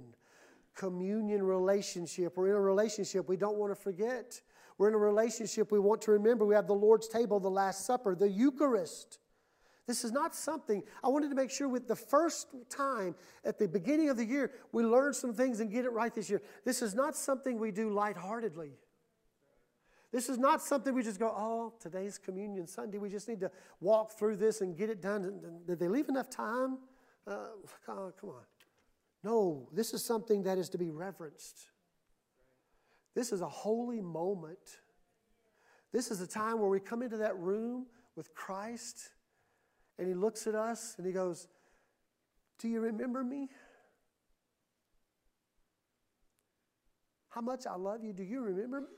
Communion 0.74 1.42
relationship. 1.42 2.36
We're 2.36 2.48
in 2.48 2.54
a 2.54 2.60
relationship 2.60 3.28
we 3.28 3.36
don't 3.36 3.56
want 3.56 3.72
to 3.72 3.80
forget. 3.80 4.40
We're 4.82 4.88
in 4.88 4.94
a 4.94 4.98
relationship 4.98 5.70
we 5.70 5.78
want 5.78 6.02
to 6.02 6.10
remember. 6.10 6.44
We 6.44 6.56
have 6.56 6.66
the 6.66 6.74
Lord's 6.74 7.06
table, 7.06 7.38
the 7.38 7.48
Last 7.48 7.86
Supper, 7.86 8.16
the 8.16 8.28
Eucharist. 8.28 9.20
This 9.86 10.02
is 10.02 10.10
not 10.10 10.34
something, 10.34 10.82
I 11.04 11.08
wanted 11.08 11.28
to 11.28 11.36
make 11.36 11.52
sure 11.52 11.68
with 11.68 11.86
the 11.86 11.94
first 11.94 12.48
time 12.68 13.14
at 13.44 13.60
the 13.60 13.68
beginning 13.68 14.08
of 14.08 14.16
the 14.16 14.24
year, 14.24 14.50
we 14.72 14.82
learn 14.82 15.14
some 15.14 15.34
things 15.34 15.60
and 15.60 15.70
get 15.70 15.84
it 15.84 15.92
right 15.92 16.12
this 16.12 16.28
year. 16.28 16.42
This 16.64 16.82
is 16.82 16.96
not 16.96 17.14
something 17.14 17.60
we 17.60 17.70
do 17.70 17.90
lightheartedly. 17.90 18.72
This 20.10 20.28
is 20.28 20.36
not 20.36 20.60
something 20.60 20.92
we 20.92 21.04
just 21.04 21.20
go, 21.20 21.28
oh, 21.28 21.74
today's 21.78 22.18
Communion 22.18 22.66
Sunday. 22.66 22.98
We 22.98 23.08
just 23.08 23.28
need 23.28 23.38
to 23.38 23.52
walk 23.80 24.18
through 24.18 24.34
this 24.34 24.62
and 24.62 24.76
get 24.76 24.90
it 24.90 25.00
done. 25.00 25.60
Did 25.64 25.78
they 25.78 25.86
leave 25.86 26.08
enough 26.08 26.28
time? 26.28 26.78
Uh, 27.24 27.50
come 27.86 27.98
on. 27.98 28.42
No, 29.22 29.68
this 29.72 29.94
is 29.94 30.04
something 30.04 30.42
that 30.42 30.58
is 30.58 30.68
to 30.70 30.78
be 30.78 30.90
reverenced. 30.90 31.68
This 33.14 33.32
is 33.32 33.40
a 33.40 33.48
holy 33.48 34.00
moment. 34.00 34.80
This 35.92 36.10
is 36.10 36.20
a 36.20 36.26
time 36.26 36.58
where 36.58 36.68
we 36.68 36.80
come 36.80 37.02
into 37.02 37.18
that 37.18 37.36
room 37.38 37.86
with 38.16 38.34
Christ 38.34 39.10
and 39.98 40.08
He 40.08 40.14
looks 40.14 40.46
at 40.46 40.54
us 40.54 40.94
and 40.96 41.06
He 41.06 41.12
goes, 41.12 41.48
Do 42.58 42.68
you 42.68 42.80
remember 42.80 43.22
me? 43.22 43.48
How 47.28 47.40
much 47.40 47.66
I 47.66 47.76
love 47.76 48.04
you. 48.04 48.12
Do 48.12 48.22
you 48.22 48.42
remember 48.42 48.82
me? 48.82 48.96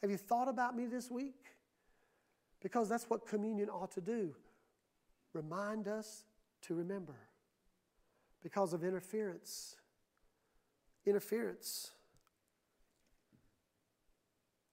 Have 0.00 0.10
you 0.10 0.16
thought 0.16 0.48
about 0.48 0.74
me 0.74 0.86
this 0.86 1.10
week? 1.10 1.56
Because 2.62 2.88
that's 2.88 3.08
what 3.10 3.26
communion 3.26 3.68
ought 3.68 3.92
to 3.92 4.00
do 4.00 4.34
remind 5.32 5.86
us 5.86 6.24
to 6.62 6.74
remember 6.74 7.14
because 8.42 8.72
of 8.72 8.84
interference. 8.84 9.76
Interference. 11.06 11.92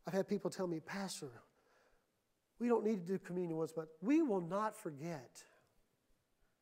I've 0.07 0.13
had 0.13 0.27
people 0.29 0.49
tell 0.49 0.67
me, 0.67 0.79
Pastor, 0.79 1.29
we 2.59 2.69
don't 2.69 2.85
need 2.85 3.05
to 3.05 3.05
do 3.05 3.19
communion 3.19 3.57
once, 3.57 3.73
but 3.75 3.89
we 4.01 4.21
will 4.21 4.39
not 4.39 4.73
forget. 4.73 5.43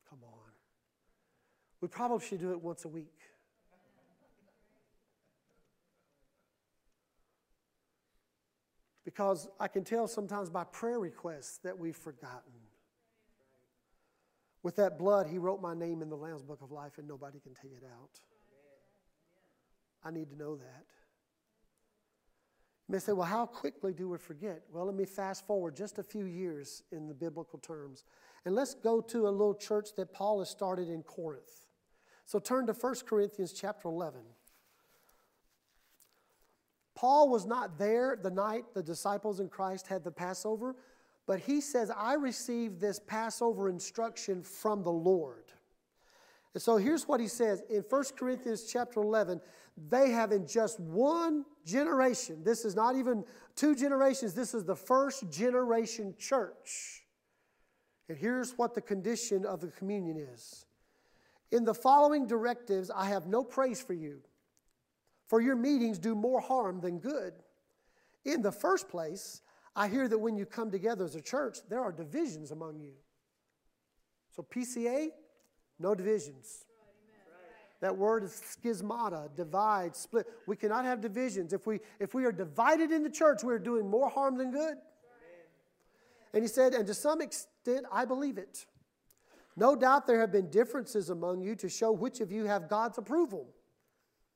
Come 0.09 0.19
on. 0.23 0.51
We 1.79 1.87
probably 1.87 2.25
should 2.25 2.39
do 2.39 2.51
it 2.51 2.59
once 2.59 2.85
a 2.85 2.87
week. 2.87 3.21
Because 9.05 9.47
I 9.59 9.67
can 9.67 9.83
tell 9.83 10.07
sometimes 10.07 10.49
by 10.49 10.63
prayer 10.63 10.99
requests 10.99 11.59
that 11.59 11.77
we've 11.77 11.95
forgotten. 11.95 12.51
With 14.63 14.77
that 14.77 14.97
blood, 14.97 15.27
he 15.27 15.37
wrote 15.37 15.61
my 15.61 15.75
name 15.75 16.01
in 16.01 16.09
the 16.09 16.17
Lamb's 16.17 16.41
Book 16.41 16.63
of 16.63 16.71
Life, 16.71 16.97
and 16.97 17.07
nobody 17.07 17.39
can 17.39 17.53
take 17.53 17.73
it 17.73 17.83
out. 17.85 18.19
I 20.03 20.09
need 20.09 20.31
to 20.31 20.35
know 20.35 20.55
that. 20.55 20.85
You 22.87 22.93
may 22.93 22.99
say, 22.99 23.13
well, 23.13 23.25
how 23.25 23.47
quickly 23.47 23.93
do 23.93 24.09
we 24.09 24.17
forget? 24.17 24.61
Well, 24.71 24.85
let 24.85 24.95
me 24.95 25.05
fast 25.05 25.47
forward 25.47 25.75
just 25.75 25.97
a 25.97 26.03
few 26.03 26.25
years 26.25 26.83
in 26.91 27.07
the 27.07 27.15
biblical 27.15 27.57
terms. 27.57 28.03
And 28.45 28.53
let's 28.53 28.75
go 28.75 29.01
to 29.01 29.27
a 29.27 29.29
little 29.29 29.55
church 29.55 29.89
that 29.97 30.13
Paul 30.13 30.39
has 30.39 30.49
started 30.49 30.87
in 30.89 31.01
Corinth. 31.01 31.65
So 32.25 32.37
turn 32.37 32.67
to 32.67 32.73
1 32.73 32.95
Corinthians 33.07 33.53
chapter 33.53 33.87
11. 33.87 34.21
Paul 36.93 37.29
was 37.29 37.45
not 37.45 37.77
there 37.77 38.17
the 38.21 38.29
night 38.29 38.65
the 38.73 38.83
disciples 38.83 39.39
in 39.39 39.49
Christ 39.49 39.87
had 39.87 40.03
the 40.03 40.11
Passover, 40.11 40.75
but 41.27 41.39
he 41.39 41.61
says, 41.61 41.91
I 41.95 42.13
received 42.13 42.79
this 42.79 42.99
Passover 42.99 43.67
instruction 43.67 44.43
from 44.43 44.83
the 44.83 44.91
Lord. 44.91 45.45
And 46.53 46.61
so 46.61 46.77
here's 46.77 47.07
what 47.07 47.19
he 47.19 47.27
says 47.27 47.63
in 47.69 47.81
1 47.81 48.03
Corinthians 48.17 48.63
chapter 48.71 49.01
11 49.01 49.41
they 49.89 50.11
have 50.11 50.31
in 50.31 50.47
just 50.47 50.79
one 50.79 51.43
generation, 51.65 52.43
this 52.43 52.63
is 52.63 52.75
not 52.75 52.95
even 52.95 53.23
two 53.55 53.75
generations, 53.75 54.33
this 54.33 54.53
is 54.53 54.63
the 54.63 54.75
first 54.75 55.29
generation 55.29 56.13
church. 56.17 57.03
And 58.07 58.17
here's 58.17 58.51
what 58.57 58.75
the 58.75 58.81
condition 58.81 59.45
of 59.45 59.61
the 59.61 59.67
communion 59.67 60.17
is. 60.17 60.65
In 61.51 61.63
the 61.63 61.73
following 61.73 62.27
directives, 62.27 62.91
I 62.93 63.05
have 63.05 63.27
no 63.27 63.43
praise 63.43 63.81
for 63.81 63.93
you, 63.93 64.19
for 65.27 65.41
your 65.41 65.55
meetings 65.55 65.97
do 65.97 66.15
more 66.15 66.39
harm 66.39 66.81
than 66.81 66.99
good. 66.99 67.33
In 68.25 68.41
the 68.41 68.51
first 68.51 68.89
place, 68.89 69.41
I 69.75 69.87
hear 69.87 70.07
that 70.07 70.17
when 70.17 70.37
you 70.37 70.45
come 70.45 70.71
together 70.71 71.03
as 71.03 71.15
a 71.15 71.21
church, 71.21 71.59
there 71.69 71.81
are 71.81 71.91
divisions 71.91 72.51
among 72.51 72.79
you. 72.79 72.93
So, 74.35 74.43
PCA, 74.43 75.09
no 75.79 75.95
divisions. 75.95 76.65
That 77.81 77.97
word 77.97 78.23
is 78.23 78.41
schismata, 78.63 79.35
divide, 79.35 79.95
split. 79.95 80.27
We 80.47 80.55
cannot 80.55 80.85
have 80.85 81.01
divisions. 81.01 81.53
If 81.53 81.67
we, 81.67 81.79
if 81.99 82.13
we 82.13 82.25
are 82.25 82.31
divided 82.31 82.91
in 82.91 83.03
the 83.03 83.09
church, 83.09 83.43
we 83.43 83.53
are 83.53 83.59
doing 83.59 83.89
more 83.89 84.09
harm 84.09 84.37
than 84.37 84.51
good. 84.51 84.77
And 86.33 86.43
he 86.43 86.47
said, 86.47 86.73
and 86.73 86.85
to 86.87 86.93
some 86.93 87.21
extent, 87.21 87.85
I 87.91 88.05
believe 88.05 88.37
it. 88.37 88.65
No 89.55 89.75
doubt 89.75 90.05
there 90.05 90.19
have 90.19 90.31
been 90.31 90.49
differences 90.49 91.09
among 91.09 91.41
you 91.41 91.55
to 91.55 91.69
show 91.69 91.91
which 91.91 92.19
of 92.19 92.31
you 92.31 92.45
have 92.45 92.69
God's 92.69 92.97
approval. 92.97 93.47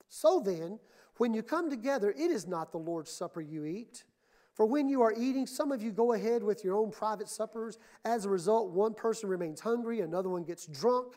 So 0.07 0.41
then, 0.43 0.79
when 1.17 1.33
you 1.33 1.43
come 1.43 1.69
together, 1.69 2.11
it 2.11 2.31
is 2.31 2.47
not 2.47 2.71
the 2.71 2.77
Lord's 2.77 3.11
Supper 3.11 3.41
you 3.41 3.65
eat. 3.65 4.05
For 4.53 4.65
when 4.65 4.89
you 4.89 5.01
are 5.01 5.13
eating, 5.17 5.45
some 5.45 5.71
of 5.71 5.81
you 5.81 5.91
go 5.91 6.13
ahead 6.13 6.43
with 6.43 6.63
your 6.63 6.77
own 6.77 6.91
private 6.91 7.29
suppers. 7.29 7.77
As 8.05 8.25
a 8.25 8.29
result, 8.29 8.71
one 8.71 8.93
person 8.93 9.29
remains 9.29 9.59
hungry, 9.59 10.01
another 10.01 10.29
one 10.29 10.43
gets 10.43 10.65
drunk. 10.67 11.15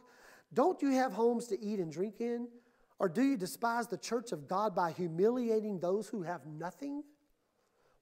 Don't 0.54 0.80
you 0.82 0.90
have 0.92 1.12
homes 1.12 1.46
to 1.48 1.60
eat 1.60 1.78
and 1.78 1.92
drink 1.92 2.20
in? 2.20 2.48
Or 2.98 3.08
do 3.08 3.22
you 3.22 3.36
despise 3.36 3.86
the 3.86 3.96
church 3.96 4.32
of 4.32 4.46
God 4.46 4.74
by 4.74 4.92
humiliating 4.92 5.80
those 5.80 6.08
who 6.08 6.22
have 6.22 6.46
nothing? 6.46 7.02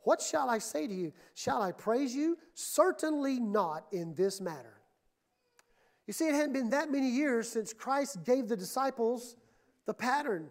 What 0.03 0.20
shall 0.20 0.48
I 0.51 0.59
say 0.59 0.86
to 0.86 0.94
you? 0.94 1.12
Shall 1.34 1.62
I 1.62 1.72
praise 1.72 2.14
you? 2.14 2.38
Certainly 2.55 3.40
not 3.40 3.84
in 3.92 4.14
this 4.14 4.40
matter. 4.40 4.80
You 6.07 6.12
see, 6.12 6.26
it 6.26 6.34
hadn't 6.34 6.55
been 6.55 6.70
that 6.70 6.90
many 6.90 7.09
years 7.09 7.48
since 7.48 7.72
Christ 7.72 8.24
gave 8.24 8.48
the 8.48 8.57
disciples 8.57 9.36
the 9.86 9.94
pattern 9.94 10.51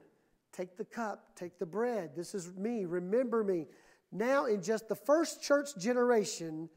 take 0.52 0.78
the 0.78 0.86
cup, 0.86 1.36
take 1.36 1.60
the 1.60 1.66
bread. 1.66 2.12
This 2.16 2.34
is 2.34 2.56
me, 2.56 2.86
remember 2.86 3.44
me. 3.44 3.68
Now, 4.12 4.46
in 4.46 4.62
just 4.62 4.88
the 4.88 4.96
first 4.96 5.42
church 5.42 5.78
generation, 5.78 6.70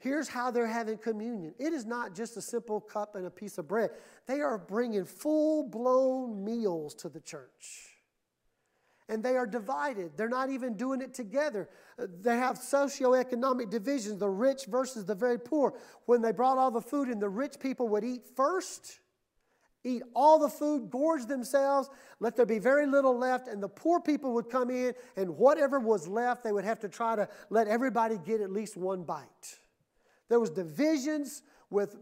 Here's 0.00 0.28
how 0.28 0.50
they're 0.50 0.66
having 0.66 0.96
communion. 0.96 1.54
It 1.58 1.74
is 1.74 1.84
not 1.84 2.14
just 2.14 2.34
a 2.38 2.40
simple 2.40 2.80
cup 2.80 3.16
and 3.16 3.26
a 3.26 3.30
piece 3.30 3.58
of 3.58 3.68
bread. 3.68 3.90
They 4.26 4.40
are 4.40 4.56
bringing 4.56 5.04
full 5.04 5.68
blown 5.68 6.42
meals 6.42 6.94
to 6.96 7.10
the 7.10 7.20
church. 7.20 7.90
And 9.10 9.22
they 9.22 9.36
are 9.36 9.46
divided. 9.46 10.12
They're 10.16 10.30
not 10.30 10.48
even 10.48 10.74
doing 10.74 11.02
it 11.02 11.12
together. 11.12 11.68
Uh, 11.98 12.06
they 12.22 12.36
have 12.36 12.56
socioeconomic 12.56 13.68
divisions, 13.68 14.20
the 14.20 14.30
rich 14.30 14.64
versus 14.66 15.04
the 15.04 15.14
very 15.14 15.38
poor. 15.38 15.74
When 16.06 16.22
they 16.22 16.32
brought 16.32 16.56
all 16.56 16.70
the 16.70 16.80
food 16.80 17.10
in, 17.10 17.18
the 17.18 17.28
rich 17.28 17.60
people 17.60 17.86
would 17.88 18.04
eat 18.04 18.22
first, 18.34 19.00
eat 19.84 20.02
all 20.14 20.38
the 20.38 20.48
food, 20.48 20.88
gorge 20.88 21.26
themselves, 21.26 21.90
let 22.20 22.36
there 22.36 22.46
be 22.46 22.58
very 22.58 22.86
little 22.86 23.18
left, 23.18 23.48
and 23.48 23.62
the 23.62 23.68
poor 23.68 24.00
people 24.00 24.32
would 24.32 24.48
come 24.48 24.70
in, 24.70 24.94
and 25.16 25.36
whatever 25.36 25.78
was 25.78 26.08
left, 26.08 26.42
they 26.42 26.52
would 26.52 26.64
have 26.64 26.78
to 26.78 26.88
try 26.88 27.16
to 27.16 27.28
let 27.50 27.68
everybody 27.68 28.16
get 28.16 28.40
at 28.40 28.50
least 28.50 28.78
one 28.78 29.02
bite. 29.02 29.58
There 30.30 30.40
was 30.40 30.48
divisions 30.48 31.42
with 31.68 31.96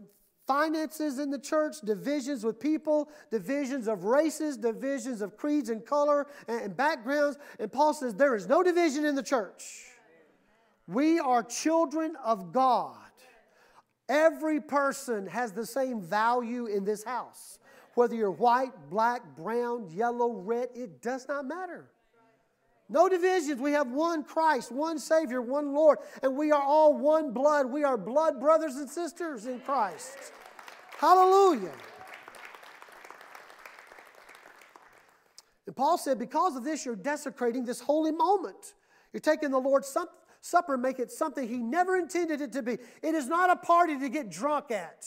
finances 0.47 1.19
in 1.19 1.29
the 1.29 1.37
church, 1.37 1.81
divisions 1.81 2.43
with 2.43 2.59
people, 2.59 3.09
divisions 3.29 3.87
of 3.87 4.05
races, 4.05 4.55
divisions 4.55 5.21
of 5.21 5.35
creeds 5.35 5.69
and 5.69 5.85
color 5.85 6.27
and 6.47 6.77
backgrounds. 6.77 7.37
And 7.59 7.71
Paul 7.71 7.93
says 7.93 8.15
there 8.15 8.35
is 8.35 8.47
no 8.47 8.63
division 8.63 9.03
in 9.03 9.15
the 9.15 9.23
church. 9.23 9.63
We 10.87 11.19
are 11.19 11.43
children 11.43 12.15
of 12.23 12.51
God. 12.53 12.95
Every 14.07 14.59
person 14.59 15.27
has 15.27 15.51
the 15.51 15.65
same 15.65 16.01
value 16.01 16.65
in 16.65 16.83
this 16.83 17.03
house. 17.03 17.59
Whether 17.93 18.15
you're 18.15 18.31
white, 18.31 18.71
black, 18.89 19.21
brown, 19.35 19.87
yellow, 19.91 20.33
red, 20.33 20.69
it 20.73 21.01
does 21.01 21.27
not 21.27 21.45
matter. 21.45 21.91
No 22.89 23.07
divisions. 23.07 23.61
We 23.61 23.73
have 23.73 23.91
one 23.91 24.23
Christ, 24.23 24.71
one 24.71 24.97
Savior, 24.97 25.41
one 25.41 25.73
Lord, 25.73 25.99
and 26.23 26.35
we 26.35 26.51
are 26.51 26.61
all 26.61 26.97
one 26.97 27.31
blood. 27.31 27.67
We 27.67 27.83
are 27.83 27.97
blood 27.97 28.39
brothers 28.39 28.75
and 28.77 28.89
sisters 28.89 29.45
in 29.45 29.59
Christ. 29.59 30.17
Hallelujah. 30.97 31.71
And 35.67 35.75
Paul 35.75 35.99
said, 35.99 36.17
because 36.17 36.55
of 36.55 36.63
this, 36.63 36.83
you're 36.83 36.95
desecrating 36.95 37.63
this 37.63 37.79
holy 37.79 38.11
moment. 38.11 38.73
You're 39.13 39.21
taking 39.21 39.51
the 39.51 39.59
Lord's 39.59 39.95
Supper, 40.41 40.77
make 40.77 40.97
it 40.97 41.11
something 41.11 41.47
He 41.47 41.57
never 41.57 41.95
intended 41.95 42.41
it 42.41 42.51
to 42.53 42.63
be. 42.63 42.79
It 43.03 43.13
is 43.13 43.27
not 43.27 43.51
a 43.51 43.55
party 43.55 43.99
to 43.99 44.09
get 44.09 44.31
drunk 44.31 44.71
at. 44.71 45.05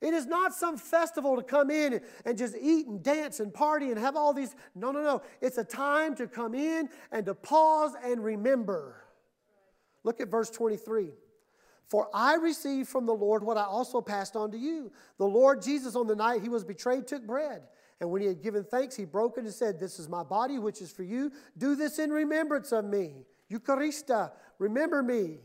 It 0.00 0.14
is 0.14 0.26
not 0.26 0.54
some 0.54 0.76
festival 0.76 1.36
to 1.36 1.42
come 1.42 1.70
in 1.70 2.00
and 2.24 2.36
just 2.36 2.56
eat 2.60 2.86
and 2.86 3.02
dance 3.02 3.40
and 3.40 3.52
party 3.52 3.90
and 3.90 3.98
have 3.98 4.16
all 4.16 4.32
these. 4.32 4.54
No, 4.74 4.92
no, 4.92 5.02
no. 5.02 5.22
It's 5.40 5.58
a 5.58 5.64
time 5.64 6.14
to 6.16 6.26
come 6.26 6.54
in 6.54 6.88
and 7.10 7.24
to 7.26 7.34
pause 7.34 7.92
and 8.04 8.22
remember. 8.22 8.96
Look 10.02 10.20
at 10.20 10.28
verse 10.28 10.50
23. 10.50 11.10
For 11.86 12.08
I 12.14 12.34
received 12.34 12.88
from 12.88 13.06
the 13.06 13.14
Lord 13.14 13.44
what 13.44 13.56
I 13.56 13.64
also 13.64 14.00
passed 14.00 14.36
on 14.36 14.50
to 14.52 14.58
you. 14.58 14.90
The 15.18 15.26
Lord 15.26 15.62
Jesus, 15.62 15.96
on 15.96 16.06
the 16.06 16.16
night 16.16 16.42
he 16.42 16.48
was 16.48 16.64
betrayed, 16.64 17.06
took 17.06 17.26
bread. 17.26 17.62
And 18.00 18.10
when 18.10 18.20
he 18.20 18.28
had 18.28 18.42
given 18.42 18.64
thanks, 18.64 18.96
he 18.96 19.04
broke 19.04 19.38
it 19.38 19.44
and 19.44 19.52
said, 19.52 19.78
This 19.78 19.98
is 19.98 20.08
my 20.08 20.22
body, 20.22 20.58
which 20.58 20.80
is 20.80 20.90
for 20.90 21.04
you. 21.04 21.30
Do 21.56 21.76
this 21.76 21.98
in 21.98 22.10
remembrance 22.10 22.72
of 22.72 22.84
me. 22.84 23.24
Eucharista, 23.50 24.32
remember 24.58 25.02
me. 25.02 25.38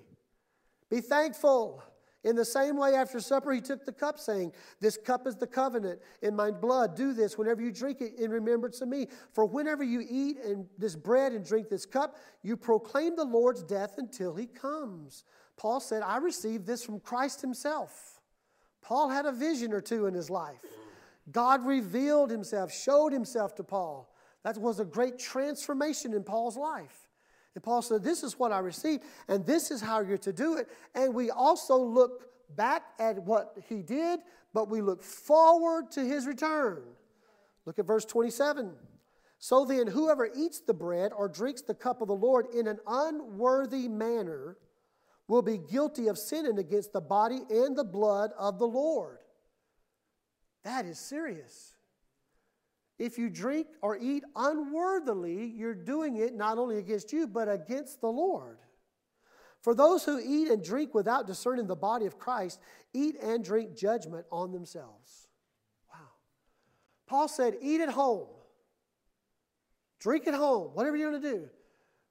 Be 0.90 1.02
thankful. 1.02 1.84
In 2.26 2.36
the 2.36 2.44
same 2.44 2.76
way, 2.76 2.96
after 2.96 3.20
supper, 3.22 3.54
he 3.54 3.62
took 3.62 3.86
the 3.86 3.94
cup, 3.94 4.20
saying, 4.20 4.52
This 4.82 4.98
cup 4.98 5.26
is 5.26 5.38
the 5.38 5.48
covenant 5.48 6.02
in 6.22 6.36
my 6.36 6.52
blood. 6.52 6.96
Do 6.96 7.14
this 7.14 7.38
whenever 7.38 7.62
you 7.62 7.72
drink 7.72 8.02
it 8.02 8.20
in 8.20 8.30
remembrance 8.30 8.82
of 8.82 8.90
me. 8.90 9.08
For 9.32 9.46
whenever 9.46 9.84
you 9.84 10.06
eat 10.10 10.38
and 10.44 10.66
this 10.78 10.98
bread 10.98 11.32
and 11.32 11.46
drink 11.46 11.70
this 11.70 11.86
cup, 11.86 12.18
you 12.44 12.58
proclaim 12.58 13.16
the 13.16 13.24
Lord's 13.24 13.64
death 13.64 13.96
until 13.98 14.36
he 14.36 14.48
comes. 14.48 15.24
Paul 15.56 15.80
said, 15.80 16.04
I 16.04 16.18
received 16.18 16.66
this 16.66 16.84
from 16.84 17.00
Christ 17.00 17.40
himself. 17.40 18.20
Paul 18.82 19.10
had 19.10 19.26
a 19.26 19.32
vision 19.32 19.72
or 19.72 19.82
two 19.82 20.06
in 20.06 20.14
his 20.14 20.30
life. 20.30 20.66
God 21.32 21.66
revealed 21.66 22.32
himself, 22.32 22.74
showed 22.74 23.14
himself 23.14 23.56
to 23.56 23.64
Paul. 23.64 24.14
That 24.44 24.58
was 24.58 24.80
a 24.80 24.86
great 24.86 25.20
transformation 25.20 26.14
in 26.14 26.24
Paul's 26.24 26.58
life. 26.58 27.09
And 27.56 27.64
Paul 27.64 27.82
said, 27.82 28.04
This 28.04 28.24
is 28.24 28.38
what 28.38 28.52
I 28.52 28.60
received, 28.60 29.04
and 29.28 29.46
this 29.46 29.72
is 29.72 29.82
how 29.82 30.02
you're 30.02 30.18
to 30.20 30.34
do 30.34 30.58
it. 30.58 30.68
And 30.96 31.14
we 31.14 31.32
also 31.32 31.78
look 31.78 32.30
back 32.56 32.84
at 33.00 33.24
what 33.24 33.56
he 33.68 33.82
did, 33.82 34.20
but 34.54 34.70
we 34.70 34.82
look 34.82 35.04
forward 35.04 35.92
to 35.92 36.02
his 36.02 36.26
return. 36.26 36.84
Look 37.66 37.80
at 37.80 37.86
verse 37.86 38.06
27. 38.06 38.72
So 39.40 39.64
then, 39.66 39.88
whoever 39.88 40.30
eats 40.36 40.60
the 40.60 40.74
bread 40.74 41.12
or 41.16 41.30
drinks 41.30 41.62
the 41.62 41.74
cup 41.74 42.02
of 42.02 42.08
the 42.08 42.16
Lord 42.16 42.48
in 42.54 42.68
an 42.68 42.80
unworthy 42.86 43.88
manner 43.88 44.58
will 45.28 45.42
be 45.42 45.58
guilty 45.58 46.08
of 46.08 46.18
sinning 46.18 46.58
against 46.58 46.92
the 46.92 47.00
body 47.00 47.40
and 47.50 47.78
the 47.78 47.84
blood 47.84 48.32
of 48.38 48.60
the 48.60 48.68
Lord. 48.68 49.20
That 50.64 50.86
is 50.86 51.00
serious. 51.00 51.74
If 53.00 53.18
you 53.18 53.30
drink 53.30 53.68
or 53.82 53.98
eat 53.98 54.26
unworthily, 54.36 55.54
you're 55.56 55.74
doing 55.74 56.18
it 56.18 56.36
not 56.36 56.58
only 56.58 56.78
against 56.78 57.14
you, 57.14 57.28
but 57.28 57.48
against 57.48 58.02
the 58.02 58.10
Lord. 58.10 58.60
For 59.62 59.74
those 59.74 60.04
who 60.04 60.20
eat 60.20 60.50
and 60.50 60.64
drink 60.64 60.94
without 60.94 61.26
discerning 61.26 61.66
the 61.66 61.76
body 61.76 62.06
of 62.06 62.20
Christ 62.20 62.60
eat 62.94 63.16
and 63.22 63.44
drink 63.44 63.76
judgment 63.76 64.26
on 64.32 64.52
themselves. 64.52 65.28
Wow. 65.92 66.08
Paul 67.08 67.28
said, 67.30 67.56
Eat 67.62 67.80
at 67.80 67.90
home, 67.90 68.28
drink 70.00 70.28
at 70.28 70.34
home, 70.34 70.72
whatever 70.74 70.98
you're 70.98 71.12
going 71.12 71.22
to 71.22 71.32
do. 71.32 71.50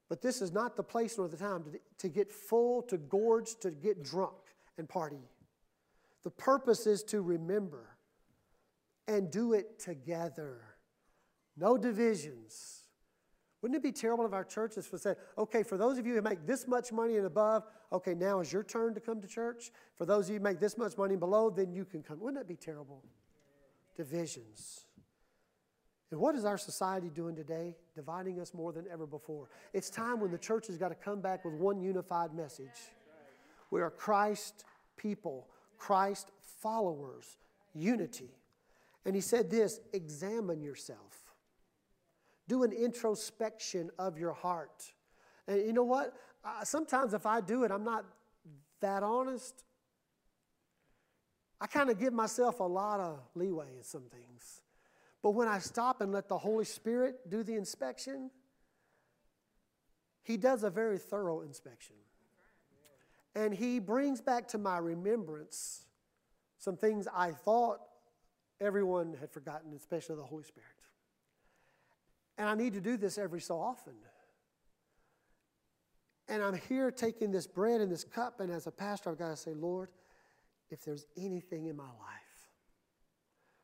But 0.09 0.23
this 0.23 0.41
is 0.41 0.53
not 0.53 0.75
the 0.75 0.83
place 0.83 1.19
nor 1.19 1.29
the 1.29 1.37
time 1.37 1.65
to, 1.65 1.79
to 1.99 2.09
get 2.09 2.33
full, 2.33 2.81
to 2.83 2.97
gorge, 2.97 3.57
to 3.61 3.71
get 3.71 4.03
drunk 4.03 4.37
and 4.79 4.89
party. 4.89 5.21
The 6.23 6.31
purpose 6.31 6.87
is 6.87 7.03
to 7.05 7.21
remember 7.21 7.97
and 9.07 9.31
do 9.31 9.53
it 9.53 9.79
together 9.79 10.68
No 11.59 11.77
divisions. 11.77 12.83
Wouldn't 13.61 13.77
it 13.77 13.83
be 13.83 13.91
terrible 13.91 14.25
if 14.25 14.33
our 14.33 14.45
churches 14.45 14.89
say, 14.97 15.15
okay, 15.37 15.65
for 15.65 15.77
those 15.77 15.99
of 15.99 16.07
you 16.07 16.15
who 16.15 16.23
make 16.23 16.47
this 16.47 16.69
much 16.69 16.93
money 16.93 17.17
and 17.17 17.27
above, 17.27 17.65
okay, 17.93 18.15
now 18.15 18.39
is 18.39 18.53
your 18.53 18.63
turn 18.63 18.95
to 18.95 19.01
come 19.01 19.21
to 19.21 19.27
church. 19.27 19.73
For 19.97 20.07
those 20.07 20.27
of 20.27 20.35
you 20.35 20.39
who 20.39 20.45
make 20.45 20.61
this 20.61 20.79
much 20.79 20.97
money 20.97 21.17
below, 21.17 21.51
then 21.51 21.73
you 21.73 21.85
can 21.85 22.03
come. 22.03 22.21
Wouldn't 22.21 22.41
that 22.41 22.49
be 22.49 22.55
terrible? 22.55 23.03
Divisions. 23.97 24.85
And 26.11 26.21
what 26.21 26.37
is 26.37 26.45
our 26.45 26.57
society 26.57 27.11
doing 27.11 27.35
today? 27.35 27.75
Dividing 27.97 28.41
us 28.41 28.55
more 28.55 28.73
than 28.73 28.87
ever 28.91 29.07
before. 29.07 29.49
It's 29.73 29.91
time 29.91 30.21
when 30.21 30.31
the 30.31 30.39
church 30.39 30.69
has 30.69 30.79
got 30.79 30.89
to 30.91 30.95
come 30.95 31.21
back 31.21 31.45
with 31.45 31.55
one 31.55 31.81
unified 31.81 32.33
message. 32.33 32.93
We 33.71 33.83
are 33.83 33.91
Christ 33.91 34.65
people, 34.97 35.49
Christ 35.77 36.31
followers, 36.63 37.37
unity. 37.75 38.31
And 39.05 39.15
he 39.15 39.21
said 39.21 39.51
this 39.51 39.81
examine 39.93 40.63
yourself, 40.63 41.28
do 42.49 42.65
an 42.65 42.73
introspection 42.73 43.91
of 43.99 44.19
your 44.19 44.33
heart. 44.33 44.93
And 45.47 45.65
you 45.65 45.73
know 45.73 45.85
what? 45.85 46.15
Sometimes 46.65 47.15
if 47.15 47.27
I 47.27 47.41
do 47.41 47.63
it, 47.63 47.71
I'm 47.71 47.85
not 47.85 48.05
that 48.81 49.03
honest. 49.03 49.65
I 51.61 51.67
kind 51.67 51.91
of 51.91 51.99
give 51.99 52.13
myself 52.13 52.61
a 52.61 52.65
lot 52.65 53.01
of 53.01 53.21
leeway 53.35 53.67
in 53.77 53.83
some 53.83 54.05
things. 54.11 54.63
But 55.23 55.31
when 55.33 55.49
I 55.49 55.59
stop 55.59 56.01
and 56.01 56.13
let 56.13 56.29
the 56.29 56.39
Holy 56.39 56.65
Spirit 56.65 57.29
do 57.29 57.43
the 57.43 57.55
inspection, 57.55 58.31
He 60.23 60.37
does 60.37 60.63
a 60.63 60.71
very 60.71 60.99
thorough 60.99 61.43
inspection. 61.43 61.97
And 63.35 63.53
He 63.53 63.79
brings 63.79 64.21
back 64.21 64.49
to 64.49 64.59
my 64.59 64.79
remembrance 64.79 65.83
some 66.59 66.77
things 66.77 67.09
I 67.13 67.33
thought 67.33 67.81
everyone 68.61 69.17
had 69.21 69.31
forgotten, 69.31 69.73
especially 69.75 70.17
the 70.17 70.23
Holy 70.23 70.45
Spirit. 70.45 70.69
And 72.39 72.49
I 72.49 72.55
need 72.55 72.73
to 72.73 72.81
do 72.81 72.97
this 72.97 73.19
every 73.19 73.41
so 73.41 73.61
often. 73.61 73.93
And 76.29 76.43
I'm 76.43 76.55
here 76.55 76.91
taking 76.91 77.31
this 77.31 77.47
bread 77.47 77.81
and 77.81 77.91
this 77.91 78.05
cup, 78.05 78.41
and 78.41 78.51
as 78.51 78.67
a 78.67 78.71
pastor, 78.71 79.11
I've 79.11 79.19
got 79.19 79.31
to 79.31 79.37
say, 79.37 79.53
Lord, 79.55 79.91
if 80.71 80.85
there's 80.85 81.05
anything 81.17 81.67
in 81.67 81.77
my 81.77 81.85
life 81.85 82.29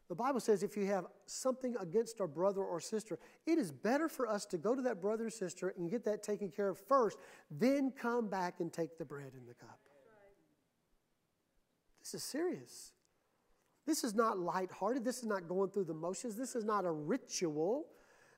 the 0.08 0.14
Bible 0.14 0.40
says 0.40 0.62
if 0.62 0.76
you 0.76 0.86
have 0.86 1.06
something 1.26 1.74
against 1.80 2.20
our 2.20 2.26
brother 2.26 2.62
or 2.62 2.78
sister, 2.78 3.18
it 3.46 3.58
is 3.58 3.72
better 3.72 4.08
for 4.08 4.28
us 4.28 4.44
to 4.46 4.58
go 4.58 4.74
to 4.74 4.82
that 4.82 5.00
brother 5.00 5.26
or 5.26 5.30
sister 5.30 5.74
and 5.76 5.90
get 5.90 6.04
that 6.04 6.22
taken 6.22 6.50
care 6.50 6.68
of 6.68 6.78
first, 6.78 7.18
then 7.50 7.90
come 7.90 8.28
back 8.28 8.60
and 8.60 8.72
take 8.72 8.98
the 8.98 9.04
bread 9.04 9.32
and 9.34 9.48
the 9.48 9.54
cup. 9.54 9.78
This 12.02 12.14
is 12.14 12.22
serious. 12.22 12.92
This 13.86 14.04
is 14.04 14.14
not 14.14 14.38
lighthearted. 14.38 15.04
This 15.04 15.18
is 15.18 15.26
not 15.26 15.48
going 15.48 15.70
through 15.70 15.84
the 15.84 15.94
motions. 15.94 16.36
This 16.36 16.54
is 16.54 16.64
not 16.64 16.84
a 16.84 16.90
ritual. 16.90 17.86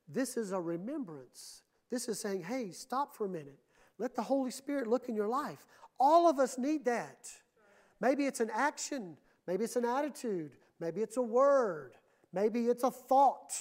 This 0.09 0.37
is 0.37 0.53
a 0.53 0.61
remembrance. 0.61 1.63
This 1.91 2.09
is 2.09 2.19
saying, 2.19 2.43
hey, 2.43 2.71
stop 2.71 3.15
for 3.15 3.27
a 3.27 3.29
minute. 3.29 3.59
Let 3.99 4.15
the 4.15 4.23
Holy 4.23 4.51
Spirit 4.51 4.87
look 4.87 5.09
in 5.09 5.15
your 5.15 5.29
life. 5.29 5.67
All 5.99 6.29
of 6.29 6.39
us 6.39 6.59
need 6.59 6.85
that. 6.85 7.29
Maybe 8.01 8.27
it's 8.27 8.41
an 8.41 8.51
action, 8.53 9.17
maybe 9.47 9.65
it's 9.65 9.77
an 9.77 9.87
attitude, 9.87 10.51
Maybe 10.81 11.01
it's 11.01 11.17
a 11.17 11.23
word. 11.23 11.93
Maybe 12.33 12.67
it's 12.67 12.85
a 12.85 12.91
thought. 12.91 13.53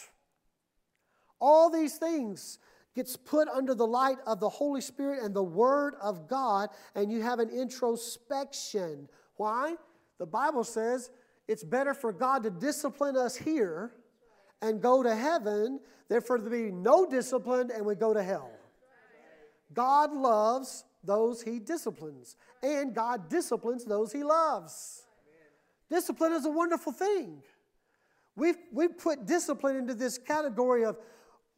All 1.39 1.69
these 1.69 1.95
things 1.95 2.59
gets 2.93 3.15
put 3.15 3.47
under 3.47 3.73
the 3.73 3.87
light 3.87 4.17
of 4.25 4.39
the 4.39 4.49
Holy 4.49 4.81
Spirit 4.81 5.23
and 5.23 5.33
the 5.33 5.43
Word 5.43 5.95
of 6.01 6.27
God, 6.27 6.69
and 6.95 7.11
you 7.11 7.21
have 7.21 7.39
an 7.39 7.49
introspection. 7.49 9.09
Why? 9.35 9.75
The 10.17 10.25
Bible 10.25 10.63
says 10.63 11.11
it's 11.47 11.63
better 11.63 11.93
for 11.93 12.11
God 12.13 12.43
to 12.43 12.49
discipline 12.49 13.17
us 13.17 13.35
here 13.35 13.91
and 14.65 14.81
go 14.81 15.03
to 15.03 15.15
heaven 15.15 15.79
Therefore, 16.07 16.39
there 16.39 16.49
be 16.49 16.71
no 16.71 17.09
discipline 17.09 17.71
and 17.73 17.85
we 17.85 17.95
go 17.95 18.13
to 18.13 18.21
hell. 18.21 18.51
God 19.73 20.13
loves 20.13 20.83
those 21.03 21.41
he 21.41 21.59
disciplines, 21.59 22.35
and 22.63 22.93
God 22.93 23.29
disciplines 23.29 23.85
those 23.85 24.11
he 24.11 24.23
loves. 24.23 25.03
Discipline 25.89 26.33
is 26.33 26.45
a 26.45 26.49
wonderful 26.49 26.91
thing. 26.91 27.41
We've, 28.35 28.57
we've 28.71 28.97
put 28.97 29.25
discipline 29.25 29.77
into 29.77 29.93
this 29.93 30.17
category 30.17 30.83
of, 30.83 30.97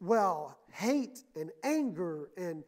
well, 0.00 0.58
hate 0.70 1.22
and 1.34 1.50
anger 1.62 2.30
and 2.36 2.62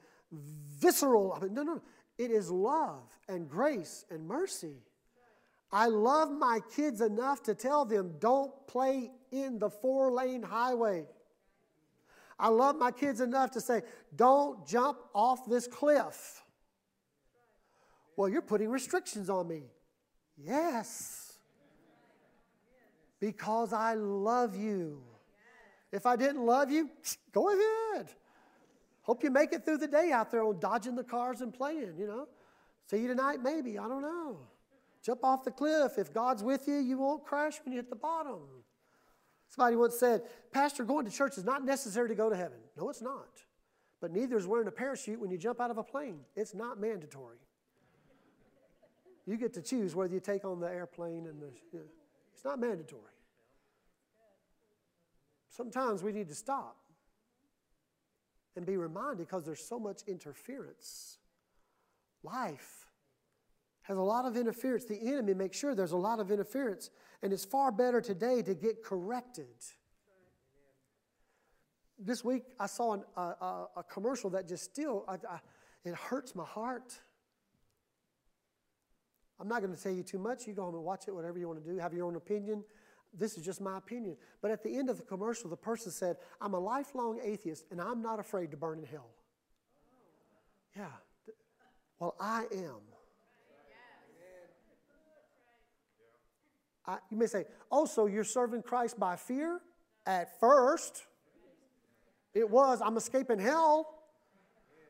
visceral. 0.79 1.33
I 1.33 1.41
mean, 1.41 1.55
no, 1.55 1.63
no. 1.63 1.83
It 2.19 2.31
is 2.31 2.51
love 2.51 3.05
and 3.29 3.49
grace 3.49 4.05
and 4.11 4.27
mercy. 4.27 4.77
I 5.73 5.87
love 5.87 6.31
my 6.31 6.61
kids 6.75 7.01
enough 7.01 7.43
to 7.45 7.55
tell 7.55 7.85
them 7.85 8.17
don't 8.19 8.53
play 8.67 9.11
in 9.31 9.59
the 9.59 9.71
four 9.71 10.13
lane 10.13 10.43
highway. 10.43 11.07
I 12.39 12.49
love 12.49 12.77
my 12.77 12.91
kids 12.91 13.21
enough 13.21 13.51
to 13.53 13.61
say 13.61 13.83
don't 14.15 14.67
jump 14.67 14.99
off 15.15 15.47
this 15.47 15.67
cliff. 15.67 16.43
Well, 18.17 18.29
you're 18.29 18.43
putting 18.43 18.69
restrictions 18.69 19.31
on 19.31 19.49
me. 19.49 19.63
Yes 20.37 21.31
because 23.21 23.73
I 23.73 23.95
love 23.95 24.57
you. 24.57 25.03
If 25.93 26.07
I 26.07 26.17
didn't 26.17 26.45
love 26.45 26.71
you, 26.71 26.91
go 27.33 27.51
ahead. 27.51 28.09
Hope 29.03 29.23
you 29.23 29.31
make 29.31 29.53
it 29.53 29.65
through 29.65 29.79
the 29.79 29.89
day 29.89 30.11
out 30.13 30.31
there 30.31 30.43
on 30.43 30.59
dodging 30.59 30.97
the 30.97 31.05
cars 31.05 31.41
and 31.41 31.53
playing, 31.53 31.95
you 31.99 32.07
know. 32.07 32.27
See 32.87 32.99
you 32.99 33.09
tonight, 33.09 33.43
maybe. 33.43 33.79
I 33.79 33.87
don't 33.87 34.03
know. 34.03 34.39
Jump 35.03 35.25
off 35.25 35.45
the 35.45 35.51
cliff. 35.51 35.93
If 35.97 36.13
God's 36.13 36.43
with 36.43 36.67
you, 36.67 36.77
you 36.77 36.99
won't 36.99 37.25
crash 37.25 37.59
when 37.65 37.73
you 37.73 37.79
hit 37.79 37.89
the 37.89 37.97
bottom. 37.97 38.41
Somebody 39.51 39.77
once 39.77 39.99
said, 39.99 40.23
Pastor, 40.53 40.85
going 40.85 41.05
to 41.05 41.11
church 41.11 41.37
is 41.37 41.45
not 41.45 41.65
necessary 41.65 42.09
to 42.09 42.15
go 42.15 42.31
to 42.31 42.37
heaven. 42.37 42.59
No, 42.79 42.89
it's 42.89 43.03
not. 43.03 43.43
But 44.01 44.13
neither 44.13 44.39
is 44.39 44.47
wearing 44.47 44.69
a 44.69 44.73
parachute 44.73 45.21
when 45.21 45.31
you 45.31 45.37
jump 45.37 45.61
out 45.61 45.73
of 45.73 45.77
a 45.77 45.83
plane. 45.83 46.21
It's 46.37 46.55
not 46.55 46.81
mandatory. 46.81 47.39
You 49.27 49.37
get 49.37 49.53
to 49.55 49.63
choose 49.63 49.95
whether 49.95 50.15
you 50.15 50.21
take 50.21 50.45
on 50.45 50.61
the 50.61 50.69
airplane 50.69 51.27
and 51.27 51.43
the. 51.43 51.51
It's 52.33 52.45
not 52.45 52.61
mandatory. 52.61 53.03
Sometimes 55.51 56.03
we 56.03 56.13
need 56.13 56.29
to 56.29 56.35
stop 56.35 56.77
and 58.55 58.65
be 58.65 58.77
reminded 58.77 59.19
because 59.19 59.45
there's 59.45 59.63
so 59.63 59.81
much 59.81 60.03
interference. 60.07 61.19
Life 62.23 62.80
has 63.83 63.97
a 63.97 64.03
lot 64.03 64.25
of 64.25 64.37
interference. 64.37 64.85
The 64.85 65.01
enemy 65.01 65.35
makes 65.35 65.59
sure 65.59 65.75
there's 65.75 65.93
a 65.93 65.97
lot 65.97 66.21
of 66.21 66.31
interference, 66.31 66.91
and 67.23 67.33
it's 67.33 67.45
far 67.45 67.73
better 67.73 68.01
today 68.01 68.43
to 68.43 68.55
get 68.55 68.85
corrected. 68.85 69.47
This 71.99 72.25
week, 72.25 72.45
I 72.59 72.67
saw 72.67 72.95
an, 72.95 73.03
a, 73.17 73.21
a, 73.21 73.69
a, 73.77 73.83
commercial 73.83 74.31
that 74.31 74.49
just 74.49 74.65
still, 74.65 75.05
I, 75.07 75.15
I, 75.15 75.39
it 75.85 75.95
hurts 75.95 76.35
my 76.35 76.45
heart. 76.45 76.99
I'm 79.39 79.49
not 79.49 79.61
going 79.61 79.75
to 79.75 79.83
tell 79.83 79.93
you 79.93 80.03
too 80.03 80.19
much. 80.19 80.47
You 80.47 80.55
go 80.55 80.65
home 80.65 80.75
and 80.75 80.85
watch 80.85 81.09
it, 81.09 81.15
whatever 81.15 81.39
you 81.39 81.47
want 81.49 81.63
to 81.63 81.71
do, 81.71 81.79
have 81.79 81.93
your 81.93 82.07
own 82.07 82.17
opinion. 82.17 82.65
This 83.13 83.37
is 83.37 83.45
just 83.45 83.61
my 83.61 83.77
opinion. 83.77 84.17
But 84.41 84.51
at 84.51 84.63
the 84.63 84.77
end 84.77 84.89
of 84.89 84.97
the 84.97 85.03
commercial, 85.03 85.51
the 85.51 85.57
person 85.57 85.91
said, 85.91 86.17
I'm 86.41 86.55
a 86.55 86.59
lifelong 86.59 87.21
atheist 87.23 87.65
and 87.71 87.81
I'm 87.81 88.03
not 88.03 88.21
afraid 88.21 88.51
to 88.53 88.57
burn 88.57 88.79
in 88.79 88.85
hell. 88.85 89.11
Yeah. 90.77 90.87
Well, 91.99 92.15
I 92.21 92.45
am. 92.53 92.90
I, 96.91 96.99
you 97.09 97.17
may 97.17 97.27
say, 97.27 97.45
oh, 97.71 97.85
so 97.85 98.07
you're 98.07 98.25
serving 98.25 98.63
Christ 98.63 98.99
by 98.99 99.15
fear? 99.15 99.61
At 100.07 100.41
first, 100.41 101.05
it 102.35 102.49
was, 102.49 102.81
I'm 102.85 102.97
escaping 102.97 103.39
hell. 103.39 103.95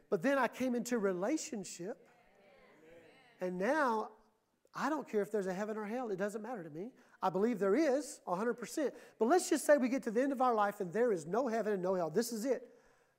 But 0.09 0.23
then 0.23 0.39
I 0.39 0.49
came 0.49 0.75
into 0.75 0.99
relationship. 0.99 1.99
And 3.41 3.59
now 3.59 4.09
I 4.75 4.89
don't 4.89 5.09
care 5.09 5.21
if 5.21 5.31
there's 5.31 5.47
a 5.47 5.53
heaven 5.53 5.77
or 5.77 5.85
hell, 5.85 6.11
it 6.11 6.19
doesn't 6.19 6.43
matter 6.43 6.65
to 6.65 6.71
me. 6.71 6.91
I 7.23 7.29
believe 7.29 7.59
there 7.59 7.75
is 7.75 8.21
100%. 8.27 8.93
But 9.19 9.29
let's 9.29 9.51
just 9.51 9.67
say 9.67 9.77
we 9.77 9.91
get 9.91 10.03
to 10.05 10.11
the 10.11 10.23
end 10.23 10.33
of 10.33 10.41
our 10.41 10.55
life 10.55 10.81
and 10.81 10.91
there 10.93 11.13
is 11.13 11.27
no 11.27 11.49
heaven 11.49 11.75
and 11.75 11.83
no 11.83 11.95
hell. 11.95 12.09
This 12.09 12.33
is 12.33 12.47
it. 12.47 12.63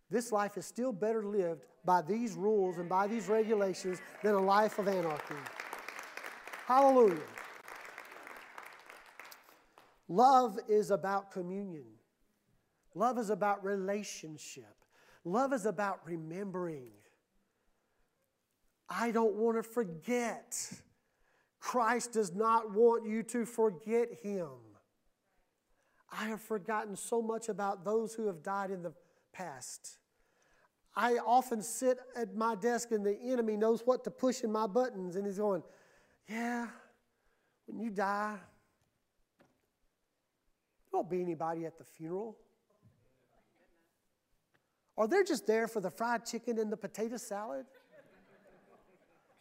This 0.10 0.32
life 0.32 0.58
is 0.58 0.66
still 0.66 0.92
better 0.92 1.24
lived 1.24 1.66
by 1.86 2.02
these 2.02 2.34
rules 2.34 2.78
and 2.78 2.90
by 2.90 3.08
these 3.08 3.28
regulations 3.28 4.00
than 4.24 4.34
a 4.34 4.42
life 4.42 4.80
of 4.80 4.88
anarchy. 4.88 5.36
Hallelujah. 6.66 7.22
Love 10.12 10.60
is 10.68 10.92
about 10.92 11.32
communion. 11.32 11.86
Love 12.96 13.18
is 13.18 13.30
about 13.30 13.64
relationship. 13.64 14.76
Love 15.24 15.54
is 15.54 15.66
about 15.66 16.02
remembering. 16.04 16.92
I 18.90 19.12
don't 19.12 19.36
want 19.36 19.56
to 19.56 19.64
forget. 19.64 20.74
Christ 21.62 22.12
does 22.12 22.36
not 22.36 22.74
want 22.74 23.08
you 23.08 23.24
to 23.24 23.46
forget 23.46 24.10
him. 24.22 24.50
I 26.12 26.26
have 26.26 26.42
forgotten 26.42 26.98
so 26.98 27.22
much 27.22 27.48
about 27.48 27.86
those 27.86 28.14
who 28.14 28.28
have 28.28 28.44
died 28.44 28.70
in 28.70 28.84
the 28.84 28.92
past. 29.32 29.98
I 30.94 31.20
often 31.26 31.62
sit 31.62 32.00
at 32.18 32.36
my 32.36 32.56
desk 32.56 32.92
and 32.92 33.06
the 33.06 33.18
enemy 33.18 33.56
knows 33.56 33.84
what 33.86 34.04
to 34.04 34.12
push 34.12 34.44
in 34.44 34.52
my 34.52 34.68
buttons, 34.68 35.16
and 35.16 35.26
he's 35.26 35.38
going, 35.38 35.64
Yeah, 36.28 36.68
when 37.66 37.80
you 37.80 37.92
die, 37.92 38.40
won't 40.92 41.10
be 41.10 41.22
anybody 41.22 41.66
at 41.66 41.78
the 41.78 41.84
funeral. 41.84 42.38
Or 44.96 45.08
they're 45.08 45.24
just 45.24 45.48
there 45.48 45.68
for 45.68 45.80
the 45.80 45.90
fried 45.90 46.26
chicken 46.26 46.60
and 46.60 46.72
the 46.72 46.78
potato 46.78 47.18
salad. 47.18 47.66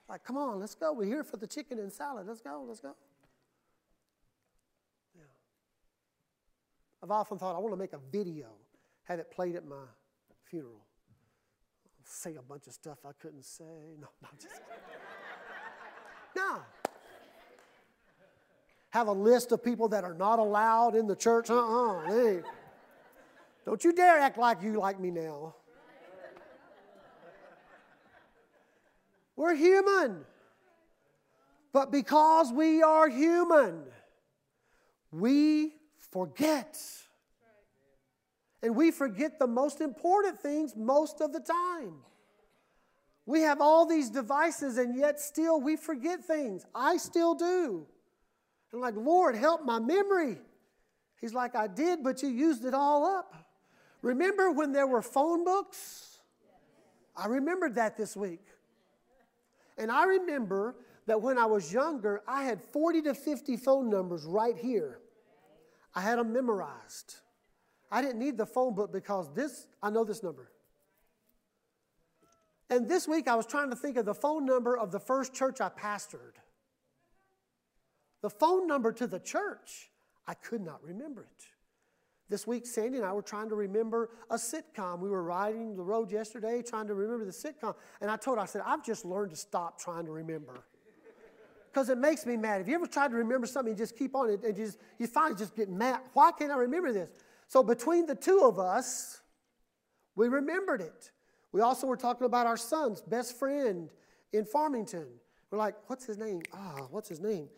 Like, 0.09 0.25
come 0.25 0.37
on, 0.37 0.59
let's 0.59 0.75
go. 0.75 0.93
We're 0.93 1.05
here 1.05 1.23
for 1.23 1.37
the 1.37 1.47
chicken 1.47 1.79
and 1.79 1.93
salad. 1.93 2.27
Let's 2.27 2.41
go, 2.41 2.65
let's 2.67 2.81
go. 2.81 2.97
Yeah. 5.15 5.23
I've 7.03 7.11
often 7.13 7.39
thought 7.39 7.55
I 7.55 7.59
want 7.59 7.73
to 7.73 7.79
make 7.79 7.93
a 7.93 8.01
video, 8.11 8.49
have 9.05 9.21
it 9.21 9.31
played 9.31 9.55
at 9.55 9.65
my 9.67 9.85
funeral. 10.43 10.85
Say 12.05 12.35
a 12.35 12.43
bunch 12.43 12.67
of 12.67 12.73
stuff 12.73 12.99
I 13.07 13.13
couldn't 13.21 13.45
say. 13.45 13.95
No, 14.01 14.09
no, 14.23 14.29
just 14.37 14.61
no. 16.35 16.59
Have 18.91 19.07
a 19.07 19.13
list 19.13 19.53
of 19.53 19.63
people 19.63 19.89
that 19.89 20.05
are 20.05 20.15
not 20.15 20.39
allowed 20.39 20.95
in 20.95 21.07
the 21.07 21.17
church. 21.17 21.49
Uh-uh. 21.49 22.07
Hey. 22.07 22.43
Don't 23.65 23.85
you 23.85 23.93
dare 23.93 24.19
act 24.19 24.37
like 24.37 24.63
you 24.63 24.79
like 24.79 24.99
me 24.99 25.11
now. 25.11 25.55
We're 29.37 29.55
human. 29.55 30.25
But 31.73 31.93
because 31.93 32.53
we 32.53 32.83
are 32.83 33.09
human, 33.09 33.85
we 35.13 35.75
forget. 36.11 36.77
And 38.63 38.75
we 38.75 38.91
forget 38.91 39.39
the 39.39 39.47
most 39.47 39.81
important 39.81 40.41
things 40.41 40.75
most 40.77 41.21
of 41.21 41.33
the 41.33 41.41
time. 41.41 41.95
We 43.25 43.43
have 43.43 43.61
all 43.61 43.87
these 43.87 44.11
devices, 44.11 44.79
and 44.79 44.99
yet 44.99 45.21
still 45.21 45.61
we 45.61 45.77
forget 45.77 46.25
things. 46.25 46.67
I 46.75 46.97
still 46.97 47.35
do. 47.35 47.87
And 48.73 48.81
like, 48.81 48.95
Lord, 48.97 49.35
help 49.35 49.65
my 49.65 49.79
memory. 49.79 50.39
He's 51.21 51.35
like, 51.35 51.55
I 51.55 51.67
did, 51.67 52.03
but 52.03 52.23
you 52.23 52.29
used 52.29 52.65
it 52.65 52.75
all 52.75 53.05
up. 53.05 53.35
Remember 54.03 54.51
when 54.51 54.73
there 54.73 54.87
were 54.87 55.03
phone 55.03 55.45
books? 55.45 56.19
I 57.17 57.27
remembered 57.27 57.75
that 57.75 57.97
this 57.97 58.17
week. 58.17 58.45
And 59.77 59.91
I 59.91 60.05
remember 60.05 60.77
that 61.07 61.21
when 61.21 61.39
I 61.39 61.47
was 61.47 61.73
younger, 61.73 62.23
I 62.27 62.45
had 62.45 62.63
40 62.63 63.03
to 63.03 63.15
50 63.15 63.57
phone 63.57 63.91
numbers 63.91 64.25
right 64.25 64.57
here. 64.57 65.01
I 65.95 66.01
had 66.01 66.19
them 66.19 66.33
memorized. 66.33 67.17
I 67.91 68.01
didn't 68.01 68.21
need 68.21 68.39
the 68.39 68.47
phone 68.47 68.75
book 68.75 68.93
because 68.93 69.33
this, 69.35 69.67
I 69.83 69.91
know 69.91 70.05
this 70.05 70.23
number. 70.23 70.51
And 72.71 72.89
this 72.89 73.09
week 73.09 73.27
I 73.27 73.35
was 73.35 73.47
trying 73.47 73.71
to 73.71 73.77
think 73.77 73.97
of 73.97 74.07
the 74.07 74.15
phone 74.15 74.47
number 74.47 74.79
of 74.79 74.93
the 74.93 75.01
first 75.01 75.35
church 75.35 75.61
I 75.61 75.69
pastored. 75.69 76.37
The 78.23 78.31
phone 78.31 78.67
number 78.67 78.93
to 78.93 79.07
the 79.07 79.19
church, 79.19 79.91
I 80.27 80.35
could 80.35 80.61
not 80.61 80.83
remember 80.83 81.23
it. 81.23 81.45
This 82.29 82.47
week, 82.47 82.65
Sandy 82.65 82.99
and 82.99 83.07
I 83.07 83.13
were 83.13 83.23
trying 83.23 83.49
to 83.49 83.57
remember 83.57 84.11
a 84.31 84.37
sitcom. 84.37 85.01
We 85.01 85.11
were 85.11 85.25
riding 85.25 85.77
the 85.77 85.83
road 85.83 86.13
yesterday 86.13 86.63
trying 86.63 86.87
to 86.87 86.95
remember 86.95 87.25
the 87.25 87.33
sitcom. 87.33 87.75
And 88.01 88.09
I 88.09 88.17
told 88.17 88.39
her, 88.39 88.43
I 88.43 88.47
said, 88.47 88.63
I've 88.65 88.85
just 88.85 89.05
learned 89.05 89.31
to 89.31 89.37
stop 89.37 89.81
trying 89.81 90.05
to 90.05 90.13
remember. 90.13 90.63
Because 91.73 91.89
it 91.89 91.99
makes 91.99 92.27
me 92.27 92.37
mad. 92.37 92.59
Have 92.59 92.69
you 92.69 92.75
ever 92.77 92.87
tried 92.87 93.09
to 93.09 93.17
remember 93.17 93.47
something 93.47 93.71
and 93.71 93.79
just 93.79 93.97
keep 93.97 94.15
on 94.15 94.31
it 94.31 94.45
and 94.45 94.55
just, 94.55 94.79
you 94.99 95.09
finally 95.09 95.37
just 95.37 95.57
get 95.57 95.69
mad? 95.69 96.01
Why 96.13 96.31
can't 96.31 96.53
I 96.53 96.57
remember 96.57 96.93
this? 96.93 97.11
So 97.49 97.65
between 97.65 98.07
the 98.07 98.15
two 98.15 98.43
of 98.45 98.61
us, 98.61 99.21
we 100.15 100.29
remembered 100.29 100.81
it. 100.81 101.11
We 101.53 101.63
also 101.63 101.89
were 101.89 101.97
talking 101.97 102.27
about 102.27 102.47
our 102.47 102.57
son's 102.57 103.01
best 103.01 103.39
friend 103.39 103.91
in 104.33 104.45
Farmington. 104.45 105.07
We're 105.51 105.59
like, 105.59 105.75
what's 105.89 106.05
his 106.05 106.17
name? 106.17 106.43
Ah, 106.53 106.87
what's 106.91 107.09
his 107.09 107.21
name? 107.21 107.49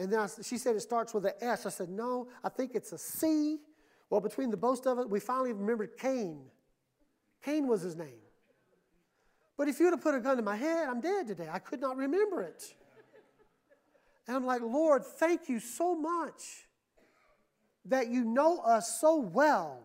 And 0.00 0.10
then 0.10 0.20
I, 0.20 0.28
she 0.42 0.56
said 0.56 0.76
it 0.76 0.80
starts 0.80 1.12
with 1.12 1.26
an 1.26 1.34
S. 1.42 1.66
I 1.66 1.68
said, 1.68 1.90
no, 1.90 2.28
I 2.42 2.48
think 2.48 2.74
it's 2.74 2.92
a 2.92 2.98
C. 2.98 3.58
Well, 4.08 4.22
between 4.22 4.50
the 4.50 4.56
both 4.56 4.86
of 4.86 4.98
us, 4.98 5.06
we 5.06 5.20
finally 5.20 5.52
remembered 5.52 5.98
Cain. 5.98 6.40
Cain 7.44 7.68
was 7.68 7.82
his 7.82 7.96
name. 7.96 8.22
But 9.58 9.68
if 9.68 9.78
you 9.78 9.84
would 9.84 9.92
have 9.92 10.00
put 10.00 10.14
a 10.14 10.20
gun 10.20 10.38
to 10.38 10.42
my 10.42 10.56
head, 10.56 10.88
I'm 10.88 11.02
dead 11.02 11.26
today. 11.26 11.48
I 11.52 11.58
could 11.58 11.82
not 11.82 11.98
remember 11.98 12.40
it. 12.40 12.74
And 14.26 14.34
I'm 14.34 14.46
like, 14.46 14.62
Lord, 14.62 15.04
thank 15.04 15.50
you 15.50 15.60
so 15.60 15.94
much 15.94 16.66
that 17.84 18.08
you 18.08 18.24
know 18.24 18.60
us 18.60 18.98
so 19.02 19.16
well 19.16 19.80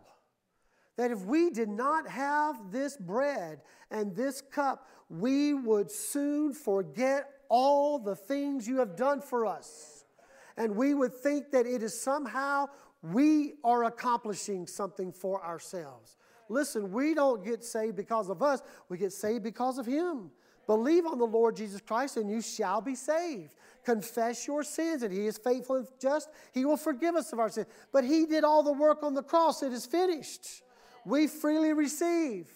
that 0.96 1.12
if 1.12 1.24
we 1.24 1.50
did 1.50 1.68
not 1.68 2.08
have 2.08 2.72
this 2.72 2.96
bread 2.96 3.60
and 3.92 4.16
this 4.16 4.40
cup, 4.40 4.88
we 5.10 5.54
would 5.54 5.92
soon 5.92 6.54
forget 6.54 7.30
all 7.50 8.00
the 8.00 8.16
things 8.16 8.66
you 8.66 8.78
have 8.78 8.96
done 8.96 9.20
for 9.20 9.46
us. 9.46 9.94
And 10.57 10.76
we 10.76 10.94
would 10.94 11.14
think 11.14 11.52
that 11.52 11.65
it 11.65 11.84
is 11.84 11.99
somehow 11.99 12.68
we 13.02 13.53
are 13.64 13.84
accomplishing 13.86 14.68
something 14.68 15.11
for 15.11 15.44
ourselves. 15.44 16.18
Listen, 16.49 16.91
we 16.91 17.14
don't 17.14 17.44
get 17.44 17.64
saved 17.64 17.95
because 17.95 18.30
of 18.30 18.41
us, 18.41 18.61
we 18.90 18.98
get 18.98 19.14
saved 19.14 19.44
because 19.44 19.77
of 19.77 19.86
Him. 19.86 20.32
Believe 20.68 21.06
on 21.06 21.19
the 21.19 21.26
Lord 21.26 21.56
Jesus 21.56 21.82
Christ 21.82 22.18
and 22.18 22.30
you 22.30 22.41
shall 22.41 22.82
be 22.82 22.95
saved. 22.95 23.53
Confess 23.84 24.48
your 24.48 24.64
sins 24.64 25.03
and 25.03 25.14
He 25.14 25.27
is 25.27 25.38
faithful 25.38 25.77
and 25.77 25.88
just. 26.02 26.30
He 26.53 26.65
will 26.65 26.77
forgive 26.77 27.15
us 27.15 27.32
of 27.34 27.40
our 27.40 27.49
sins. 27.49 27.68
But 27.91 28.03
He 28.03 28.26
did 28.26 28.44
all 28.44 28.64
the 28.64 28.73
work 28.73 29.03
on 29.03 29.14
the 29.14 29.23
cross, 29.23 29.61
it 29.61 29.73
is 29.73 29.86
finished. 29.86 30.64
We 31.06 31.27
freely 31.27 31.73
receive. 31.73 32.49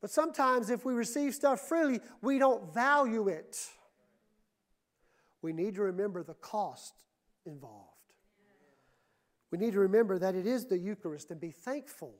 But 0.00 0.10
sometimes 0.10 0.70
if 0.70 0.84
we 0.84 0.92
receive 0.92 1.34
stuff 1.34 1.60
freely, 1.60 2.00
we 2.20 2.38
don't 2.38 2.74
value 2.74 3.28
it. 3.28 3.56
We 5.44 5.52
need 5.52 5.74
to 5.74 5.82
remember 5.82 6.22
the 6.22 6.32
cost 6.32 6.94
involved. 7.44 7.90
We 9.50 9.58
need 9.58 9.74
to 9.74 9.80
remember 9.80 10.18
that 10.18 10.34
it 10.34 10.46
is 10.46 10.64
the 10.64 10.78
Eucharist 10.78 11.30
and 11.30 11.38
be 11.38 11.50
thankful. 11.50 12.14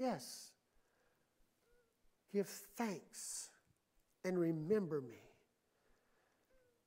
Yes. 0.00 0.50
Give 2.32 2.48
thanks 2.76 3.50
and 4.24 4.36
remember 4.36 5.00
me. 5.00 5.20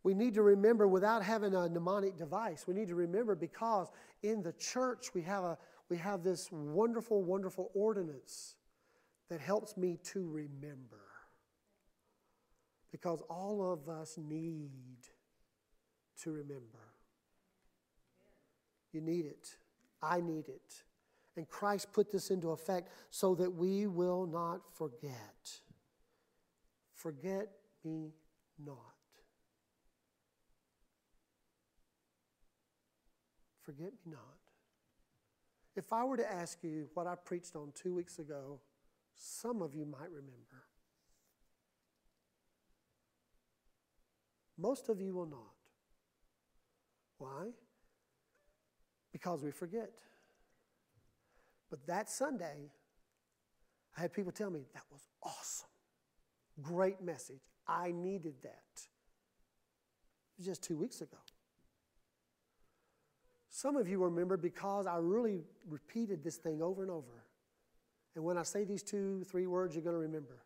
We 0.03 0.13
need 0.13 0.33
to 0.33 0.41
remember 0.41 0.85
without 0.85 1.23
having 1.23 1.55
a 1.55 1.69
mnemonic 1.69 2.17
device. 2.17 2.67
We 2.67 2.73
need 2.73 2.89
to 2.89 2.95
remember 2.95 3.33
because 3.33 3.87
in 4.23 4.43
the 4.43 4.51
church 4.51 5.13
we 5.13 5.21
have, 5.21 5.45
a, 5.45 5.57
we 5.87 5.95
have 5.95 6.25
this 6.25 6.51
wonderful, 6.51 7.23
wonderful 7.23 7.71
ordinance 7.73 8.55
that 9.29 9.39
helps 9.39 9.77
me 9.77 9.97
to 10.11 10.29
remember. 10.29 11.05
Because 12.91 13.23
all 13.29 13.71
of 13.71 13.87
us 13.87 14.17
need 14.17 14.71
to 16.23 16.31
remember. 16.31 16.80
You 18.91 19.02
need 19.02 19.26
it. 19.26 19.56
I 20.02 20.22
need 20.22 20.48
it. 20.48 20.84
And 21.38 21.48
Christ 21.48 21.93
put 21.93 22.11
this 22.11 22.30
into 22.30 22.52
effect 22.52 22.89
so 23.10 23.35
that 23.35 23.53
we 23.53 23.88
will 23.88 24.26
not 24.26 24.61
forget. 24.73 25.60
Forget 26.93 27.49
me 27.85 28.11
not. 28.64 28.77
Forget 33.61 33.93
me 34.06 34.11
not. 34.11 34.19
If 35.76 35.93
I 35.93 36.03
were 36.03 36.18
to 36.18 36.30
ask 36.30 36.60
you 36.64 36.89
what 36.93 37.07
I 37.07 37.15
preached 37.15 37.56
on 37.56 37.72
two 37.73 37.93
weeks 37.93 38.19
ago, 38.19 38.60
some 39.15 39.61
of 39.61 39.73
you 39.73 39.85
might 39.85 40.10
remember. 40.10 40.65
Most 44.57 44.89
of 44.89 44.99
you 44.99 45.14
will 45.14 45.27
not. 45.27 45.60
Why? 47.22 47.52
because 49.11 49.43
we 49.43 49.52
forget. 49.52 49.89
But 51.69 51.85
that 51.88 52.10
Sunday, 52.10 52.72
I 53.98 54.02
had 54.02 54.14
people 54.14 54.31
tell 54.31 54.49
me, 54.49 54.61
that 54.73 54.84
was 54.91 55.07
awesome. 55.23 55.69
Great 56.61 57.02
message. 57.02 57.41
I 57.68 57.91
needed 57.91 58.35
that. 58.43 58.88
Just 60.43 60.64
two 60.64 60.77
weeks 60.77 61.02
ago. 61.02 61.18
Some 63.49 63.76
of 63.76 63.88
you 63.88 64.03
remember 64.03 64.38
because 64.38 64.88
I 64.88 64.98
really 64.98 65.41
repeated 65.69 66.23
this 66.23 66.38
thing 66.38 66.61
over 66.61 66.81
and 66.81 66.91
over. 66.91 67.26
And 68.15 68.23
when 68.23 68.38
I 68.38 68.43
say 68.43 68.64
these 68.64 68.84
two, 68.84 69.23
three 69.26 69.48
words, 69.48 69.76
you're 69.76 69.84
going 69.84 69.95
to 69.95 69.99
remember 69.99 70.43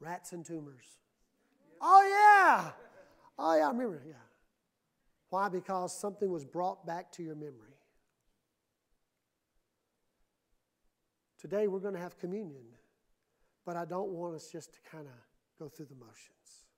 rats 0.00 0.32
and 0.32 0.44
tumors. 0.44 0.84
Oh, 1.80 2.02
yeah. 2.02 2.72
Oh, 3.38 3.56
yeah, 3.56 3.66
I 3.66 3.70
remember. 3.70 4.02
Yeah. 4.06 4.14
Why? 5.34 5.48
Because 5.48 5.92
something 5.92 6.30
was 6.30 6.44
brought 6.44 6.86
back 6.86 7.10
to 7.14 7.22
your 7.24 7.34
memory. 7.34 7.74
Today 11.40 11.66
we're 11.66 11.80
going 11.80 11.94
to 11.94 12.00
have 12.00 12.16
communion, 12.20 12.62
but 13.66 13.74
I 13.74 13.84
don't 13.84 14.10
want 14.10 14.36
us 14.36 14.48
just 14.52 14.74
to 14.74 14.78
kind 14.88 15.08
of 15.08 15.12
go 15.58 15.68
through 15.68 15.86
the 15.86 15.96
motions. 15.96 16.68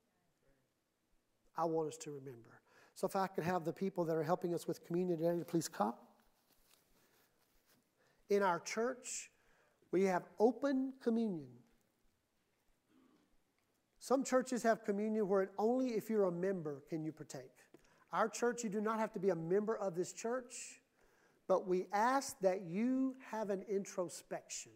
I 1.54 1.66
want 1.66 1.88
us 1.88 1.98
to 1.98 2.10
remember. 2.12 2.62
So 2.94 3.06
if 3.06 3.14
I 3.14 3.26
could 3.26 3.44
have 3.44 3.66
the 3.66 3.74
people 3.74 4.06
that 4.06 4.16
are 4.16 4.22
helping 4.22 4.54
us 4.54 4.66
with 4.66 4.82
communion 4.86 5.18
today 5.18 5.38
to 5.38 5.44
please 5.44 5.68
come. 5.68 5.92
In 8.30 8.42
our 8.42 8.60
church, 8.60 9.28
we 9.92 10.04
have 10.04 10.22
open 10.40 10.94
communion. 11.02 11.50
Some 13.98 14.24
churches 14.24 14.62
have 14.62 14.82
communion 14.82 15.28
where 15.28 15.50
only 15.58 15.88
if 15.88 16.08
you're 16.08 16.24
a 16.24 16.32
member 16.32 16.82
can 16.88 17.04
you 17.04 17.12
partake. 17.12 17.52
Our 18.16 18.28
church, 18.28 18.64
you 18.64 18.70
do 18.70 18.80
not 18.80 18.98
have 18.98 19.12
to 19.12 19.20
be 19.20 19.28
a 19.28 19.36
member 19.36 19.76
of 19.76 19.94
this 19.94 20.12
church, 20.12 20.80
but 21.46 21.68
we 21.68 21.86
ask 21.92 22.36
that 22.40 22.62
you 22.62 23.14
have 23.30 23.50
an 23.50 23.62
introspection 23.68 24.72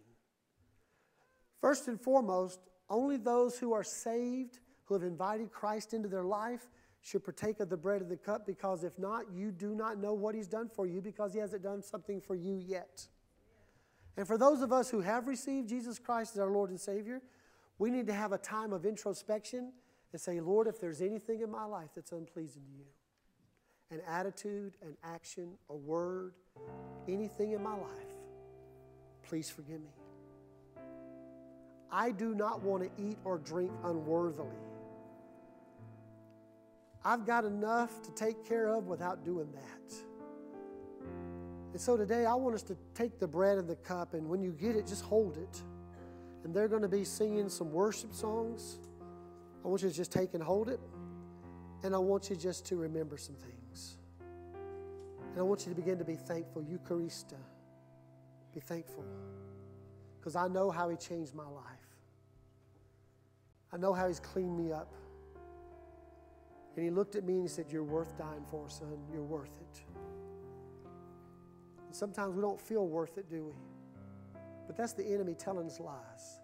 First 1.60 1.88
and 1.88 2.00
foremost, 2.00 2.60
only 2.88 3.16
those 3.16 3.58
who 3.58 3.72
are 3.72 3.84
saved, 3.84 4.60
who 4.84 4.94
have 4.94 5.02
invited 5.02 5.52
Christ 5.52 5.92
into 5.92 6.08
their 6.08 6.24
life, 6.24 6.66
should 7.02 7.24
partake 7.24 7.60
of 7.60 7.68
the 7.68 7.76
bread 7.76 8.00
and 8.02 8.10
the 8.10 8.16
cup 8.16 8.46
because 8.46 8.82
if 8.84 8.98
not, 8.98 9.24
you 9.32 9.50
do 9.50 9.74
not 9.74 9.98
know 9.98 10.12
what 10.12 10.34
He's 10.34 10.48
done 10.48 10.68
for 10.68 10.86
you 10.86 11.00
because 11.00 11.32
He 11.32 11.38
hasn't 11.38 11.62
done 11.62 11.82
something 11.82 12.20
for 12.20 12.34
you 12.34 12.56
yet. 12.56 13.06
And 14.16 14.26
for 14.26 14.36
those 14.36 14.60
of 14.60 14.72
us 14.72 14.90
who 14.90 15.00
have 15.00 15.28
received 15.28 15.68
Jesus 15.68 15.98
Christ 15.98 16.34
as 16.34 16.40
our 16.40 16.50
Lord 16.50 16.70
and 16.70 16.80
Savior, 16.80 17.22
we 17.78 17.90
need 17.90 18.06
to 18.08 18.12
have 18.12 18.32
a 18.32 18.38
time 18.38 18.72
of 18.72 18.84
introspection 18.84 19.72
and 20.12 20.20
say, 20.20 20.40
Lord, 20.40 20.66
if 20.66 20.80
there's 20.80 21.00
anything 21.00 21.40
in 21.40 21.50
my 21.50 21.64
life 21.64 21.90
that's 21.94 22.12
unpleasing 22.12 22.62
to 22.62 22.78
you, 22.78 22.84
an 23.90 24.00
attitude, 24.06 24.74
an 24.82 24.96
action, 25.02 25.50
a 25.68 25.74
word, 25.74 26.34
anything 27.08 27.52
in 27.52 27.62
my 27.62 27.74
life, 27.74 28.14
please 29.22 29.50
forgive 29.50 29.80
me. 29.80 29.90
I 31.90 32.12
do 32.12 32.34
not 32.34 32.62
want 32.62 32.84
to 32.84 33.02
eat 33.02 33.18
or 33.24 33.38
drink 33.38 33.72
unworthily. 33.84 34.56
I've 37.04 37.26
got 37.26 37.44
enough 37.44 38.02
to 38.02 38.12
take 38.12 38.46
care 38.46 38.68
of 38.68 38.86
without 38.86 39.24
doing 39.24 39.50
that. 39.52 39.94
And 41.72 41.80
so 41.80 41.96
today 41.96 42.26
I 42.26 42.34
want 42.34 42.54
us 42.54 42.62
to 42.64 42.76
take 42.94 43.18
the 43.18 43.26
bread 43.26 43.58
and 43.58 43.68
the 43.68 43.76
cup, 43.76 44.14
and 44.14 44.28
when 44.28 44.42
you 44.42 44.52
get 44.52 44.76
it, 44.76 44.86
just 44.86 45.02
hold 45.02 45.36
it. 45.36 45.62
And 46.44 46.54
they're 46.54 46.68
going 46.68 46.82
to 46.82 46.88
be 46.88 47.04
singing 47.04 47.48
some 47.48 47.72
worship 47.72 48.14
songs. 48.14 48.78
I 49.64 49.68
want 49.68 49.82
you 49.82 49.88
to 49.88 49.94
just 49.94 50.12
take 50.12 50.34
and 50.34 50.42
hold 50.42 50.68
it. 50.68 50.80
And 51.82 51.94
I 51.94 51.98
want 51.98 52.30
you 52.30 52.36
just 52.36 52.66
to 52.66 52.76
remember 52.76 53.16
some 53.16 53.34
things. 53.34 53.59
And 55.30 55.38
I 55.38 55.42
want 55.42 55.66
you 55.66 55.72
to 55.72 55.76
begin 55.76 55.98
to 55.98 56.04
be 56.04 56.16
thankful. 56.16 56.62
Eucharista. 56.62 57.36
Be 58.52 58.60
thankful. 58.60 59.04
Because 60.18 60.36
I 60.36 60.48
know 60.48 60.70
how 60.70 60.88
He 60.88 60.96
changed 60.96 61.34
my 61.34 61.46
life. 61.46 61.64
I 63.72 63.76
know 63.76 63.92
how 63.92 64.08
He's 64.08 64.20
cleaned 64.20 64.56
me 64.56 64.72
up. 64.72 64.92
And 66.76 66.84
He 66.84 66.90
looked 66.90 67.14
at 67.14 67.24
me 67.24 67.34
and 67.34 67.42
He 67.42 67.48
said, 67.48 67.66
You're 67.70 67.84
worth 67.84 68.18
dying 68.18 68.44
for, 68.50 68.68
son. 68.68 68.98
You're 69.12 69.22
worth 69.22 69.56
it. 69.60 69.82
And 71.86 71.94
sometimes 71.94 72.34
we 72.34 72.42
don't 72.42 72.60
feel 72.60 72.86
worth 72.86 73.18
it, 73.18 73.28
do 73.30 73.46
we? 73.46 74.40
But 74.66 74.76
that's 74.76 74.92
the 74.92 75.06
enemy 75.06 75.34
telling 75.34 75.66
us 75.66 75.80
lies. 75.80 76.40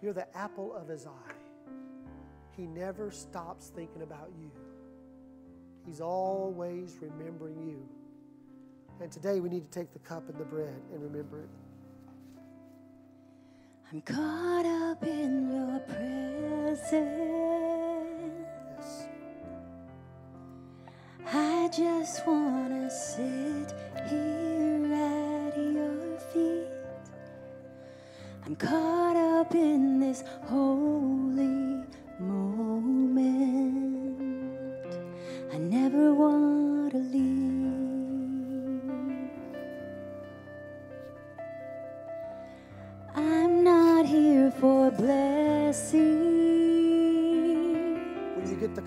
You're 0.00 0.12
the 0.12 0.36
apple 0.36 0.74
of 0.74 0.88
His 0.88 1.06
eye. 1.06 1.34
He 2.56 2.66
never 2.66 3.10
stops 3.10 3.72
thinking 3.74 4.02
about 4.02 4.30
you. 4.38 4.50
He's 5.86 6.00
always 6.00 6.96
remembering 7.00 7.62
you. 7.62 7.88
And 9.00 9.10
today 9.12 9.40
we 9.40 9.48
need 9.48 9.70
to 9.70 9.78
take 9.78 9.92
the 9.92 9.98
cup 9.98 10.28
and 10.28 10.38
the 10.38 10.44
bread 10.44 10.80
and 10.92 11.02
remember 11.02 11.40
it. 11.40 11.48
I'm 13.92 14.00
caught 14.00 14.66
up 14.66 15.02
in 15.04 15.52
your 15.52 15.78
presence. 15.80 16.90
Yes. 18.78 19.06
I 21.32 21.68
just 21.68 22.26
want 22.26 22.70
to 22.70 22.90
sit 22.90 23.74
here 24.08 24.92
at 24.92 25.56
your 25.56 26.18
feet. 26.32 26.66
I'm 28.46 28.56
caught 28.56 29.16
up 29.16 29.54
in 29.54 30.00
this 30.00 30.24
holy 30.44 31.13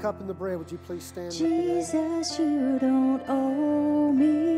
cup 0.08 0.22
and 0.22 0.30
the 0.30 0.34
bread, 0.34 0.58
would 0.58 0.72
you 0.72 0.78
please 0.78 1.04
stand? 1.04 1.34
Jesus, 1.34 2.40
you 2.40 2.80
don't 2.80 3.22
owe 3.28 4.14
me 4.14 4.57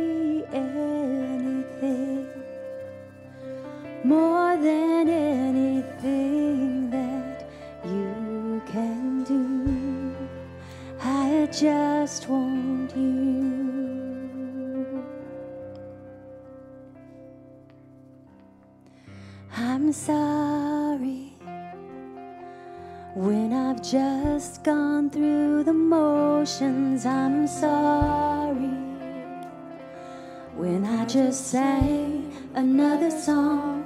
I 31.29 31.31
sang 31.31 32.33
another 32.55 33.11
song. 33.11 33.85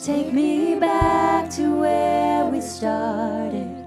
Take 0.00 0.32
me 0.32 0.78
back 0.78 1.50
to 1.56 1.80
where 1.80 2.44
we 2.46 2.60
started. 2.60 3.86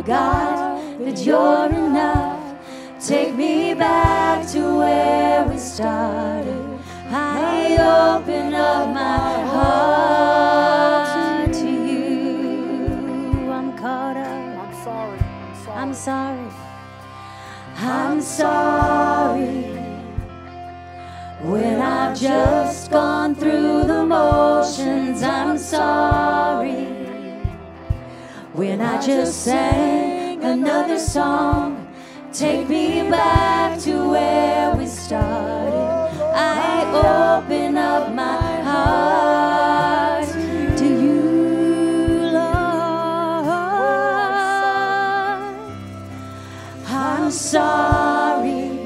Forgot 0.00 0.80
that 1.04 1.20
you're 1.26 1.66
enough. 1.66 2.56
Take 3.06 3.34
me 3.34 3.74
back 3.74 4.48
to 4.48 4.78
where 4.78 5.44
we 5.44 5.58
started. 5.58 6.80
I 7.10 7.76
open 8.16 8.54
up 8.54 8.94
my 8.94 9.42
heart 9.52 11.52
to 11.52 11.68
you. 11.68 13.52
I'm 13.52 13.76
caught 13.76 14.16
up. 14.16 14.58
I'm 14.58 14.72
sorry. 14.82 15.18
I'm 15.68 15.92
sorry. 15.92 16.50
I'm 17.76 18.22
sorry 18.22 19.64
when 21.42 21.78
I've 21.78 22.18
just 22.18 22.90
gone 22.90 23.34
through 23.34 23.84
the 23.84 24.06
motions. 24.06 25.22
I'm 25.22 25.58
sorry 25.58 26.89
when 28.60 28.82
I 28.82 29.00
just 29.00 29.42
sang 29.42 30.44
another 30.44 30.98
song. 30.98 31.88
Take 32.30 32.68
me 32.68 33.08
back 33.08 33.80
to 33.86 34.10
where 34.10 34.74
we 34.76 34.84
started. 34.84 35.72
I 36.34 36.84
open 37.40 37.78
up 37.78 38.12
my 38.12 38.60
heart 38.68 40.28
to 40.76 40.84
you, 40.84 41.22
Lord. 42.36 43.46
I'm 46.86 47.30
sorry 47.30 48.76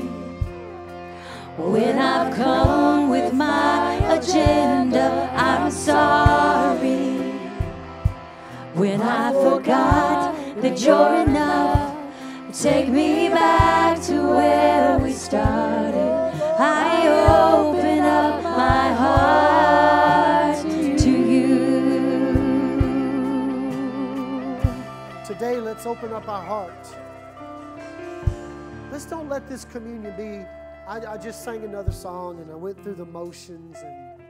when 1.58 1.98
I've 1.98 2.32
come 2.32 3.08
with 3.08 3.32
my 3.34 3.96
agenda. 4.18 5.32
I'm 5.34 5.68
sorry 5.72 6.23
I 9.06 9.32
forgot 9.32 10.34
that 10.62 10.80
you're 10.80 11.14
enough. 11.22 11.94
Take 12.58 12.88
me 12.88 13.28
back 13.28 14.00
to 14.04 14.14
where 14.28 14.98
we 14.98 15.12
started. 15.12 15.94
I 16.58 17.06
open 17.28 17.98
up 17.98 18.42
my 18.42 18.92
heart 18.94 20.56
to 21.00 21.10
you. 21.10 21.54
Today, 25.26 25.60
let's 25.60 25.84
open 25.84 26.14
up 26.14 26.26
our 26.26 26.42
hearts. 26.42 26.94
Let's 28.90 29.04
don't 29.04 29.28
let 29.28 29.46
this 29.50 29.66
communion 29.66 30.16
be, 30.16 30.46
I, 30.88 31.14
I 31.14 31.18
just 31.18 31.44
sang 31.44 31.62
another 31.64 31.92
song 31.92 32.40
and 32.40 32.50
I 32.50 32.54
went 32.54 32.82
through 32.82 32.94
the 32.94 33.04
motions 33.04 33.76
and 33.82 34.22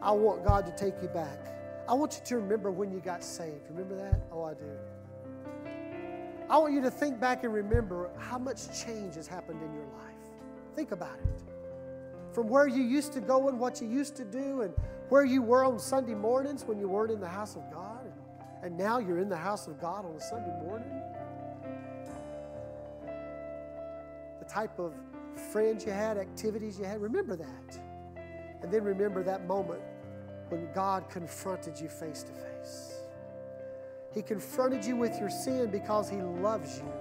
I 0.00 0.12
want 0.12 0.44
God 0.44 0.66
to 0.66 0.72
take 0.72 0.94
you 1.02 1.08
back. 1.08 1.57
I 1.88 1.94
want 1.94 2.16
you 2.16 2.26
to 2.26 2.36
remember 2.36 2.70
when 2.70 2.92
you 2.92 3.00
got 3.00 3.24
saved. 3.24 3.62
Remember 3.70 3.96
that? 3.96 4.20
Oh, 4.30 4.44
I 4.44 4.52
do. 4.52 4.66
I 6.50 6.58
want 6.58 6.74
you 6.74 6.82
to 6.82 6.90
think 6.90 7.18
back 7.18 7.44
and 7.44 7.52
remember 7.52 8.10
how 8.18 8.38
much 8.38 8.66
change 8.78 9.14
has 9.14 9.26
happened 9.26 9.62
in 9.62 9.72
your 9.72 9.86
life. 9.86 10.14
Think 10.76 10.92
about 10.92 11.18
it. 11.18 12.34
From 12.34 12.46
where 12.48 12.68
you 12.68 12.82
used 12.82 13.14
to 13.14 13.22
go 13.22 13.48
and 13.48 13.58
what 13.58 13.80
you 13.80 13.88
used 13.88 14.16
to 14.16 14.24
do, 14.24 14.62
and 14.62 14.74
where 15.08 15.24
you 15.24 15.40
were 15.40 15.64
on 15.64 15.78
Sunday 15.78 16.14
mornings 16.14 16.64
when 16.64 16.78
you 16.78 16.88
weren't 16.88 17.10
in 17.10 17.20
the 17.20 17.28
house 17.28 17.56
of 17.56 17.62
God, 17.72 18.12
and, 18.62 18.76
now 18.76 18.98
you're 18.98 19.18
in 19.18 19.30
the 19.30 19.36
house 19.36 19.66
of 19.66 19.80
God 19.80 20.04
on 20.04 20.14
a 20.14 20.20
Sunday 20.20 20.52
morning. 20.62 21.00
The 24.40 24.44
type 24.44 24.78
of 24.78 24.92
friends 25.52 25.86
you 25.86 25.92
had, 25.92 26.18
activities 26.18 26.78
you 26.78 26.84
had. 26.84 27.00
Remember 27.00 27.34
that. 27.34 27.78
And 28.62 28.70
then 28.70 28.84
remember 28.84 29.22
that 29.22 29.46
moment 29.46 29.80
when 30.48 30.72
God 30.72 31.08
confronted 31.10 31.78
you 31.78 31.88
face 31.88 32.22
to 32.22 32.32
face. 32.32 33.02
He 34.14 34.22
confronted 34.22 34.84
you 34.84 34.96
with 34.96 35.18
your 35.18 35.30
sin 35.30 35.70
because 35.70 36.08
He 36.08 36.16
loves 36.16 36.78
you. 36.78 36.92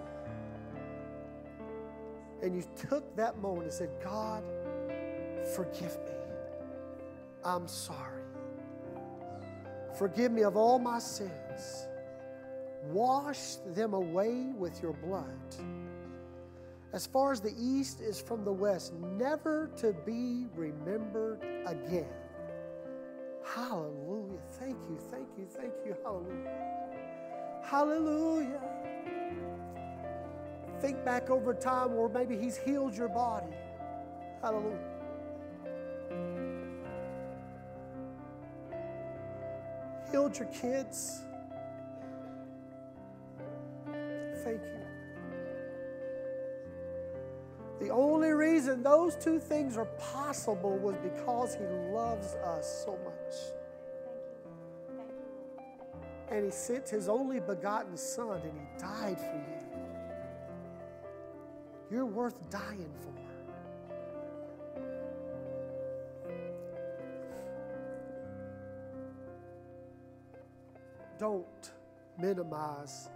And 2.41 2.55
you 2.55 2.63
took 2.89 3.15
that 3.15 3.39
moment 3.39 3.63
and 3.63 3.73
said, 3.73 3.89
God, 4.03 4.43
forgive 5.55 5.97
me. 6.05 6.11
I'm 7.43 7.67
sorry. 7.67 8.23
Forgive 9.97 10.31
me 10.31 10.43
of 10.43 10.55
all 10.55 10.77
my 10.77 10.99
sins. 10.99 11.87
Wash 12.83 13.55
them 13.73 13.93
away 13.93 14.51
with 14.55 14.81
your 14.81 14.93
blood. 14.93 15.55
As 16.93 17.07
far 17.07 17.31
as 17.31 17.41
the 17.41 17.53
east 17.59 17.99
is 18.01 18.21
from 18.21 18.45
the 18.45 18.51
west, 18.51 18.93
never 18.93 19.69
to 19.77 19.93
be 20.05 20.45
remembered 20.55 21.43
again. 21.65 22.07
Hallelujah. 23.53 24.39
Thank 24.59 24.77
you, 24.89 24.97
thank 25.09 25.27
you, 25.37 25.45
thank 25.45 25.73
you. 25.85 25.95
Hallelujah. 26.03 26.67
Hallelujah. 27.63 28.61
Think 30.81 31.03
back 31.03 31.29
over 31.29 31.53
time 31.53 31.95
where 31.95 32.09
maybe 32.09 32.37
He's 32.37 32.57
healed 32.57 32.95
your 32.95 33.09
body. 33.09 33.53
Hallelujah. 34.41 34.77
Healed 40.11 40.37
your 40.37 40.47
kids. 40.49 41.21
Thank 44.43 44.61
you. 44.61 44.76
The 47.79 47.89
only 47.89 48.31
reason 48.31 48.81
those 48.81 49.15
two 49.15 49.39
things 49.39 49.77
are 49.77 49.85
possible 49.85 50.77
was 50.77 50.95
because 50.97 51.55
He 51.55 51.65
loves 51.93 52.33
us 52.35 52.85
so 52.85 52.97
much. 53.03 53.35
And 56.31 56.45
He 56.45 56.51
sent 56.51 56.89
His 56.89 57.07
only 57.07 57.39
begotten 57.39 57.95
Son 57.95 58.41
and 58.41 58.51
He 58.51 58.79
died 58.79 59.19
for 59.19 59.35
you. 59.35 59.57
You're 61.91 62.05
worth 62.05 62.49
dying 62.49 62.89
for. 62.99 63.07
Don't 71.17 71.71
minimize 72.19 73.09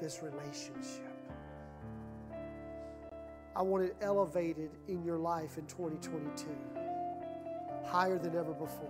this 0.00 0.22
relationship. 0.22 1.11
I 3.54 3.62
want 3.62 3.84
it 3.84 3.96
elevated 4.00 4.70
in 4.88 5.04
your 5.04 5.18
life 5.18 5.58
in 5.58 5.66
2022, 5.66 6.46
higher 7.84 8.18
than 8.18 8.34
ever 8.34 8.52
before. 8.52 8.88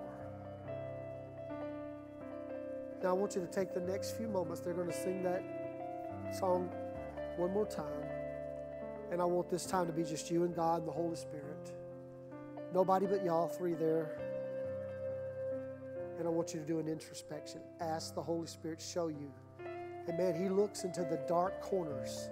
Now, 3.03 3.11
I 3.11 3.13
want 3.13 3.35
you 3.35 3.41
to 3.41 3.49
take 3.49 3.75
the 3.75 3.81
next 3.81 4.17
few 4.17 4.29
moments. 4.29 4.61
They're 4.61 4.75
going 4.75 4.87
to 4.87 4.93
sing 4.93 5.25
that 5.25 5.43
song 6.39 6.71
one 7.37 7.53
more 7.53 7.67
time. 7.67 7.87
And 9.11 9.21
I 9.21 9.25
want 9.25 9.51
this 9.51 9.67
time 9.67 9.87
to 9.89 9.93
be 9.93 10.05
just 10.05 10.31
you 10.31 10.45
and 10.45 10.55
God 10.55 10.81
and 10.81 10.89
the 10.89 10.93
Holy 10.93 11.17
Spirit. 11.17 11.73
Nobody 12.73 13.07
but 13.07 13.25
y'all 13.25 13.49
three 13.49 13.75
there. 13.75 14.17
And 16.19 16.29
I 16.29 16.31
want 16.31 16.55
you 16.55 16.61
to 16.61 16.67
do 16.67 16.79
an 16.79 16.87
introspection. 16.87 17.61
Ask 17.81 18.15
the 18.15 18.23
Holy 18.23 18.47
Spirit, 18.47 18.81
show 18.81 19.09
you. 19.09 19.33
And 20.07 20.17
man, 20.17 20.41
He 20.41 20.49
looks 20.49 20.85
into 20.85 21.01
the 21.01 21.21
dark 21.29 21.61
corners 21.61 22.31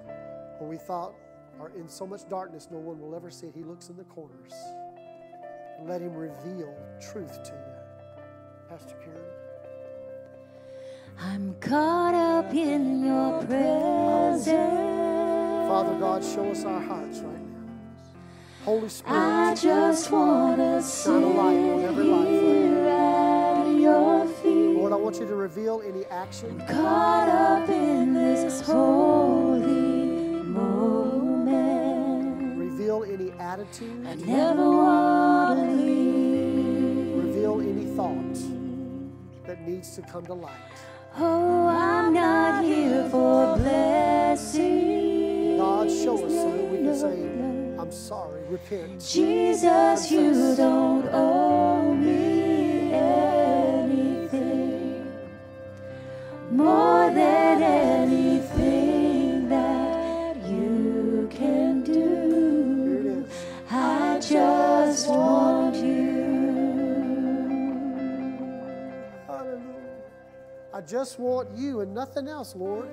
where 0.58 0.70
we 0.70 0.76
thought 0.76 1.14
are 1.60 1.70
in 1.76 1.88
so 1.88 2.06
much 2.06 2.26
darkness 2.28 2.68
no 2.70 2.78
one 2.78 2.98
will 2.98 3.14
ever 3.14 3.30
see 3.30 3.46
it. 3.46 3.54
He 3.54 3.62
looks 3.62 3.90
in 3.90 3.96
the 3.96 4.04
corners. 4.04 4.52
And 5.78 5.88
let 5.88 6.00
Him 6.00 6.14
reveal 6.14 6.74
truth 7.00 7.42
to 7.44 7.52
you. 7.52 8.24
Pastor 8.68 8.94
Karen. 9.04 9.20
I'm 11.18 11.54
caught 11.60 12.14
up 12.14 12.54
in 12.54 13.04
your 13.04 13.42
presence. 13.44 14.46
Father 15.68 15.98
God, 15.98 16.24
show 16.24 16.50
us 16.50 16.64
our 16.64 16.80
hearts 16.80 17.18
right 17.18 17.34
now. 17.34 17.74
Holy 18.64 18.88
Spirit, 18.88 19.18
I 19.18 19.54
just 19.54 20.10
want 20.10 20.56
to 20.58 20.82
shine 20.82 21.22
a 21.22 21.28
light 21.28 21.56
on 21.56 21.84
every 21.84 22.04
life 22.04 22.86
at 22.88 23.66
your 23.78 24.26
feet. 24.26 24.76
Lord, 24.76 24.92
I 24.92 24.96
want 24.96 25.16
you 25.20 25.26
to 25.26 25.34
reveal 25.34 25.82
any 25.86 26.06
action, 26.06 26.60
I'm 26.62 26.66
Caught 26.74 27.28
up 27.28 27.68
in 27.68 28.14
this 28.14 28.62
holy 28.62 29.62
moment. 30.42 30.99
Any 33.10 33.32
attitude, 33.40 34.06
I 34.06 34.14
never 34.14 34.70
want 34.70 35.58
to 35.58 35.66
leave. 35.74 37.24
reveal 37.24 37.60
any 37.60 37.84
thought 37.96 38.38
that 39.46 39.66
needs 39.66 39.96
to 39.96 40.02
come 40.02 40.24
to 40.26 40.34
light. 40.34 40.52
Oh, 41.16 41.66
I'm 41.66 42.14
not 42.14 42.64
here 42.64 43.08
for 43.10 43.56
blessing. 43.56 45.56
God, 45.58 45.90
show 45.90 46.24
us 46.24 46.32
so 46.32 46.56
that 46.56 46.64
we 46.70 46.78
can 46.78 46.96
say, 46.96 47.78
I'm 47.80 47.90
sorry, 47.90 48.42
repent. 48.48 49.04
Jesus, 49.04 50.10
you 50.10 50.54
don't 50.56 51.08
owe 51.12 51.94
me 51.94 52.29
just 70.90 71.20
want 71.20 71.48
you 71.56 71.80
and 71.80 71.94
nothing 71.94 72.26
else, 72.26 72.56
Lord. 72.56 72.88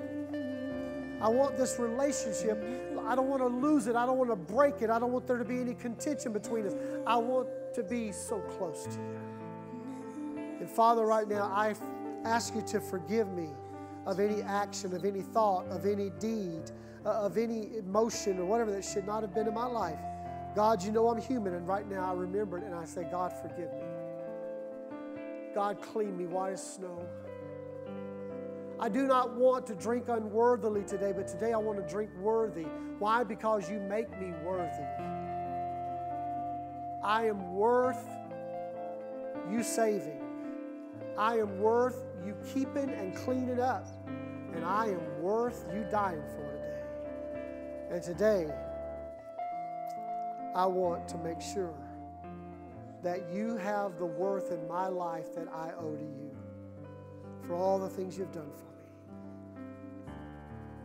I 1.20 1.28
want 1.28 1.56
this 1.56 1.78
relationship. 1.80 2.62
I 3.06 3.16
don't 3.16 3.28
want 3.28 3.42
to 3.42 3.48
lose 3.48 3.88
it. 3.88 3.96
I 3.96 4.06
don't 4.06 4.18
want 4.18 4.30
to 4.30 4.36
break 4.36 4.82
it. 4.82 4.90
I 4.90 5.00
don't 5.00 5.12
want 5.12 5.26
there 5.26 5.38
to 5.38 5.44
be 5.44 5.60
any 5.60 5.74
contention 5.74 6.32
between 6.32 6.66
us. 6.66 6.74
I 7.06 7.16
want 7.16 7.48
to 7.74 7.82
be 7.82 8.12
so 8.12 8.38
close 8.56 8.84
to 8.84 8.92
you. 8.92 9.18
And 10.60 10.70
Father, 10.70 11.04
right 11.06 11.26
now, 11.26 11.44
I 11.44 11.74
ask 12.24 12.54
you 12.54 12.62
to 12.62 12.80
forgive 12.80 13.32
me 13.32 13.48
of 14.06 14.20
any 14.20 14.42
action, 14.42 14.94
of 14.94 15.04
any 15.04 15.22
thought, 15.22 15.66
of 15.66 15.84
any 15.84 16.10
deed, 16.20 16.70
uh, 17.04 17.10
of 17.10 17.36
any 17.36 17.76
emotion 17.78 18.38
or 18.38 18.44
whatever 18.44 18.70
that 18.70 18.84
should 18.84 19.06
not 19.06 19.22
have 19.22 19.34
been 19.34 19.48
in 19.48 19.54
my 19.54 19.66
life. 19.66 19.98
God, 20.54 20.82
you 20.82 20.92
know 20.92 21.08
I'm 21.08 21.20
human, 21.20 21.54
and 21.54 21.66
right 21.66 21.88
now 21.88 22.10
I 22.10 22.14
remember 22.14 22.58
it 22.58 22.64
and 22.64 22.74
I 22.74 22.84
say, 22.84 23.06
God, 23.10 23.32
forgive 23.32 23.72
me. 23.72 23.82
God, 25.54 25.82
clean 25.82 26.16
me 26.16 26.26
white 26.26 26.52
as 26.52 26.74
snow. 26.74 27.04
I 28.80 28.88
do 28.88 29.08
not 29.08 29.34
want 29.34 29.66
to 29.68 29.74
drink 29.74 30.04
unworthily 30.08 30.84
today, 30.84 31.12
but 31.12 31.26
today 31.26 31.52
I 31.52 31.56
want 31.56 31.84
to 31.84 31.92
drink 31.92 32.10
worthy. 32.20 32.66
Why? 33.00 33.24
Because 33.24 33.68
you 33.68 33.80
make 33.80 34.08
me 34.20 34.32
worthy. 34.44 34.84
I 37.02 37.26
am 37.26 37.54
worth 37.54 38.06
you 39.50 39.64
saving. 39.64 40.20
I 41.16 41.38
am 41.38 41.58
worth 41.58 42.04
you 42.24 42.36
keeping 42.52 42.90
and 42.90 43.16
cleaning 43.16 43.58
up. 43.58 43.86
And 44.54 44.64
I 44.64 44.86
am 44.86 45.20
worth 45.20 45.64
you 45.74 45.84
dying 45.90 46.22
for 46.30 46.52
today. 46.52 46.82
And 47.90 48.02
today, 48.02 48.54
I 50.54 50.66
want 50.66 51.08
to 51.08 51.18
make 51.18 51.40
sure 51.40 51.74
that 53.02 53.28
you 53.32 53.56
have 53.56 53.98
the 53.98 54.06
worth 54.06 54.52
in 54.52 54.66
my 54.68 54.86
life 54.86 55.34
that 55.34 55.48
I 55.52 55.72
owe 55.78 55.96
to 55.96 56.02
you 56.02 56.36
for 57.46 57.54
all 57.54 57.78
the 57.78 57.88
things 57.88 58.18
you've 58.18 58.32
done 58.32 58.50
for 58.52 58.64
me. 58.64 58.67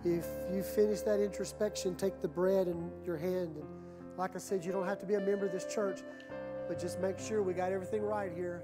If 0.06 0.28
you 0.52 0.64
finish 0.64 1.00
that 1.02 1.22
introspection, 1.22 1.96
take 1.96 2.22
the 2.22 2.28
bread 2.28 2.68
in 2.68 2.92
your 3.06 3.16
hand. 3.18 3.56
And 3.56 3.66
like 4.18 4.36
I 4.36 4.40
said, 4.40 4.66
you 4.66 4.72
don't 4.74 4.86
have 4.86 5.00
to 5.00 5.06
be 5.06 5.14
a 5.14 5.20
member 5.20 5.46
of 5.46 5.52
this 5.54 5.66
church, 5.66 6.02
but 6.68 6.78
just 6.78 7.00
make 7.00 7.18
sure 7.18 7.42
we 7.42 7.54
got 7.54 7.72
everything 7.72 8.04
right 8.04 8.32
here. 8.36 8.64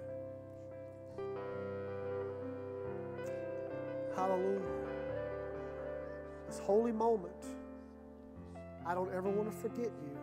Hallelujah. 4.16 4.60
This 6.48 6.60
holy 6.60 6.92
moment, 6.92 7.46
I 8.86 8.94
don't 8.94 9.14
ever 9.14 9.30
want 9.30 9.50
to 9.50 9.56
forget 9.58 9.92
you. 10.04 10.18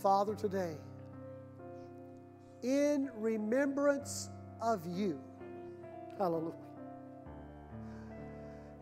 Father, 0.00 0.36
today, 0.36 0.76
in 2.62 3.10
remembrance 3.16 4.30
of 4.62 4.86
you. 4.86 5.18
Hallelujah. 6.18 6.67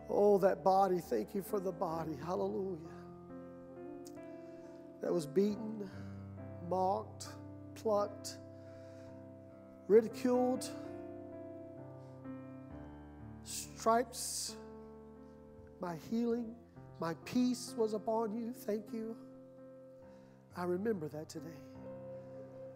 Oh, 0.09 0.37
that 0.39 0.63
body. 0.63 0.99
Thank 0.99 1.35
you 1.35 1.41
for 1.41 1.59
the 1.59 1.71
body. 1.71 2.17
Hallelujah. 2.25 2.77
That 5.01 5.13
was 5.13 5.25
beaten, 5.25 5.89
mocked, 6.69 7.27
plucked, 7.75 8.37
ridiculed, 9.87 10.69
stripes, 13.43 14.55
my 15.79 15.95
healing. 16.09 16.55
My 16.99 17.13
peace 17.25 17.73
was 17.77 17.93
upon 17.93 18.35
you. 18.35 18.51
Thank 18.51 18.91
you. 18.91 19.15
I 20.55 20.63
remember 20.63 21.07
that 21.09 21.29
today. 21.29 21.61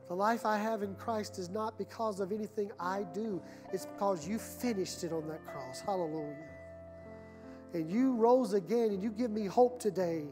The 0.07 0.15
life 0.15 0.45
I 0.45 0.57
have 0.57 0.83
in 0.83 0.93
Christ 0.95 1.39
is 1.39 1.49
not 1.49 1.77
because 1.77 2.19
of 2.19 2.31
anything 2.31 2.69
I 2.79 3.03
do, 3.13 3.41
it's 3.73 3.85
because 3.85 4.27
you 4.27 4.37
finished 4.37 5.03
it 5.03 5.11
on 5.13 5.27
that 5.29 5.45
cross. 5.47 5.79
Hallelujah. 5.79 6.50
And 7.73 7.89
you 7.89 8.13
rose 8.15 8.53
again 8.53 8.89
and 8.89 9.01
you 9.01 9.11
give 9.11 9.31
me 9.31 9.45
hope 9.45 9.79
today. 9.79 10.25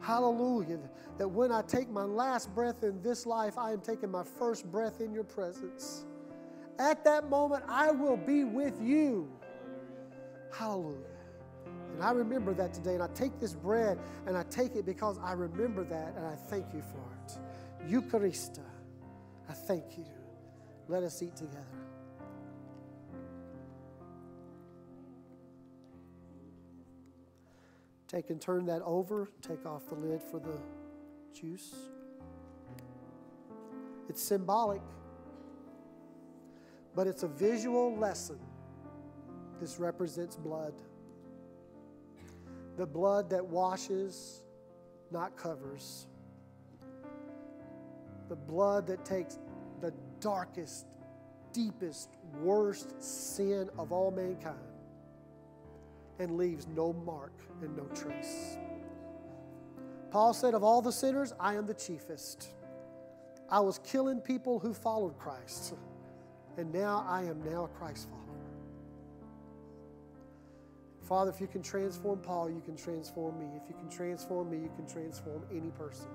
Hallelujah. 0.00 0.78
That 1.18 1.28
when 1.28 1.52
I 1.52 1.62
take 1.62 1.90
my 1.90 2.04
last 2.04 2.54
breath 2.54 2.82
in 2.82 3.02
this 3.02 3.26
life, 3.26 3.58
I 3.58 3.72
am 3.72 3.80
taking 3.80 4.10
my 4.10 4.24
first 4.24 4.70
breath 4.70 5.00
in 5.00 5.12
your 5.12 5.24
presence. 5.24 6.06
At 6.78 7.04
that 7.04 7.28
moment, 7.28 7.64
I 7.68 7.90
will 7.90 8.16
be 8.16 8.44
with 8.44 8.80
you. 8.80 9.30
Hallelujah. 10.52 10.96
And 11.94 12.02
I 12.02 12.12
remember 12.12 12.54
that 12.54 12.72
today. 12.72 12.94
And 12.94 13.02
I 13.02 13.08
take 13.08 13.38
this 13.38 13.54
bread 13.54 13.98
and 14.26 14.36
I 14.36 14.42
take 14.44 14.74
it 14.76 14.86
because 14.86 15.18
I 15.22 15.32
remember 15.32 15.84
that 15.84 16.14
and 16.16 16.26
I 16.26 16.34
thank 16.34 16.72
you 16.72 16.82
for 16.82 17.04
it. 17.24 17.90
Eucharista. 17.90 18.64
I 19.48 19.52
thank 19.52 19.98
you. 19.98 20.06
Let 20.88 21.02
us 21.02 21.22
eat 21.22 21.36
together. 21.36 21.79
Take 28.10 28.30
and 28.30 28.40
turn 28.40 28.66
that 28.66 28.82
over. 28.82 29.28
Take 29.40 29.64
off 29.64 29.88
the 29.88 29.94
lid 29.94 30.20
for 30.20 30.40
the 30.40 30.58
juice. 31.32 31.72
It's 34.08 34.20
symbolic, 34.20 34.82
but 36.96 37.06
it's 37.06 37.22
a 37.22 37.28
visual 37.28 37.96
lesson. 37.96 38.40
This 39.60 39.78
represents 39.78 40.34
blood. 40.34 40.74
The 42.76 42.86
blood 42.86 43.30
that 43.30 43.46
washes, 43.46 44.42
not 45.12 45.36
covers. 45.36 46.08
The 48.28 48.34
blood 48.34 48.88
that 48.88 49.04
takes 49.04 49.38
the 49.80 49.94
darkest, 50.18 50.86
deepest, 51.52 52.10
worst 52.40 53.00
sin 53.00 53.70
of 53.78 53.92
all 53.92 54.10
mankind 54.10 54.69
and 56.20 56.36
leaves 56.36 56.68
no 56.76 56.92
mark 56.92 57.32
and 57.62 57.74
no 57.76 57.84
trace. 57.94 58.58
Paul 60.10 60.34
said, 60.34 60.54
Of 60.54 60.62
all 60.62 60.82
the 60.82 60.92
sinners, 60.92 61.32
I 61.40 61.54
am 61.54 61.66
the 61.66 61.74
chiefest. 61.74 62.48
I 63.48 63.60
was 63.60 63.80
killing 63.80 64.20
people 64.20 64.60
who 64.60 64.72
followed 64.74 65.18
Christ, 65.18 65.74
and 66.56 66.72
now 66.72 67.04
I 67.08 67.22
am 67.22 67.42
now 67.42 67.64
a 67.64 67.68
Christ 67.68 68.08
follower. 68.08 68.20
Father, 71.02 71.30
if 71.30 71.40
you 71.40 71.48
can 71.48 71.62
transform 71.62 72.20
Paul, 72.20 72.50
you 72.50 72.60
can 72.60 72.76
transform 72.76 73.38
me. 73.38 73.46
If 73.60 73.68
you 73.68 73.74
can 73.74 73.88
transform 73.88 74.50
me, 74.50 74.58
you 74.58 74.70
can 74.76 74.86
transform 74.86 75.42
any 75.50 75.70
person. 75.70 76.06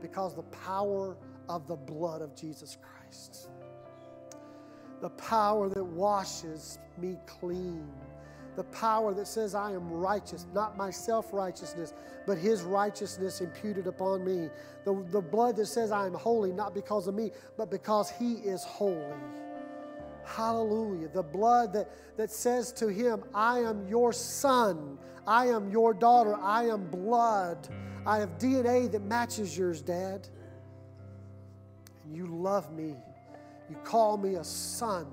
Because 0.00 0.34
the 0.34 0.44
power 0.44 1.16
of 1.48 1.66
the 1.66 1.76
blood 1.76 2.22
of 2.22 2.34
Jesus 2.34 2.78
Christ, 2.80 3.50
the 5.02 5.10
power 5.10 5.68
that 5.68 5.84
washes 5.84 6.78
me 6.98 7.18
clean 7.26 7.86
the 8.56 8.64
power 8.64 9.14
that 9.14 9.26
says 9.26 9.54
I 9.54 9.72
am 9.72 9.90
righteous, 9.90 10.46
not 10.54 10.76
my 10.76 10.90
self 10.90 11.32
righteousness, 11.32 11.94
but 12.26 12.38
His 12.38 12.62
righteousness 12.62 13.40
imputed 13.40 13.86
upon 13.86 14.24
me. 14.24 14.50
The, 14.84 15.04
the 15.10 15.20
blood 15.20 15.56
that 15.56 15.66
says 15.66 15.92
I 15.92 16.06
am 16.06 16.14
holy, 16.14 16.52
not 16.52 16.74
because 16.74 17.06
of 17.06 17.14
me, 17.14 17.30
but 17.56 17.70
because 17.70 18.10
He 18.10 18.34
is 18.34 18.64
holy. 18.64 19.14
Hallelujah. 20.24 21.08
The 21.08 21.22
blood 21.22 21.72
that, 21.72 21.90
that 22.16 22.30
says 22.30 22.72
to 22.72 22.88
Him, 22.88 23.24
I 23.34 23.60
am 23.60 23.86
your 23.88 24.12
son, 24.12 24.98
I 25.26 25.46
am 25.46 25.70
your 25.70 25.94
daughter, 25.94 26.36
I 26.36 26.64
am 26.64 26.86
blood. 26.86 27.68
I 28.06 28.18
have 28.18 28.38
DNA 28.38 28.90
that 28.92 29.02
matches 29.02 29.56
yours, 29.56 29.82
Dad. 29.82 30.26
And 32.04 32.16
you 32.16 32.26
love 32.26 32.72
me. 32.72 32.96
You 33.68 33.76
call 33.84 34.16
me 34.16 34.36
a 34.36 34.44
son 34.44 35.06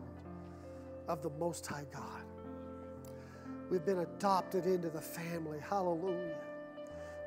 of 1.07 1.21
the 1.21 1.29
Most 1.31 1.67
High 1.67 1.85
God. 1.93 2.16
We've 3.69 3.85
been 3.85 3.99
adopted 3.99 4.65
into 4.65 4.89
the 4.89 5.01
family. 5.01 5.59
Hallelujah. 5.59 6.35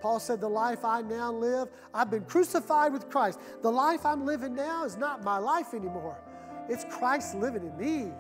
Paul 0.01 0.19
said, 0.19 0.41
The 0.41 0.49
life 0.49 0.85
I 0.85 1.03
now 1.03 1.33
live, 1.33 1.69
I've 1.93 2.11
been 2.11 2.25
crucified 2.25 2.93
with 2.93 3.11
Christ. 3.11 3.39
The 3.62 3.71
life 3.71 4.07
I'm 4.07 4.25
living 4.25 4.55
now 4.55 4.85
is 4.85 4.97
not 4.97 5.23
my 5.23 5.37
life 5.37 5.75
anymore. 5.75 6.17
It's 6.69 6.85
Christ 6.85 7.35
living 7.35 7.62
in 7.62 7.77
me, 7.77 8.12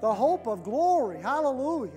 the 0.00 0.12
hope 0.12 0.46
of 0.46 0.62
glory. 0.62 1.20
Hallelujah. 1.20 1.92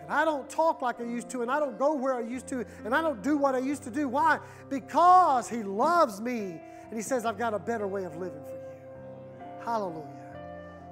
And 0.00 0.10
I 0.10 0.24
don't 0.24 0.48
talk 0.48 0.80
like 0.80 1.00
I 1.00 1.04
used 1.04 1.28
to, 1.30 1.42
and 1.42 1.50
I 1.50 1.60
don't 1.60 1.78
go 1.78 1.94
where 1.94 2.14
I 2.14 2.20
used 2.20 2.46
to, 2.48 2.64
and 2.84 2.94
I 2.94 3.02
don't 3.02 3.22
do 3.22 3.36
what 3.36 3.54
I 3.54 3.58
used 3.58 3.82
to 3.82 3.90
do. 3.90 4.08
Why? 4.08 4.38
Because 4.70 5.50
He 5.50 5.62
loves 5.62 6.18
me, 6.18 6.58
and 6.88 6.94
He 6.94 7.02
says, 7.02 7.26
I've 7.26 7.36
got 7.36 7.52
a 7.52 7.58
better 7.58 7.86
way 7.86 8.04
of 8.04 8.16
living 8.16 8.42
for 8.44 8.52
you. 8.52 9.64
Hallelujah. 9.64 10.06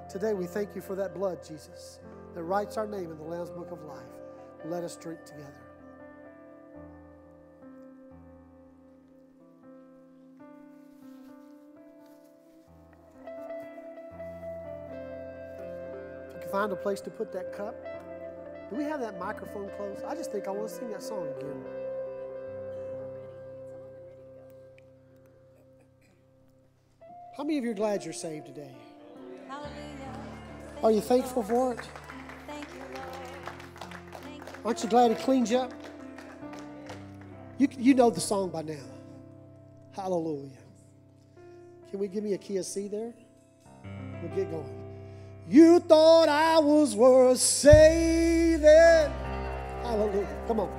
Today 0.07 0.35
we 0.35 0.45
thank 0.45 0.75
you 0.75 0.81
for 0.81 0.93
that 0.95 1.15
blood, 1.15 1.39
Jesus 1.45 1.99
that 2.37 2.43
writes 2.43 2.77
our 2.77 2.85
name 2.85 3.09
in 3.09 3.17
the 3.17 3.23
Lamb's 3.23 3.49
Book 3.49 3.71
of 3.71 3.81
Life. 3.85 4.05
Let 4.63 4.83
us 4.83 4.95
drink 4.95 5.25
together. 5.25 5.55
If 16.27 16.35
you 16.35 16.39
can 16.41 16.49
find 16.51 16.71
a 16.71 16.75
place 16.75 17.01
to 17.01 17.09
put 17.09 17.33
that 17.33 17.51
cup. 17.53 17.75
Do 18.69 18.75
we 18.75 18.83
have 18.83 18.99
that 18.99 19.17
microphone 19.17 19.71
close? 19.75 19.97
I 20.07 20.13
just 20.13 20.31
think 20.31 20.47
I 20.47 20.51
want 20.51 20.69
to 20.69 20.75
sing 20.75 20.91
that 20.91 21.01
song 21.01 21.27
again. 21.39 21.63
How 27.35 27.43
many 27.43 27.57
of 27.57 27.63
you 27.63 27.71
are 27.71 27.73
glad 27.73 28.03
you're 28.03 28.13
saved 28.13 28.45
today? 28.45 28.75
Hallelujah. 29.47 29.73
Are 30.83 30.91
you 30.91 31.01
thankful 31.01 31.41
for 31.41 31.73
it? 31.73 31.79
Aren't 34.67 34.83
you 34.83 34.89
glad 34.89 35.11
He 35.11 35.23
cleans 35.23 35.49
you 35.49 35.59
up? 35.59 35.71
You, 37.57 37.69
you 37.77 37.93
know 37.93 38.09
the 38.09 38.19
song 38.19 38.49
by 38.49 38.63
now. 38.63 38.75
Hallelujah. 39.95 40.49
Can 41.89 41.99
we 41.99 42.09
give 42.09 42.21
me 42.21 42.33
a 42.33 42.37
key 42.37 42.57
of 42.57 42.65
C 42.65 42.89
there? 42.89 43.13
We'll 44.21 44.35
get 44.35 44.51
going. 44.51 44.69
You 45.47 45.79
thought 45.79 46.27
I 46.27 46.59
was 46.59 46.97
worth 46.97 47.39
saving. 47.39 48.59
Hallelujah. 49.83 50.37
Come 50.49 50.59
on. 50.59 50.69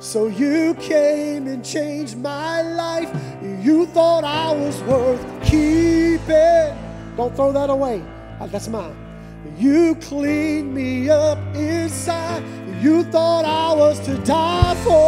So 0.00 0.28
you 0.28 0.72
came 0.80 1.48
and 1.48 1.62
changed 1.62 2.16
my 2.16 2.62
life. 2.62 3.14
You 3.42 3.84
thought 3.88 4.24
I 4.24 4.54
was 4.54 4.80
worth 4.84 5.20
keeping. 5.44 6.74
Don't 7.18 7.36
throw 7.36 7.52
that 7.52 7.68
away. 7.68 8.02
Uh, 8.40 8.46
that's 8.46 8.68
mine. 8.68 8.96
You 9.58 9.96
cleaned 9.96 10.72
me 10.72 11.10
up 11.10 11.38
inside. 11.54 12.42
You 12.82 13.04
thought 13.04 13.44
I 13.44 13.72
was 13.74 14.00
to 14.06 14.18
die 14.24 14.74
for. 14.82 14.98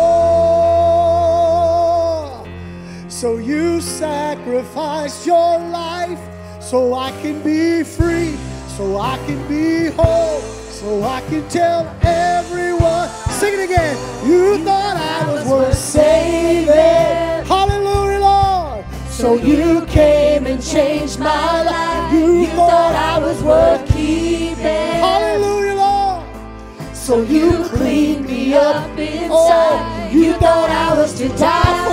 So 3.10 3.38
you 3.38 3.80
sacrificed 3.80 5.26
your 5.26 5.58
life 5.58 6.20
so 6.60 6.94
I 6.94 7.10
can 7.20 7.42
be 7.42 7.82
free, 7.82 8.36
so 8.68 9.00
I 9.00 9.16
can 9.26 9.44
be 9.48 9.86
whole, 9.90 10.40
so 10.70 11.02
I 11.02 11.20
can 11.22 11.48
tell 11.48 11.92
everyone. 12.02 13.08
Sing 13.40 13.54
it 13.54 13.64
again. 13.64 13.96
You 14.24 14.58
thought 14.64 14.96
I 14.96 15.32
was 15.32 15.44
worth 15.48 15.76
saving. 15.76 17.44
Hallelujah, 17.44 18.20
Lord. 18.20 18.84
So 19.10 19.34
you 19.34 19.84
came 19.86 20.46
and 20.46 20.62
changed 20.62 21.18
my 21.18 21.62
life. 21.64 22.12
You 22.12 22.46
thought 22.54 22.94
I 22.94 23.18
was 23.18 23.42
worth 23.42 23.83
So 27.04 27.20
you 27.22 27.64
cleaned 27.64 28.24
me 28.26 28.54
up 28.54 28.98
inside. 28.98 29.28
Oh, 29.30 30.10
you 30.10 30.32
thought 30.34 30.70
I 30.70 30.96
was 30.96 31.12
to 31.18 31.28
die 31.28 31.84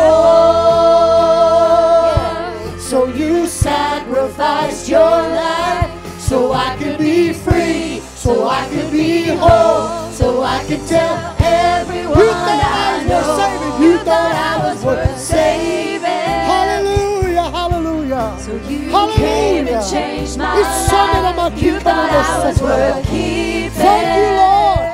for. 2.72 2.80
So 2.80 3.08
you 3.08 3.46
sacrificed 3.46 4.88
your 4.88 5.02
life 5.02 5.92
so 6.18 6.54
I 6.54 6.78
could 6.78 6.98
be 6.98 7.34
free, 7.34 8.00
so 8.16 8.48
I 8.48 8.66
could 8.70 8.90
be 8.90 9.26
whole, 9.36 10.10
so 10.14 10.44
I 10.44 10.64
could 10.64 10.88
tell 10.88 11.36
everyone 11.40 12.18
You 12.18 12.28
thought 12.32 12.64
I 12.64 12.72
I 12.72 13.04
was 13.04 13.08
worth 13.12 13.28
know. 13.28 13.38
saving. 13.38 13.84
You 13.84 13.98
thought 13.98 14.34
I 14.34 14.58
was 14.64 14.80
worth 14.86 15.18
saving. 15.20 16.46
Hallelujah, 16.52 17.50
hallelujah. 17.52 18.38
So 18.40 18.52
you 18.70 18.90
Hallelujah. 18.90 19.18
came 19.18 19.68
and 19.68 19.84
changed 19.92 20.38
my 20.38 20.58
It's 20.58 20.90
Sunday, 20.90 21.28
I'm 21.28 21.36
life. 21.36 21.62
You 21.62 21.80
thought 21.82 22.12
I 22.12 22.46
was 22.48 22.62
worth 22.62 23.06
keeping. 23.08 23.72
Thank 23.72 24.08
you, 24.18 24.28
Lord. 24.40 24.91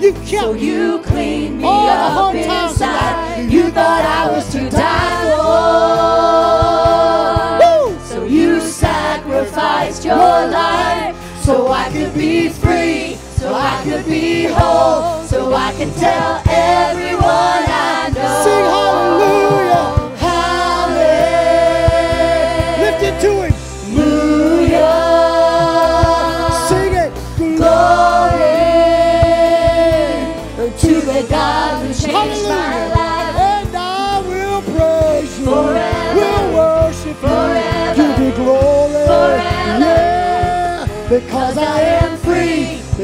You 0.00 0.12
kept 0.14 0.30
So 0.30 0.54
you 0.54 1.02
cleaned 1.02 1.58
me 1.58 1.64
All 1.64 1.86
the 1.86 1.92
up 1.92 2.46
times 2.46 2.72
inside. 2.72 3.52
You 3.52 3.70
thought 3.70 4.02
I 4.02 4.30
was 4.30 4.50
to 4.52 4.70
die 4.70 5.24
for. 7.60 7.92
Woo! 7.92 7.98
So 8.06 8.24
you 8.24 8.60
sacrificed 8.62 10.04
your 10.06 10.16
life 10.16 11.14
so 11.42 11.68
I 11.70 11.90
could 11.92 12.14
be 12.14 12.48
free, 12.48 13.16
so 13.36 13.52
I 13.52 13.82
could 13.84 14.06
be 14.06 14.44
whole, 14.44 15.22
so 15.26 15.52
I 15.52 15.72
can 15.72 15.92
tell 15.94 16.42
everyone 16.46 17.22
I 17.22 18.10
know. 18.14 18.42
Sing. 18.44 18.64
Hallelujah. 18.64 19.59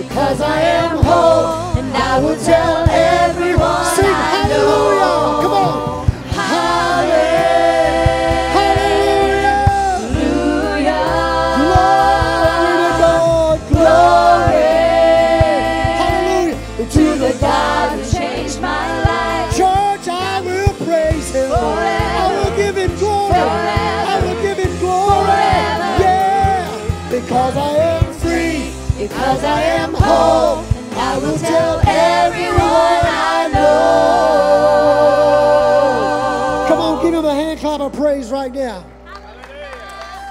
Because 0.09 0.41
I 0.41 0.61
am 0.61 0.97
whole. 1.05 1.79
And 1.79 1.93
I 1.95 2.19
will 2.21 2.39
tell 2.39 2.89
everyone 2.89 3.85
Sing 3.97 4.05
hallelujah. 4.05 5.43
Come 5.43 5.53
on. 5.53 5.96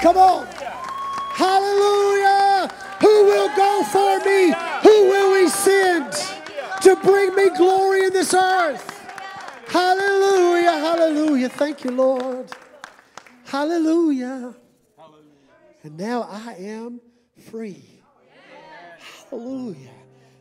Come 0.05 0.17
on. 0.17 0.45
Hallelujah. 1.33 2.71
Who 3.01 3.25
will 3.25 3.49
go 3.55 3.83
for 3.85 4.19
me? 4.23 4.53
Who 4.83 5.09
will 5.09 5.33
we 5.33 5.49
send 5.49 6.13
to 6.83 6.95
bring 6.97 7.33
me 7.33 7.49
glory 7.57 8.05
in 8.05 8.13
this 8.13 8.31
earth? 8.35 8.87
Hallelujah. 9.67 10.73
Hallelujah. 10.73 11.49
Thank 11.49 11.83
you, 11.83 11.89
Lord. 11.89 12.51
Hallelujah. 13.45 14.53
And 15.81 15.97
now 15.97 16.29
I 16.29 16.53
am 16.53 17.01
free. 17.49 17.83
Hallelujah. 19.31 19.89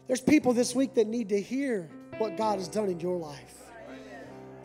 There's 0.09 0.21
people 0.21 0.53
this 0.53 0.75
week 0.75 0.93
that 0.97 1.07
need 1.07 1.31
to 1.31 1.41
hear 1.41 1.89
what 2.19 2.37
God 2.37 2.59
has 2.59 2.69
done 2.69 2.91
in 2.91 3.01
your 3.01 3.17
life. 3.17 3.63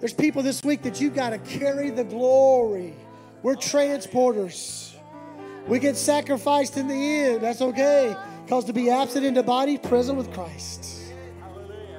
There's 0.01 0.11
people 0.13 0.43
this 0.43 0.61
week 0.61 0.81
that 0.81 0.99
you've 0.99 1.15
got 1.15 1.29
to 1.29 1.37
carry 1.37 1.89
the 1.89 2.03
glory. 2.03 2.95
We're 3.41 3.55
transporters. 3.55 4.88
We 5.69 5.77
get 5.77 5.95
sacrificed 5.95 6.77
in 6.77 6.87
the 6.87 6.95
end. 6.95 7.41
That's 7.41 7.61
okay. 7.61 8.15
Because 8.43 8.65
to 8.65 8.73
be 8.73 8.89
absent 8.89 9.23
in 9.23 9.35
the 9.35 9.43
body, 9.43 9.77
present 9.77 10.17
with 10.17 10.33
Christ. 10.33 11.13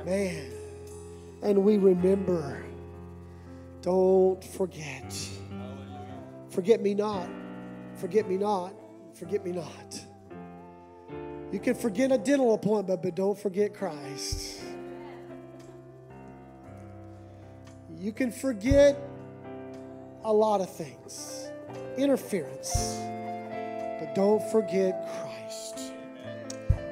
Man. 0.04 0.50
And 1.42 1.64
we 1.64 1.78
remember. 1.78 2.64
Don't 3.80 4.42
forget. 4.42 5.16
Forget 6.50 6.82
me 6.82 6.94
not. 6.94 7.28
Forget 7.94 8.28
me 8.28 8.36
not. 8.36 8.74
Forget 9.14 9.44
me 9.44 9.52
not. 9.52 10.00
You 11.52 11.60
can 11.60 11.74
forget 11.74 12.10
a 12.10 12.18
dental 12.18 12.54
appointment, 12.54 13.02
but 13.02 13.14
don't 13.14 13.38
forget 13.38 13.72
Christ. 13.72 14.62
You 17.96 18.12
can 18.12 18.32
forget 18.32 18.96
a 20.24 20.32
lot 20.32 20.60
of 20.60 20.70
things, 20.70 21.50
interference, 21.96 22.98
but 24.00 24.14
don't 24.14 24.42
forget 24.50 25.06
Christ 25.20 25.92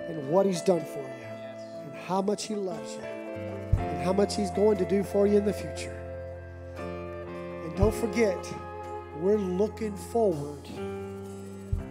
and 0.09 0.29
what 0.29 0.47
He's 0.47 0.61
done 0.61 0.85
for 0.85 1.01
you, 1.01 1.85
and 1.85 1.95
how 2.07 2.23
much 2.23 2.45
He 2.45 2.55
loves 2.55 2.95
you, 2.95 3.03
and 3.03 4.05
how 4.05 4.13
much 4.13 4.37
He's 4.37 4.51
going 4.51 4.77
to 4.77 4.85
do 4.85 5.03
for 5.03 5.27
you 5.27 5.39
in 5.39 5.45
the 5.45 5.53
future. 5.53 5.99
And 6.77 7.77
don't 7.77 7.95
forget, 7.95 8.37
we're 9.21 9.39
looking 9.39 9.97
forward 9.97 10.69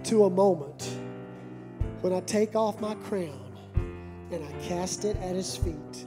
to 0.06 0.26
a 0.26 0.30
moment 0.30 0.98
when 2.02 2.14
I 2.14 2.22
take 2.22 2.56
off 2.56 2.80
my 2.80 2.96
crown 2.96 3.44
and 4.32 4.44
I 4.46 4.68
cast 4.68 5.04
it 5.04 5.18
at 5.18 5.36
his 5.36 5.58
feet, 5.58 6.06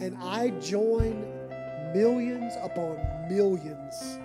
and 0.00 0.16
I 0.20 0.50
join 0.60 1.24
millions 1.94 2.52
upon 2.62 2.98
millions 3.28 4.18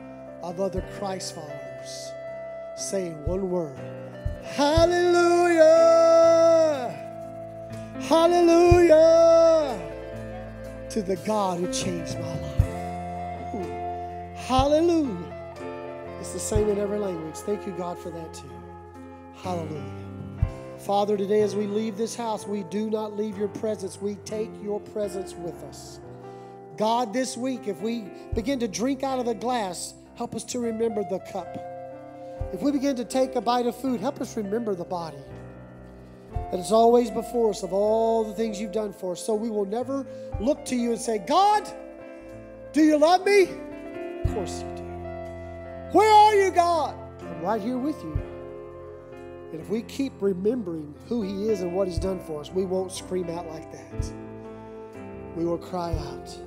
of 0.43 0.59
other 0.59 0.83
Christ 0.97 1.35
followers 1.35 2.11
saying 2.75 3.25
one 3.25 3.49
word 3.49 3.79
Hallelujah! 4.55 5.67
Hallelujah! 7.99 9.79
To 10.89 11.01
the 11.01 11.15
God 11.17 11.59
who 11.59 11.71
changed 11.71 12.17
my 12.19 12.39
life. 12.41 13.55
Ooh. 13.55 14.35
Hallelujah! 14.35 15.33
It's 16.19 16.33
the 16.33 16.39
same 16.39 16.69
in 16.69 16.79
every 16.79 16.97
language. 16.97 17.35
Thank 17.35 17.67
you, 17.67 17.73
God, 17.73 17.99
for 17.99 18.09
that 18.09 18.33
too. 18.33 18.49
Hallelujah. 19.35 19.83
Father, 20.79 21.17
today 21.17 21.41
as 21.41 21.55
we 21.55 21.67
leave 21.67 21.97
this 21.97 22.15
house, 22.15 22.47
we 22.47 22.63
do 22.63 22.89
not 22.89 23.15
leave 23.17 23.37
your 23.37 23.49
presence. 23.49 24.01
We 24.01 24.15
take 24.25 24.49
your 24.63 24.79
presence 24.79 25.33
with 25.33 25.61
us. 25.63 25.99
God, 26.77 27.11
this 27.13 27.35
week, 27.35 27.67
if 27.67 27.81
we 27.81 28.05
begin 28.33 28.59
to 28.59 28.67
drink 28.67 29.03
out 29.03 29.19
of 29.19 29.25
the 29.25 29.33
glass, 29.33 29.93
help 30.15 30.35
us 30.35 30.43
to 30.45 30.59
remember 30.59 31.03
the 31.03 31.19
cup. 31.31 31.76
If 32.53 32.61
we 32.61 32.71
begin 32.71 32.95
to 32.95 33.05
take 33.05 33.35
a 33.35 33.41
bite 33.41 33.65
of 33.65 33.75
food, 33.75 33.99
help 33.99 34.21
us 34.21 34.37
remember 34.37 34.73
the 34.73 34.85
body. 34.85 35.17
That 36.51 36.59
is 36.59 36.71
always 36.71 37.11
before 37.11 37.49
us 37.49 37.63
of 37.63 37.73
all 37.73 38.23
the 38.23 38.33
things 38.33 38.59
you've 38.59 38.71
done 38.71 38.93
for 38.93 39.13
us. 39.13 39.25
So 39.25 39.35
we 39.35 39.49
will 39.49 39.65
never 39.65 40.05
look 40.39 40.63
to 40.65 40.75
you 40.75 40.91
and 40.91 41.01
say, 41.01 41.17
God, 41.19 41.67
do 42.71 42.81
you 42.81 42.97
love 42.97 43.25
me? 43.25 43.49
Of 44.23 44.33
course 44.33 44.61
you 44.61 44.75
do. 44.75 44.83
Where 45.91 46.09
are 46.09 46.35
you, 46.35 46.51
God? 46.51 46.95
I'm 47.21 47.41
right 47.41 47.61
here 47.61 47.77
with 47.77 48.01
you. 48.03 48.17
And 49.51 49.61
if 49.61 49.69
we 49.69 49.81
keep 49.83 50.13
remembering 50.21 50.93
who 51.07 51.21
He 51.21 51.49
is 51.49 51.61
and 51.61 51.73
what 51.73 51.87
He's 51.87 51.99
done 51.99 52.19
for 52.19 52.41
us, 52.41 52.51
we 52.51 52.65
won't 52.65 52.91
scream 52.91 53.29
out 53.29 53.47
like 53.47 53.71
that. 53.71 54.11
We 55.35 55.45
will 55.45 55.57
cry 55.57 55.93
out, 55.93 56.37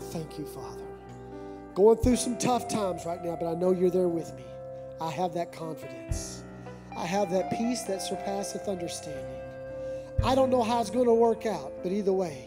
Thank 0.00 0.38
you, 0.38 0.46
Father. 0.46 0.82
Going 1.74 1.98
through 1.98 2.16
some 2.16 2.38
tough 2.38 2.68
times 2.68 3.04
right 3.04 3.22
now, 3.22 3.36
but 3.38 3.50
I 3.50 3.54
know 3.54 3.72
you're 3.72 3.90
there 3.90 4.08
with 4.08 4.34
me. 4.36 4.44
I 5.00 5.10
have 5.10 5.34
that 5.34 5.52
confidence. 5.52 6.42
I 6.96 7.04
have 7.04 7.30
that 7.30 7.50
peace 7.50 7.82
that 7.82 8.00
surpasseth 8.00 8.68
understanding. 8.68 9.40
I 10.24 10.34
don't 10.34 10.48
know 10.48 10.62
how 10.62 10.80
it's 10.80 10.90
going 10.90 11.06
to 11.06 11.14
work 11.14 11.44
out, 11.44 11.72
but 11.82 11.92
either 11.92 12.12
way, 12.12 12.46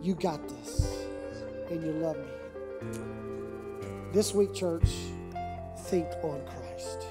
you 0.00 0.14
got 0.14 0.48
this 0.48 1.04
and 1.70 1.84
you 1.84 1.92
love 1.92 2.16
me. 2.16 2.24
This 4.12 4.32
week, 4.34 4.54
church, 4.54 4.88
think 5.84 6.06
on 6.22 6.40
Christ. 6.46 7.06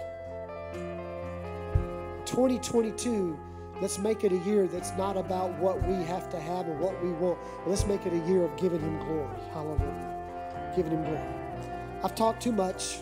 2022, 2.25 3.37
let's 3.79 3.99
make 3.99 4.23
it 4.23 4.31
a 4.31 4.37
year 4.37 4.65
that's 4.65 4.91
not 4.97 5.17
about 5.17 5.51
what 5.59 5.85
we 5.87 5.93
have 6.05 6.29
to 6.31 6.39
have 6.39 6.67
or 6.67 6.75
what 6.77 7.03
we 7.03 7.11
want. 7.11 7.37
Let's 7.67 7.85
make 7.85 8.07
it 8.07 8.13
a 8.13 8.27
year 8.27 8.43
of 8.43 8.57
giving 8.57 8.79
Him 8.79 8.97
glory. 8.99 9.27
Hallelujah. 9.53 10.73
Giving 10.75 10.93
Him 10.93 11.03
glory. 11.03 12.01
I've 12.03 12.15
talked 12.15 12.41
too 12.41 12.51
much. 12.51 13.01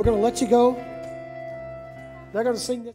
We're 0.00 0.04
going 0.04 0.16
to 0.16 0.24
let 0.24 0.40
you 0.40 0.48
go. 0.48 0.72
They're 2.32 2.42
going 2.42 2.56
to 2.56 2.58
sing 2.58 2.84
this. 2.84 2.94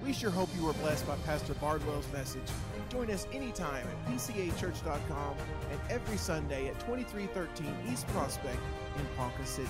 We 0.00 0.12
sure 0.12 0.30
hope 0.30 0.48
you 0.56 0.64
were 0.64 0.74
blessed 0.74 1.08
by 1.08 1.16
Pastor 1.26 1.54
Bardwell's 1.54 2.06
message. 2.12 2.46
Join 2.88 3.10
us 3.10 3.26
anytime 3.32 3.84
at 3.84 4.14
pcachurch.com 4.14 5.36
and 5.72 5.80
every 5.90 6.18
Sunday 6.18 6.68
at 6.68 6.78
2313 6.78 7.66
East 7.92 8.06
Prospect 8.06 8.60
in 8.96 9.04
Ponca 9.16 9.44
City. 9.44 9.68